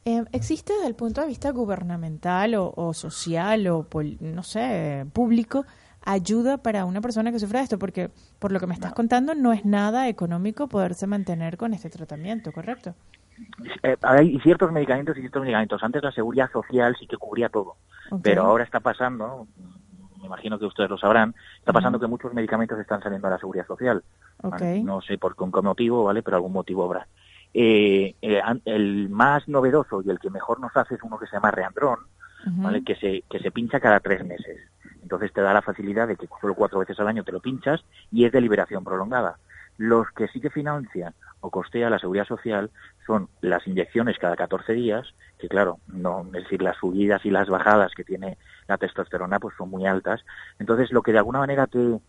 Eh, 0.05 0.23
¿Existe 0.31 0.73
desde 0.73 0.87
el 0.87 0.95
punto 0.95 1.21
de 1.21 1.27
vista 1.27 1.51
gubernamental 1.51 2.55
o, 2.55 2.93
social 2.93 3.67
o, 3.67 3.85
no 4.21 4.43
sé, 4.43 5.05
público, 5.13 5.65
ayuda 6.07 6.57
para 6.57 6.85
una 6.85 7.01
persona 7.01 7.31
que 7.31 7.39
sufre 7.39 7.59
de 7.59 7.63
esto? 7.65 7.77
Porque 7.77 8.09
por 8.39 8.51
lo 8.51 8.59
que 8.59 8.67
me 8.67 8.73
estás 8.73 8.93
contando 8.93 9.35
no 9.35 9.51
es 9.51 9.65
nada 9.65 10.07
económico 10.07 10.67
poderse 10.67 11.05
mantener 11.05 11.57
con 11.57 11.73
este 11.73 11.89
tratamiento, 11.89 12.51
¿correcto? 12.51 12.95
Eh, 13.83 13.97
hay 14.01 14.39
ciertos 14.39 14.71
medicamentos 14.71 15.17
y 15.17 15.19
ciertos 15.19 15.41
medicamentos. 15.41 15.83
Antes 15.83 16.01
la 16.01 16.11
seguridad 16.11 16.49
social 16.51 16.95
sí 16.97 17.05
que 17.05 17.17
cubría 17.17 17.49
todo, 17.49 17.75
pero 18.23 18.43
ahora 18.43 18.63
está 18.63 18.79
pasando, 18.79 19.47
me 20.19 20.25
imagino 20.25 20.57
que 20.57 20.65
ustedes 20.65 20.89
lo 20.89 20.97
sabrán, 20.97 21.35
está 21.59 21.73
pasando 21.73 21.99
que 21.99 22.07
muchos 22.07 22.33
medicamentos 22.33 22.79
están 22.79 23.01
saliendo 23.01 23.27
a 23.27 23.31
la 23.31 23.37
seguridad 23.37 23.67
social. 23.67 24.01
No 24.83 25.01
sé 25.01 25.17
por 25.17 25.35
con 25.35 25.51
qué 25.51 25.61
motivo, 25.61 26.05
¿vale? 26.05 26.23
Pero 26.23 26.37
algún 26.37 26.53
motivo 26.53 26.85
habrá. 26.85 27.05
Eh, 27.53 28.15
eh, 28.21 28.41
el 28.65 29.09
más 29.09 29.47
novedoso 29.47 30.01
y 30.01 30.09
el 30.09 30.19
que 30.19 30.29
mejor 30.29 30.59
nos 30.59 30.75
hace 30.75 30.95
es 30.95 31.03
uno 31.03 31.17
que 31.17 31.27
se 31.27 31.35
llama 31.35 31.51
Reandrón, 31.51 31.99
¿vale? 32.61 32.81
Que 32.83 32.95
se, 32.95 33.23
que 33.29 33.39
se 33.39 33.51
pincha 33.51 33.79
cada 33.79 33.99
tres 33.99 34.25
meses. 34.25 34.59
Entonces 35.01 35.31
te 35.33 35.41
da 35.41 35.53
la 35.53 35.61
facilidad 35.61 36.07
de 36.07 36.15
que 36.17 36.27
solo 36.41 36.53
cuatro 36.55 36.79
veces 36.79 36.99
al 36.99 37.07
año 37.07 37.23
te 37.23 37.31
lo 37.31 37.39
pinchas 37.39 37.83
y 38.11 38.25
es 38.25 38.31
de 38.31 38.41
liberación 38.41 38.83
prolongada. 38.83 39.37
Los 39.77 40.09
que 40.11 40.27
sí 40.27 40.41
que 40.41 40.49
financia 40.49 41.13
o 41.39 41.51
costea 41.51 41.89
la 41.89 41.99
seguridad 41.99 42.25
social 42.25 42.71
son 43.05 43.29
las 43.41 43.65
inyecciones 43.67 44.17
cada 44.17 44.35
14 44.35 44.73
días, 44.73 45.13
que 45.39 45.47
claro, 45.47 45.77
no, 45.87 46.25
es 46.33 46.43
decir, 46.43 46.61
las 46.61 46.77
subidas 46.77 47.23
y 47.25 47.29
las 47.29 47.47
bajadas 47.47 47.93
que 47.95 48.03
tiene 48.03 48.37
la 48.67 48.77
testosterona 48.77 49.39
pues 49.39 49.55
son 49.57 49.69
muy 49.69 49.85
altas. 49.85 50.21
Entonces 50.59 50.91
lo 50.91 51.01
que 51.03 51.11
de 51.11 51.19
alguna 51.19 51.39
manera 51.39 51.67
te, 51.67 51.99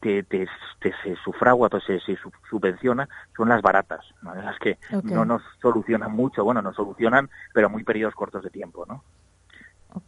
te, 0.00 0.22
te, 0.22 0.48
te 0.80 0.94
se 1.02 1.16
sufragua, 1.16 1.68
pues 1.68 1.84
se, 1.84 2.00
se 2.00 2.16
su- 2.16 2.32
subvenciona, 2.48 3.08
son 3.36 3.48
las 3.48 3.62
baratas, 3.62 4.04
las 4.22 4.58
que 4.58 4.78
no 5.02 5.24
nos 5.24 5.42
solucionan 5.60 6.12
mucho, 6.12 6.44
bueno, 6.44 6.62
nos 6.62 6.76
solucionan, 6.76 7.28
pero 7.52 7.68
muy 7.68 7.84
periodos 7.84 8.14
cortos 8.14 8.42
de 8.42 8.50
tiempo, 8.50 8.86
¿no? 8.86 9.04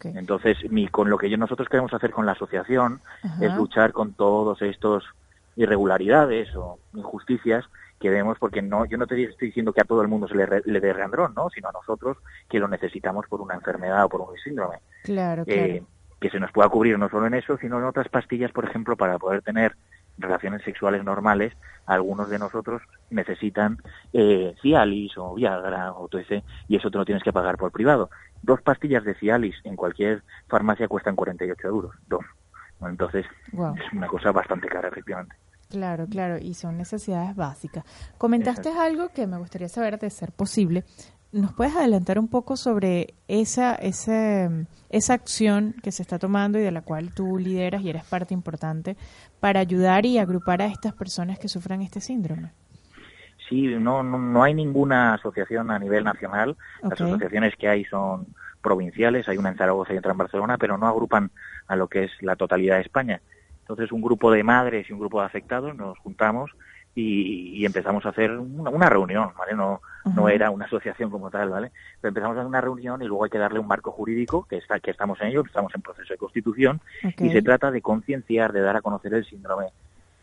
Entonces, 0.03 0.57
mi, 0.71 0.89
con 0.89 1.11
lo 1.11 1.19
que 1.19 1.31
yo, 1.31 1.37
nosotros 1.37 1.69
queremos 1.69 1.93
hacer 1.95 2.11
con 2.11 2.27
la 2.27 2.33
asociación 2.33 3.01
Ajá. 3.23 3.45
es 3.45 3.55
luchar 3.55 3.93
con 3.93 4.15
todos 4.15 4.61
estos 4.63 5.05
irregularidades 5.57 6.55
o 6.57 6.79
injusticias 6.95 7.65
que 7.99 8.09
vemos, 8.09 8.39
porque 8.39 8.63
no, 8.63 8.87
yo 8.87 8.97
no 8.97 9.07
te 9.07 9.23
estoy 9.23 9.49
diciendo 9.49 9.73
que 9.73 9.83
a 9.83 9.85
todo 9.85 10.01
el 10.01 10.09
mundo 10.09 10.27
se 10.27 10.35
le, 10.35 10.47
re- 10.47 10.63
le 10.65 10.81
dé 10.81 10.93
reandrón, 10.93 11.35
¿no? 11.35 11.51
sino 11.51 11.69
a 11.69 11.73
nosotros 11.73 12.17
que 12.49 12.59
lo 12.59 12.67
necesitamos 12.67 13.27
por 13.29 13.43
una 13.43 13.55
enfermedad 13.55 14.05
o 14.05 14.09
por 14.09 14.23
un 14.23 14.37
síndrome. 14.43 14.79
Claro, 15.03 15.45
claro. 15.45 15.61
Eh, 15.61 15.83
que 16.19 16.31
se 16.31 16.41
nos 16.41 16.53
pueda 16.53 16.69
cubrir 16.69 16.99
no 16.99 17.09
solo 17.09 17.27
en 17.27 17.35
eso, 17.35 17.57
sino 17.59 17.79
en 17.79 17.85
otras 17.85 18.09
pastillas, 18.09 18.53
por 18.53 18.65
ejemplo, 18.65 18.97
para 18.97 19.19
poder 19.19 19.43
tener 19.43 19.75
relaciones 20.21 20.63
sexuales 20.63 21.05
normales, 21.05 21.53
algunos 21.87 22.29
de 22.31 22.39
nosotros 22.39 22.83
necesitan 23.11 23.79
eh, 24.13 24.55
Cialis 24.63 25.17
o 25.19 25.35
Viagra 25.35 25.93
o 25.93 26.09
TC 26.09 26.43
y 26.69 26.77
eso 26.77 26.91
te 26.91 26.99
lo 26.99 27.05
tienes 27.05 27.23
que 27.25 27.33
pagar 27.33 27.57
por 27.57 27.73
privado. 27.73 28.11
Dos 28.43 28.63
pastillas 28.63 29.05
de 29.05 29.15
Cialis 29.15 29.57
en 29.65 29.77
cualquier 29.77 30.23
farmacia 30.49 30.89
cuestan 30.89 31.17
48 31.17 31.67
euros, 31.69 31.95
dos. 32.09 32.25
Entonces 32.81 33.27
Wow. 33.53 33.75
es 33.77 33.93
una 33.93 34.07
cosa 34.07 34.33
bastante 34.33 34.69
cara, 34.69 34.89
efectivamente. 34.89 35.37
Claro, 35.69 36.07
claro, 36.09 36.37
y 36.39 36.55
son 36.55 36.77
necesidades 36.77 37.37
básicas. 37.37 37.85
Comentaste 38.19 38.71
algo 38.71 39.11
que 39.11 39.27
me 39.29 39.39
gustaría 39.39 39.69
saber 39.69 39.99
de 40.01 40.11
ser 40.11 40.33
posible. 40.33 40.85
¿Nos 41.33 41.53
puedes 41.53 41.77
adelantar 41.77 42.19
un 42.19 42.27
poco 42.27 42.57
sobre 42.57 43.15
esa, 43.29 43.77
ese, 43.77 44.67
esa 44.89 45.15
acción 45.15 45.77
que 45.83 45.93
se 45.93 46.03
está 46.03 46.19
tomando 46.19 46.59
y 46.59 46.63
de 46.63 46.73
la 46.73 46.83
cual 46.83 47.15
tú 47.15 47.39
lideras 47.39 47.83
y 47.83 47.91
eres 47.91 48.05
parte 48.05 48.35
importante 48.35 48.97
para 49.39 49.61
ayudar 49.61 50.07
y 50.07 50.19
agrupar 50.19 50.61
a 50.61 50.67
estas 50.67 50.93
personas 50.93 51.39
que 51.39 51.49
sufran 51.49 51.83
este 51.83 52.01
síndrome? 52.01 52.51
Sí, 53.49 53.63
no, 53.67 54.03
no, 54.03 54.19
no 54.19 54.43
hay 54.43 54.55
ninguna 54.55 55.15
asociación 55.15 55.71
a 55.71 55.79
nivel 55.79 56.03
nacional. 56.03 56.57
Las 56.83 57.01
asociaciones 57.01 57.55
que 57.57 57.69
hay 57.69 57.85
son 57.85 58.27
provinciales, 58.61 59.29
hay 59.29 59.39
una 59.39 59.51
en 59.51 59.57
Zaragoza 59.57 59.95
y 59.95 59.99
otra 59.99 60.13
en 60.13 60.19
Barcelona, 60.19 60.59
pero 60.59 60.79
no 60.79 60.87
agrupan 60.89 61.31
a 61.69 61.77
lo 61.77 61.89
que 61.89 62.05
es 62.05 62.11
la 62.21 62.37
totalidad 62.37 62.77
de 62.77 62.83
España. 62.83 63.21
Entonces, 63.61 63.93
un 63.93 64.03
grupo 64.03 64.33
de 64.33 64.43
madres 64.43 64.91
y 64.91 64.93
un 64.93 64.99
grupo 64.99 65.21
de 65.21 65.27
afectados 65.27 65.77
nos 65.77 65.97
juntamos 65.99 66.51
y, 66.95 67.61
y 67.61 67.65
empezamos 67.67 68.05
a 68.05 68.11
hacer 68.11 68.33
una, 68.33 68.71
una 68.71 68.89
reunión, 68.89 69.31
¿vale? 69.39 69.55
No, 69.55 69.81
no 70.15 70.29
era 70.29 70.51
una 70.51 70.65
asociación 70.65 71.11
como 71.11 71.31
tal, 71.31 71.51
¿vale? 71.51 71.71
Pero 72.01 72.09
empezamos 72.09 72.37
a 72.37 72.41
hacer 72.41 72.49
una 72.49 72.61
reunión 72.61 73.01
y 73.03 73.07
luego 73.07 73.25
hay 73.25 73.31
que 73.31 73.39
darle 73.39 73.59
un 73.61 73.69
marco 73.69 73.93
jurídico, 73.93 74.47
que 74.49 74.57
está 74.57 74.81
que 74.81 74.91
estamos 74.91 75.21
en 75.21 75.29
ello, 75.29 75.43
estamos 75.45 75.75
en 75.75 75.83
proceso 75.83 76.13
de 76.13 76.19
constitución, 76.19 76.81
y 77.19 77.31
se 77.31 77.43
trata 77.43 77.71
de 77.71 77.81
concienciar, 77.83 78.53
de 78.53 78.61
dar 78.61 78.77
a 78.77 78.83
conocer 78.83 79.15
el 79.15 79.25
síndrome. 79.25 79.67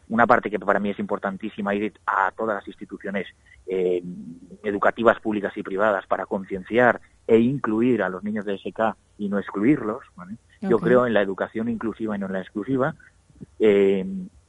Una 0.09 0.26
parte 0.26 0.49
que 0.49 0.57
para 0.59 0.80
mí 0.80 0.89
es 0.89 0.99
importantísima 0.99 1.76
ir 1.76 1.93
a 2.05 2.32
todas 2.32 2.55
las 2.55 2.68
instituciones 2.68 3.28
eh, 3.68 4.01
educativas 4.63 5.20
públicas 5.20 5.55
y 5.57 5.63
privadas 5.63 6.05
para 6.07 6.26
concienciar 6.26 7.01
e 7.28 7.39
incluir 7.39 8.01
a 8.01 8.09
los 8.09 8.24
niños 8.24 8.45
de 8.45 8.57
SK 8.57 8.95
y 9.18 9.28
no 9.28 9.38
excluirlos. 9.38 10.03
¿vale? 10.15 10.36
Yo 10.61 10.80
creo 10.80 11.05
en 11.07 11.13
la 11.13 11.22
educación 11.22 11.68
inclusiva 11.70 12.15
y 12.15 12.20
no 12.20 12.28
en 12.28 12.34
la 12.34 12.41
exclusiva. 12.41 12.95
eh, 13.59 14.05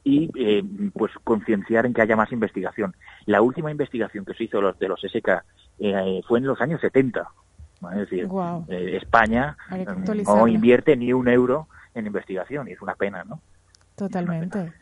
y 0.09 0.31
eh, 0.35 0.63
pues 0.93 1.11
concienciar 1.23 1.85
en 1.85 1.93
que 1.93 2.01
haya 2.01 2.15
más 2.15 2.31
investigación. 2.31 2.95
La 3.25 3.41
última 3.41 3.69
investigación 3.69 4.25
que 4.25 4.33
se 4.33 4.45
hizo 4.45 4.59
los, 4.59 4.77
de 4.79 4.87
los 4.87 4.99
SK 5.01 5.43
eh, 5.79 6.21
fue 6.27 6.39
en 6.39 6.47
los 6.47 6.59
años 6.61 6.81
70. 6.81 7.27
¿vale? 7.79 8.03
Es 8.03 8.09
decir, 8.09 8.27
eh, 8.69 8.97
España 8.97 9.55
mm, 9.69 10.23
no 10.23 10.47
invierte 10.47 10.97
ni 10.97 11.13
un 11.13 11.27
euro 11.27 11.67
en 11.93 12.07
investigación 12.07 12.67
y 12.67 12.71
es 12.71 12.81
una 12.81 12.95
pena, 12.95 13.23
¿no? 13.23 13.39
Totalmente. 13.95 14.73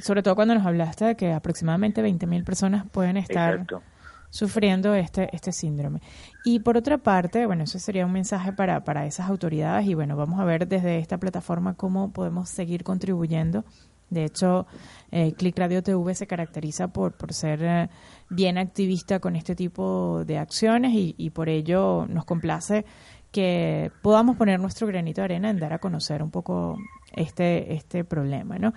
Sobre 0.00 0.22
todo 0.22 0.34
cuando 0.34 0.54
nos 0.54 0.64
hablaste 0.64 1.04
de 1.04 1.16
que 1.16 1.32
aproximadamente 1.32 2.02
20.000 2.02 2.44
personas 2.44 2.88
pueden 2.90 3.16
estar 3.16 3.54
Exacto. 3.54 3.82
sufriendo 4.30 4.94
este, 4.94 5.28
este 5.34 5.52
síndrome. 5.52 6.00
Y 6.44 6.60
por 6.60 6.76
otra 6.76 6.98
parte, 6.98 7.44
bueno, 7.44 7.64
eso 7.64 7.78
sería 7.78 8.06
un 8.06 8.12
mensaje 8.12 8.52
para, 8.52 8.84
para 8.84 9.04
esas 9.04 9.28
autoridades 9.28 9.86
y 9.86 9.94
bueno, 9.94 10.16
vamos 10.16 10.40
a 10.40 10.44
ver 10.44 10.68
desde 10.68 10.98
esta 10.98 11.18
plataforma 11.18 11.74
cómo 11.74 12.12
podemos 12.12 12.48
seguir 12.48 12.84
contribuyendo. 12.84 13.64
De 14.10 14.24
hecho, 14.24 14.66
eh, 15.10 15.32
Click 15.32 15.58
Radio 15.58 15.82
TV 15.82 16.14
se 16.14 16.26
caracteriza 16.26 16.88
por, 16.88 17.12
por 17.12 17.32
ser 17.32 17.62
eh, 17.62 17.88
bien 18.28 18.58
activista 18.58 19.20
con 19.20 19.36
este 19.36 19.54
tipo 19.54 20.24
de 20.24 20.38
acciones 20.38 20.92
y, 20.92 21.14
y 21.16 21.30
por 21.30 21.48
ello 21.48 22.06
nos 22.08 22.24
complace 22.24 22.84
que 23.30 23.92
podamos 24.02 24.36
poner 24.36 24.58
nuestro 24.60 24.86
granito 24.86 25.20
de 25.20 25.26
arena 25.26 25.50
en 25.50 25.58
dar 25.58 25.72
a 25.72 25.78
conocer 25.78 26.22
un 26.22 26.30
poco 26.30 26.78
este, 27.12 27.74
este 27.74 28.04
problema, 28.04 28.58
¿no? 28.58 28.72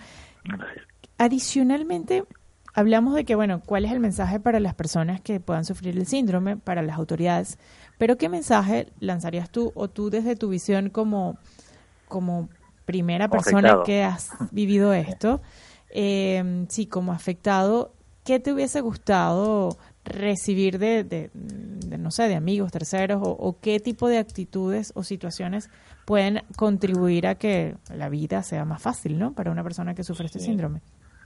Adicionalmente, 1.18 2.24
hablamos 2.74 3.16
de 3.16 3.26
que, 3.26 3.36
bueno, 3.36 3.62
¿cuál 3.66 3.86
es 3.86 3.92
el 3.92 4.00
mensaje 4.00 4.40
para 4.40 4.60
las 4.60 4.76
personas 4.76 5.22
que 5.22 5.40
puedan 5.40 5.66
sufrir 5.66 5.98
el 5.98 6.06
síndrome, 6.06 6.58
para 6.58 6.82
las 6.82 6.98
autoridades? 6.98 7.58
Pero 7.98 8.18
¿qué 8.18 8.30
mensaje 8.30 8.92
lanzarías 9.00 9.50
tú 9.50 9.72
o 9.76 9.88
tú 9.88 10.10
desde 10.10 10.36
tu 10.36 10.50
visión 10.50 10.90
como, 10.90 11.38
como 12.08 12.50
primera 12.86 13.28
persona 13.30 13.60
afectado. 13.60 13.84
que 13.84 14.04
has 14.04 14.32
vivido 14.52 14.94
esto? 14.94 15.42
Eh, 15.90 16.66
sí, 16.70 16.88
como 16.88 17.12
afectado, 17.14 17.94
¿qué 18.26 18.40
te 18.40 18.52
hubiese 18.54 18.82
gustado 18.82 19.78
recibir 20.06 20.80
de, 20.80 21.04
de- 21.04 21.30
de, 21.34 21.98
no 21.98 22.12
sé, 22.12 22.28
de 22.28 22.36
amigos, 22.36 22.72
terceros, 22.72 23.22
o, 23.24 23.30
o 23.32 23.60
qué 23.62 23.80
tipo 23.80 24.08
de 24.10 24.18
actitudes 24.18 24.92
o 24.96 25.04
situaciones 25.04 25.70
pueden 26.06 26.42
contribuir 26.58 27.28
a 27.28 27.36
que 27.36 27.76
la 27.96 28.10
vida 28.10 28.44
sea 28.44 28.66
más 28.66 28.82
fácil, 28.82 29.18
¿no? 29.20 29.34
Para 29.34 29.52
una 29.52 29.64
persona 29.64 29.94
que 29.94 30.04
sufre 30.04 30.26
este 30.26 30.40
síndrome. 30.40 30.82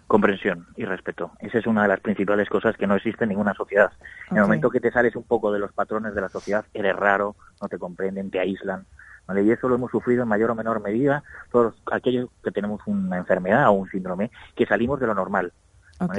Comprensión 0.08 0.68
y 0.78 0.86
respeto. 0.86 1.32
Esa 1.40 1.58
es 1.58 1.68
una 1.68 1.82
de 1.82 1.90
las 1.90 2.00
principales 2.00 2.48
cosas 2.50 2.78
que 2.78 2.88
no 2.88 2.96
existe 2.96 3.26
en 3.26 3.30
ninguna 3.30 3.54
sociedad. 3.54 3.92
En 4.32 4.38
el 4.38 4.44
momento 4.44 4.70
que 4.70 4.80
te 4.80 4.92
sales 4.92 5.16
un 5.18 5.24
poco 5.24 5.52
de 5.52 5.60
los 5.60 5.74
patrones 5.74 6.14
de 6.16 6.22
la 6.22 6.30
sociedad, 6.30 6.64
eres 6.74 6.96
raro, 6.96 7.36
no 7.62 7.68
te 7.68 7.78
comprenden, 7.78 8.30
te 8.32 8.40
aíslan. 8.40 8.86
¿Vale? 9.28 9.44
Y 9.44 9.52
eso 9.52 9.68
lo 9.68 9.76
hemos 9.76 9.92
sufrido 9.92 10.24
en 10.24 10.30
mayor 10.30 10.52
o 10.52 10.56
menor 10.56 10.82
medida 10.82 11.24
todos 11.52 11.76
aquellos 11.92 12.30
que 12.44 12.52
tenemos 12.52 12.82
una 12.86 13.18
enfermedad 13.18 13.68
o 13.70 13.74
un 13.74 13.90
síndrome, 13.90 14.32
que 14.56 14.66
salimos 14.66 15.00
de 15.00 15.08
lo 15.08 15.14
normal. 15.14 15.52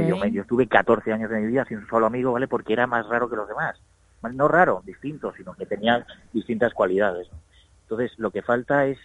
Yo, 0.09 0.17
me- 0.17 0.31
yo 0.33 0.43
estuve 0.43 0.67
14 0.67 1.13
años 1.13 1.31
de 1.31 1.41
mi 1.41 1.47
vida 1.47 1.65
sin 1.65 1.79
un 1.79 1.89
solo 1.89 2.07
amigo, 2.07 2.33
¿vale? 2.33 2.49
Porque 2.49 2.73
era 2.73 2.87
más 2.87 3.07
raro 3.09 3.29
que 3.31 3.37
los 3.37 3.49
demás. 3.49 3.77
¿vale? 4.21 4.35
No 4.37 4.49
raro, 4.49 4.83
distinto, 4.85 5.33
sino 5.37 5.55
que 5.55 5.67
tenía 5.67 6.05
distintas 6.33 6.75
cualidades. 6.75 7.31
¿no? 7.33 7.39
Entonces, 7.83 8.13
lo 8.19 8.31
que 8.31 8.43
falta 8.43 8.87
es, 8.87 8.99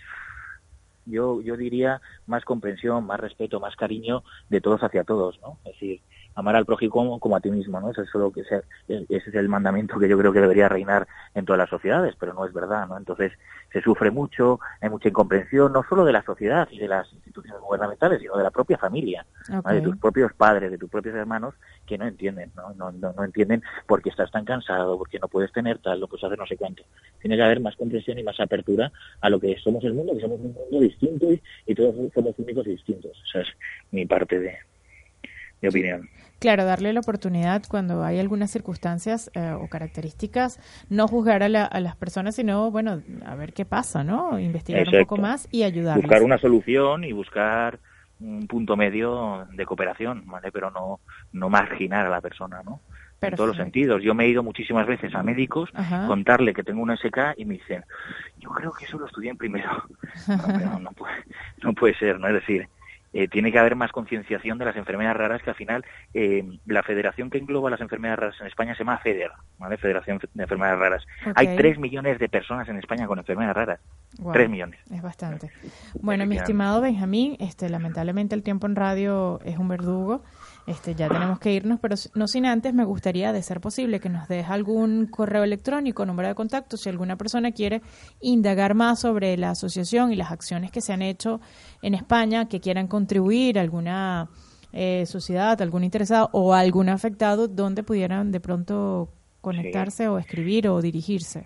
yo, 1.06 1.42
yo 1.42 1.58
diría, 1.58 2.02
más 2.28 2.46
comprensión, 2.46 3.06
más 3.06 3.20
respeto, 3.20 3.60
más 3.60 3.76
cariño 3.76 4.24
de 4.50 4.62
todos 4.62 4.82
hacia 4.84 5.04
todos, 5.04 5.40
¿no? 5.42 5.58
Es 5.66 5.74
decir, 5.74 6.02
amar 6.36 6.56
al 6.56 6.66
prójimo 6.66 6.92
como, 6.92 7.20
como 7.20 7.36
a 7.36 7.40
ti 7.40 7.50
mismo, 7.50 7.80
¿no? 7.80 7.92
Eso 7.92 8.02
es 8.02 8.14
lo 8.14 8.32
que 8.32 8.44
sea, 8.44 8.62
ese 8.88 9.30
es 9.30 9.36
el 9.36 9.50
mandamiento 9.50 10.00
que 10.00 10.10
yo 10.10 10.18
creo 10.18 10.34
que 10.34 10.42
debería 10.42 10.70
reinar 10.70 11.08
en 11.34 11.46
todas 11.46 11.58
las 11.58 11.70
sociedades, 11.70 12.16
pero 12.20 12.34
no 12.34 12.46
es 12.46 12.54
verdad, 12.54 12.88
¿no? 12.88 12.98
Entonces, 12.98 13.32
se 13.72 13.82
sufre 13.82 14.12
mucho, 14.12 14.60
hay 14.82 14.90
mucha 14.90 15.10
incomprensión, 15.10 15.74
no 15.74 15.84
solo 15.88 16.06
de 16.06 16.14
la 16.14 16.24
sociedad 16.24 16.68
y 16.72 16.78
de 16.78 16.88
las 16.88 17.12
instituciones 17.14 17.60
gubernamentales, 17.62 18.22
sino 18.22 18.38
de 18.38 18.44
la 18.44 18.52
propia 18.52 18.78
familia, 18.78 19.26
de 19.48 19.82
tus 19.82 19.98
propios 19.98 20.32
padres, 20.34 20.72
de 20.72 20.78
tus 20.78 20.90
propios 20.90 21.16
hermanos, 21.16 21.56
que 21.86 21.98
no 21.98 22.06
entienden, 22.08 22.52
¿no? 22.56 22.74
No, 22.74 22.92
no, 22.92 23.14
no 23.14 23.24
entienden 23.24 23.64
por 23.88 24.02
qué 24.02 24.10
estás 24.10 24.32
tan 24.32 24.46
cansado, 24.46 24.98
porque 24.98 25.20
no 25.20 25.28
puedes 25.28 25.52
tener 25.52 25.80
tal, 25.80 26.00
no 26.00 26.08
puedes 26.08 26.24
hacer 26.24 26.38
no 26.38 26.46
sé 26.46 26.56
cuánto. 26.56 26.84
Tiene 27.20 27.36
que 27.36 27.44
haber 27.44 27.60
más 27.60 27.76
comprensión 27.76 28.20
y 28.20 28.24
más 28.24 28.40
apertura 28.40 28.92
a 29.22 29.30
lo 29.30 29.40
que 29.40 29.58
somos 29.58 29.84
el 29.84 29.94
mundo, 29.94 30.14
que 30.14 30.22
somos 30.22 30.40
un 30.40 30.54
mundo 30.54 30.80
distinto 30.80 31.32
y, 31.32 31.42
y 31.66 31.76
todos 31.76 31.96
somos 32.14 32.38
únicos 32.38 32.66
y 32.68 32.72
distintos. 32.72 33.12
Esa 33.28 33.42
es 33.42 33.48
mi 33.92 34.06
parte 34.06 34.40
de, 34.40 34.58
de 35.62 35.70
opinión. 35.70 36.08
Claro, 36.44 36.66
darle 36.66 36.92
la 36.92 37.00
oportunidad 37.00 37.64
cuando 37.70 38.04
hay 38.04 38.20
algunas 38.20 38.52
circunstancias 38.52 39.32
eh, 39.34 39.54
o 39.58 39.70
características, 39.70 40.60
no 40.90 41.08
juzgar 41.08 41.42
a, 41.42 41.48
la- 41.48 41.64
a 41.64 41.80
las 41.80 41.96
personas, 41.96 42.36
sino, 42.36 42.70
bueno, 42.70 43.02
a 43.26 43.36
ver 43.36 43.54
qué 43.54 43.64
pasa, 43.64 44.04
¿no? 44.04 44.38
Investigar 44.38 44.86
un 44.90 45.00
poco 45.06 45.16
más 45.16 45.48
y 45.52 45.64
ayudarles. 45.64 46.04
Buscar 46.04 46.22
una 46.22 46.38
solución 46.38 47.06
y 47.06 47.14
buscar 47.14 47.80
un 48.20 48.46
punto 48.48 48.76
medio 48.76 49.48
de 49.54 49.66
cooperación, 49.66 50.24
¿vale? 50.26 50.52
Pero 50.52 50.70
no, 50.70 51.00
no 51.32 51.50
marginar 51.50 52.06
a 52.08 52.10
la 52.10 52.20
persona, 52.20 52.62
¿no? 52.66 52.82
En 53.22 53.36
todos 53.36 53.48
los 53.48 53.56
sentidos. 53.58 54.04
Yo 54.04 54.14
me 54.14 54.26
he 54.26 54.28
ido 54.28 54.44
muchísimas 54.44 54.86
veces 54.86 55.16
a 55.16 55.24
médicos 55.24 55.70
Ajá. 55.74 56.08
contarle 56.08 56.54
que 56.54 56.64
tengo 56.64 56.82
una 56.82 56.96
SK 56.96 57.36
y 57.38 57.46
me 57.46 57.54
dicen, 57.54 57.86
yo 58.38 58.50
creo 58.50 58.74
que 58.74 58.84
eso 58.84 59.00
lo 59.00 59.06
estudié 59.06 59.30
en 59.32 59.38
primero. 59.38 59.72
No, 60.28 60.44
pero 60.58 60.80
no, 60.80 60.92
puede, 60.92 61.14
no 61.64 61.74
puede 61.74 61.96
ser, 61.96 62.20
¿no? 62.20 62.28
Es 62.28 62.34
decir, 62.34 62.68
eh, 63.14 63.28
tiene 63.28 63.52
que 63.52 63.60
haber 63.60 63.76
más 63.76 63.92
concienciación 63.92 64.58
de 64.58 64.66
las 64.66 64.76
enfermedades 64.76 65.18
raras 65.18 65.44
que 65.44 65.52
al 65.52 65.56
final 65.56 65.86
eh, 66.14 66.44
la 66.66 66.84
federación 66.84 67.30
que 67.30 67.38
engloba 67.38 67.70
las 67.70 67.82
enfermedades 67.82 68.20
raras 68.20 68.42
en 68.42 68.48
España 68.48 68.74
se 68.74 68.80
llama 68.80 68.98
FEDER, 68.98 69.32
¿vale? 69.60 69.78
Federación 69.78 70.20
de 70.34 70.44
Enfermedades 70.44 70.80
Raras. 70.80 71.06
Hay 71.36 71.56
tres 71.56 71.78
millones 71.78 72.20
de 72.20 72.28
personas 72.28 72.68
en 72.70 72.78
España 72.78 73.08
con 73.08 73.20
enfermedades 73.20 73.56
raras. 73.56 73.80
Guau, 74.18 74.34
Tres 74.34 74.50
millones. 74.50 74.80
Es 74.92 75.02
bastante. 75.02 75.52
Bueno, 76.02 76.26
mi 76.26 76.38
estimado 76.38 76.82
Benjamín, 76.82 77.38
este, 77.40 77.70
lamentablemente 77.70 78.36
el 78.36 78.44
tiempo 78.44 78.68
en 78.68 78.76
radio 78.76 79.40
es 79.46 79.58
un 79.58 79.68
verdugo. 79.68 80.24
Este, 80.66 80.96
ya 80.96 81.10
tenemos 81.10 81.40
que 81.40 81.54
irnos, 81.54 81.80
pero 81.82 81.96
no 82.16 82.28
sin 82.28 82.46
antes 82.46 82.74
me 82.74 82.86
gustaría, 82.86 83.34
de 83.34 83.44
ser 83.44 83.60
posible, 83.60 84.00
que 84.00 84.08
nos 84.08 84.30
dejes 84.30 84.50
algún 84.50 85.08
correo 85.08 85.44
electrónico, 85.44 86.06
número 86.06 86.30
de 86.30 86.36
contacto, 86.36 86.78
si 86.78 86.88
alguna 86.88 87.18
persona 87.18 87.52
quiere 87.52 87.82
indagar 88.22 88.74
más 88.74 89.02
sobre 89.02 89.36
la 89.36 89.50
asociación 89.52 90.14
y 90.14 90.16
las 90.16 90.32
acciones 90.32 90.72
que 90.72 90.80
se 90.80 90.94
han 90.94 91.02
hecho 91.02 91.42
en 91.82 91.96
España, 91.96 92.48
que 92.48 92.62
quieran 92.62 92.88
contribuir, 92.88 93.60
alguna 93.60 94.30
eh, 94.72 95.06
sociedad, 95.06 95.62
algún 95.62 95.84
interesado 95.84 96.30
o 96.32 96.54
algún 96.54 96.88
afectado, 96.88 97.50
donde 97.50 97.84
pudieran 97.84 98.32
de 98.32 98.40
pronto 98.40 99.10
conectarse 99.42 100.08
o 100.08 100.18
escribir 100.18 100.70
o 100.70 100.82
dirigirse. 100.82 101.46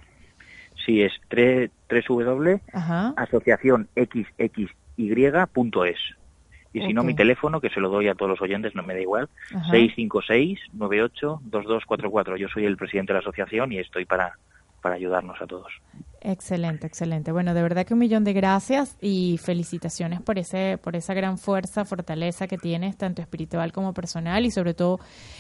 Sí, 0.86 1.02
es 1.02 1.12
3, 1.30 1.72
Y 6.78 6.88
si 6.88 6.94
no, 6.94 7.04
mi 7.04 7.16
teléfono, 7.16 7.62
que 7.62 7.70
se 7.70 7.80
lo 7.80 7.90
doy 7.90 8.08
a 8.08 8.16
todos 8.16 8.32
los 8.32 8.42
oyentes, 8.42 8.74
no 8.76 8.84
me 8.84 8.94
da 8.94 9.02
igual, 9.02 9.30
Ajá. 9.54 9.72
656-98-2244. 9.72 12.38
Yo 12.38 12.48
soy 12.50 12.66
el 12.66 12.78
presidente 12.78 13.14
de 13.14 13.16
la 13.16 13.22
asociación 13.22 13.72
y 13.72 13.80
estoy 13.80 14.06
para, 14.06 14.38
para 14.82 14.96
ayudarnos 14.96 15.42
a 15.42 15.48
todos. 15.48 15.72
Excelente, 16.22 16.88
excelente. 16.88 17.32
Bueno, 17.32 17.54
de 17.54 17.62
verdad 17.62 17.86
que 17.86 17.94
un 17.94 18.00
millón 18.00 18.24
de 18.24 18.34
gracias 18.34 18.98
y 19.02 19.38
felicitaciones 19.38 20.22
por 20.22 20.40
ese, 20.40 20.78
por 20.78 20.96
esa 20.96 21.14
gran 21.14 21.38
fuerza, 21.38 21.86
fortaleza 21.86 22.48
que 22.48 22.58
tienes, 22.58 22.98
tanto 22.98 23.22
espiritual 23.22 23.72
como 23.72 23.94
personal, 23.94 24.46
y 24.46 24.52
sobre 24.52 24.74
todo 24.74 25.00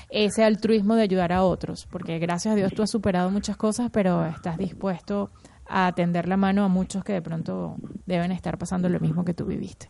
ese 0.09 0.43
altruismo 0.43 0.95
de 0.95 1.03
ayudar 1.03 1.33
a 1.33 1.43
otros, 1.43 1.87
porque 1.91 2.19
gracias 2.19 2.53
a 2.53 2.55
Dios 2.55 2.73
tú 2.73 2.83
has 2.83 2.91
superado 2.91 3.29
muchas 3.31 3.57
cosas, 3.57 3.89
pero 3.91 4.25
estás 4.25 4.57
dispuesto 4.57 5.31
a 5.69 5.91
tender 5.93 6.27
la 6.27 6.37
mano 6.37 6.63
a 6.63 6.67
muchos 6.67 7.03
que 7.03 7.13
de 7.13 7.21
pronto 7.21 7.75
deben 8.05 8.31
estar 8.31 8.57
pasando 8.57 8.89
lo 8.89 8.99
mismo 8.99 9.25
que 9.25 9.33
tú 9.33 9.45
viviste. 9.45 9.89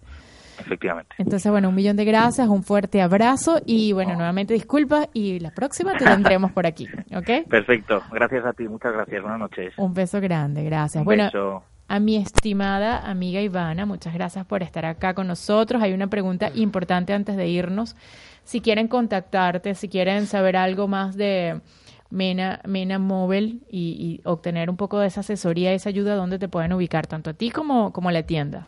Efectivamente. 0.59 1.15
Entonces, 1.17 1.51
bueno, 1.51 1.69
un 1.69 1.75
millón 1.75 1.97
de 1.97 2.05
gracias, 2.05 2.47
un 2.47 2.63
fuerte 2.63 3.01
abrazo 3.01 3.61
y 3.65 3.91
bueno, 3.93 4.15
nuevamente 4.15 4.53
disculpas 4.53 5.09
y 5.13 5.39
la 5.39 5.51
próxima 5.51 5.97
te 5.97 6.05
tendremos 6.05 6.51
por 6.51 6.65
aquí, 6.65 6.87
¿ok? 7.15 7.47
Perfecto. 7.49 8.01
Gracias 8.11 8.45
a 8.45 8.53
ti. 8.53 8.67
Muchas 8.67 8.93
gracias. 8.93 9.21
Buenas 9.21 9.39
noches. 9.39 9.73
Un 9.77 9.93
beso 9.93 10.19
grande, 10.21 10.63
gracias. 10.63 11.01
Un 11.01 11.05
bueno, 11.05 11.25
beso. 11.25 11.63
a 11.87 11.99
mi 11.99 12.15
estimada 12.15 13.09
amiga 13.09 13.41
Ivana, 13.41 13.85
muchas 13.85 14.13
gracias 14.13 14.45
por 14.45 14.63
estar 14.63 14.85
acá 14.85 15.13
con 15.13 15.27
nosotros. 15.27 15.81
Hay 15.81 15.93
una 15.93 16.07
pregunta 16.07 16.51
importante 16.53 17.13
antes 17.13 17.37
de 17.37 17.47
irnos. 17.47 17.95
Si 18.43 18.61
quieren 18.61 18.87
contactarte, 18.87 19.75
si 19.75 19.89
quieren 19.89 20.25
saber 20.25 20.55
algo 20.55 20.87
más 20.87 21.17
de 21.17 21.59
Mena, 22.09 22.61
Mena 22.65 22.97
Móvil 22.97 23.63
y, 23.69 24.21
y 24.21 24.21
obtener 24.23 24.69
un 24.69 24.77
poco 24.77 24.99
de 24.99 25.07
esa 25.07 25.19
asesoría, 25.19 25.73
esa 25.73 25.89
ayuda, 25.89 26.15
¿dónde 26.15 26.39
te 26.39 26.47
pueden 26.47 26.71
ubicar? 26.71 27.07
Tanto 27.07 27.31
a 27.31 27.33
ti 27.33 27.51
como, 27.51 27.91
como 27.91 28.07
a 28.07 28.13
la 28.13 28.23
tienda. 28.23 28.65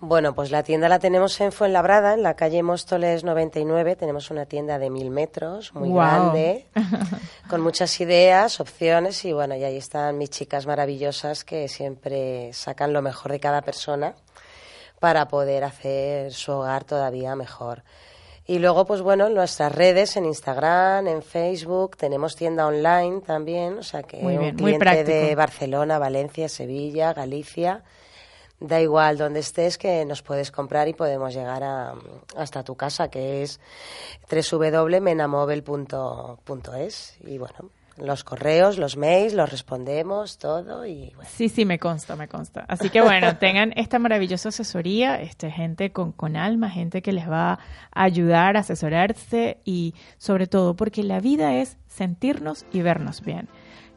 Bueno, 0.00 0.32
pues 0.32 0.52
la 0.52 0.62
tienda 0.62 0.88
la 0.88 1.00
tenemos 1.00 1.40
en 1.40 1.50
Fuenlabrada, 1.50 2.14
en 2.14 2.22
la 2.22 2.34
calle 2.34 2.62
Móstoles 2.62 3.24
99. 3.24 3.96
Tenemos 3.96 4.30
una 4.30 4.46
tienda 4.46 4.78
de 4.78 4.90
mil 4.90 5.10
metros, 5.10 5.74
muy 5.74 5.92
grande, 5.92 6.66
con 7.50 7.60
muchas 7.60 8.00
ideas, 8.00 8.60
opciones 8.60 9.24
y 9.24 9.32
bueno, 9.32 9.56
y 9.56 9.64
ahí 9.64 9.76
están 9.76 10.16
mis 10.16 10.30
chicas 10.30 10.66
maravillosas 10.66 11.42
que 11.42 11.66
siempre 11.66 12.52
sacan 12.52 12.92
lo 12.92 13.02
mejor 13.02 13.32
de 13.32 13.40
cada 13.40 13.62
persona 13.62 14.14
para 15.00 15.26
poder 15.26 15.64
hacer 15.64 16.32
su 16.32 16.52
hogar 16.52 16.84
todavía 16.84 17.34
mejor. 17.34 17.82
Y 18.46 18.60
luego, 18.60 18.86
pues 18.86 19.02
bueno, 19.02 19.26
en 19.26 19.34
nuestras 19.34 19.74
redes, 19.74 20.16
en 20.16 20.24
Instagram, 20.24 21.06
en 21.08 21.22
Facebook, 21.22 21.96
tenemos 21.96 22.34
tienda 22.34 22.66
online 22.66 23.20
también, 23.20 23.78
o 23.78 23.82
sea 23.82 24.04
que 24.04 24.18
Muy 24.18 24.38
bien, 24.38 24.54
un 24.56 24.62
muy 24.62 24.78
cliente 24.78 25.12
de. 25.12 25.34
Barcelona, 25.34 25.98
Valencia, 25.98 26.48
Sevilla, 26.48 27.12
Galicia, 27.12 27.82
da 28.60 28.80
igual 28.80 29.18
donde 29.18 29.40
estés 29.40 29.76
que 29.78 30.04
nos 30.04 30.22
puedes 30.22 30.50
comprar 30.50 30.88
y 30.88 30.94
podemos 30.94 31.34
llegar 31.34 31.62
a, 31.62 31.94
hasta 32.36 32.64
tu 32.64 32.74
casa, 32.74 33.08
que 33.08 33.42
es 33.42 33.60
www.menamobile.es. 34.30 37.16
Y 37.24 37.38
bueno, 37.38 37.70
los 37.98 38.24
correos, 38.24 38.78
los 38.78 38.96
mails, 38.96 39.34
los 39.34 39.50
respondemos, 39.50 40.38
todo 40.38 40.86
y 40.86 41.12
bueno. 41.14 41.30
Sí, 41.32 41.48
sí, 41.48 41.64
me 41.64 41.78
consta, 41.78 42.16
me 42.16 42.28
consta. 42.28 42.64
Así 42.68 42.90
que 42.90 43.00
bueno, 43.00 43.36
tengan 43.38 43.72
esta 43.76 43.98
maravillosa 43.98 44.50
asesoría, 44.50 45.20
este, 45.20 45.50
gente 45.50 45.92
con, 45.92 46.12
con 46.12 46.36
alma, 46.36 46.70
gente 46.70 47.02
que 47.02 47.12
les 47.12 47.28
va 47.28 47.52
a 47.52 47.58
ayudar 47.92 48.56
a 48.56 48.60
asesorarse 48.60 49.58
y 49.64 49.94
sobre 50.16 50.46
todo 50.46 50.74
porque 50.74 51.02
la 51.02 51.20
vida 51.20 51.56
es 51.56 51.76
sentirnos 51.86 52.64
y 52.72 52.82
vernos 52.82 53.22
bien. 53.22 53.48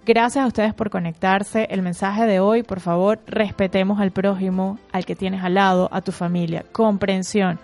Gracias 0.06 0.44
a 0.44 0.48
ustedes 0.48 0.74
por 0.74 0.90
conectarse. 0.90 1.68
El 1.70 1.84
mensaje 1.84 2.26
de 2.26 2.40
hoy, 2.40 2.64
por 2.64 2.80
favor, 2.80 3.20
respetemos 3.28 4.00
al 4.00 4.12
prójimo, 4.12 4.80
al 4.92 5.06
que 5.06 5.16
tienes 5.16 5.44
al 5.44 5.54
lado, 5.54 5.90
a 5.92 6.02
tu 6.02 6.12
familia. 6.12 6.66
Comprensión, 6.72 7.60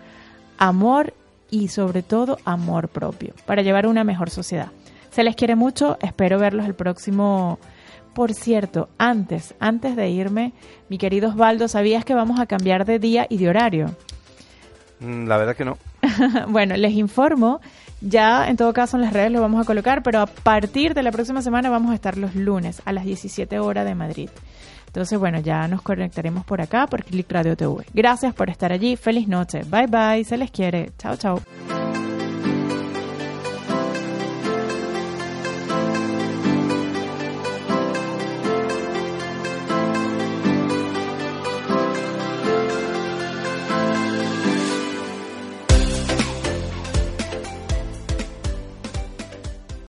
amor 0.58 1.14
y 1.50 1.70
sobre 1.70 2.04
todo 2.04 2.38
amor 2.46 2.90
propio 2.90 3.34
para 3.46 3.62
llevar 3.64 3.88
una 3.88 4.04
mejor 4.04 4.30
sociedad. 4.30 4.68
Se 5.10 5.24
les 5.24 5.36
quiere 5.36 5.56
mucho, 5.56 5.98
espero 6.02 6.38
verlos 6.38 6.66
el 6.66 6.76
próximo 6.76 7.58
por 8.18 8.34
cierto, 8.34 8.90
antes, 8.98 9.54
antes 9.60 9.96
de 9.96 10.10
irme, 10.10 10.54
mi 10.90 10.98
querido 10.98 11.30
Osvaldo, 11.30 11.68
¿sabías 11.68 12.04
que 12.04 12.16
vamos 12.16 12.40
a 12.40 12.48
cambiar 12.48 12.84
de 12.84 12.98
día 12.98 13.28
y 13.30 13.38
de 13.38 13.48
horario? 13.48 13.96
Mm, 15.00 15.28
La 15.28 15.38
verdad 15.38 15.56
que 15.56 15.66
no. 15.66 15.78
bueno, 16.48 16.76
les 16.78 16.94
informo, 16.94 17.62
ya 18.02 18.48
en 18.48 18.58
todo 18.58 18.74
caso 18.74 18.98
en 18.98 19.04
las 19.04 19.14
redes 19.14 19.32
lo 19.32 19.42
vamos 19.42 19.62
a 19.62 19.66
colocar, 19.66 20.04
pero 20.04 20.20
a 20.20 20.26
partir 20.26 20.94
de 20.94 21.04
la 21.04 21.12
próxima 21.12 21.42
semana 21.42 21.70
vamos 21.70 21.92
a 21.92 21.96
estar 21.96 22.18
los 22.18 22.36
lunes 22.36 22.82
a 22.86 22.92
las 22.92 23.06
17 23.06 23.60
horas 23.60 23.86
de 23.86 23.96
Madrid. 23.96 24.30
Entonces, 24.88 25.20
bueno, 25.20 25.40
ya 25.40 25.68
nos 25.68 25.82
conectaremos 25.82 26.46
por 26.46 26.62
acá 26.62 26.88
por 26.88 27.04
Click 27.04 27.32
Radio 27.32 27.56
TV. 27.56 27.86
Gracias 27.94 28.34
por 28.34 28.50
estar 28.50 28.72
allí. 28.72 28.96
Feliz 28.96 29.28
noche. 29.28 29.62
Bye 29.70 29.88
bye. 29.88 30.24
Se 30.24 30.38
les 30.38 30.50
quiere. 30.50 30.92
Chao, 30.98 31.16
chao. 31.18 31.87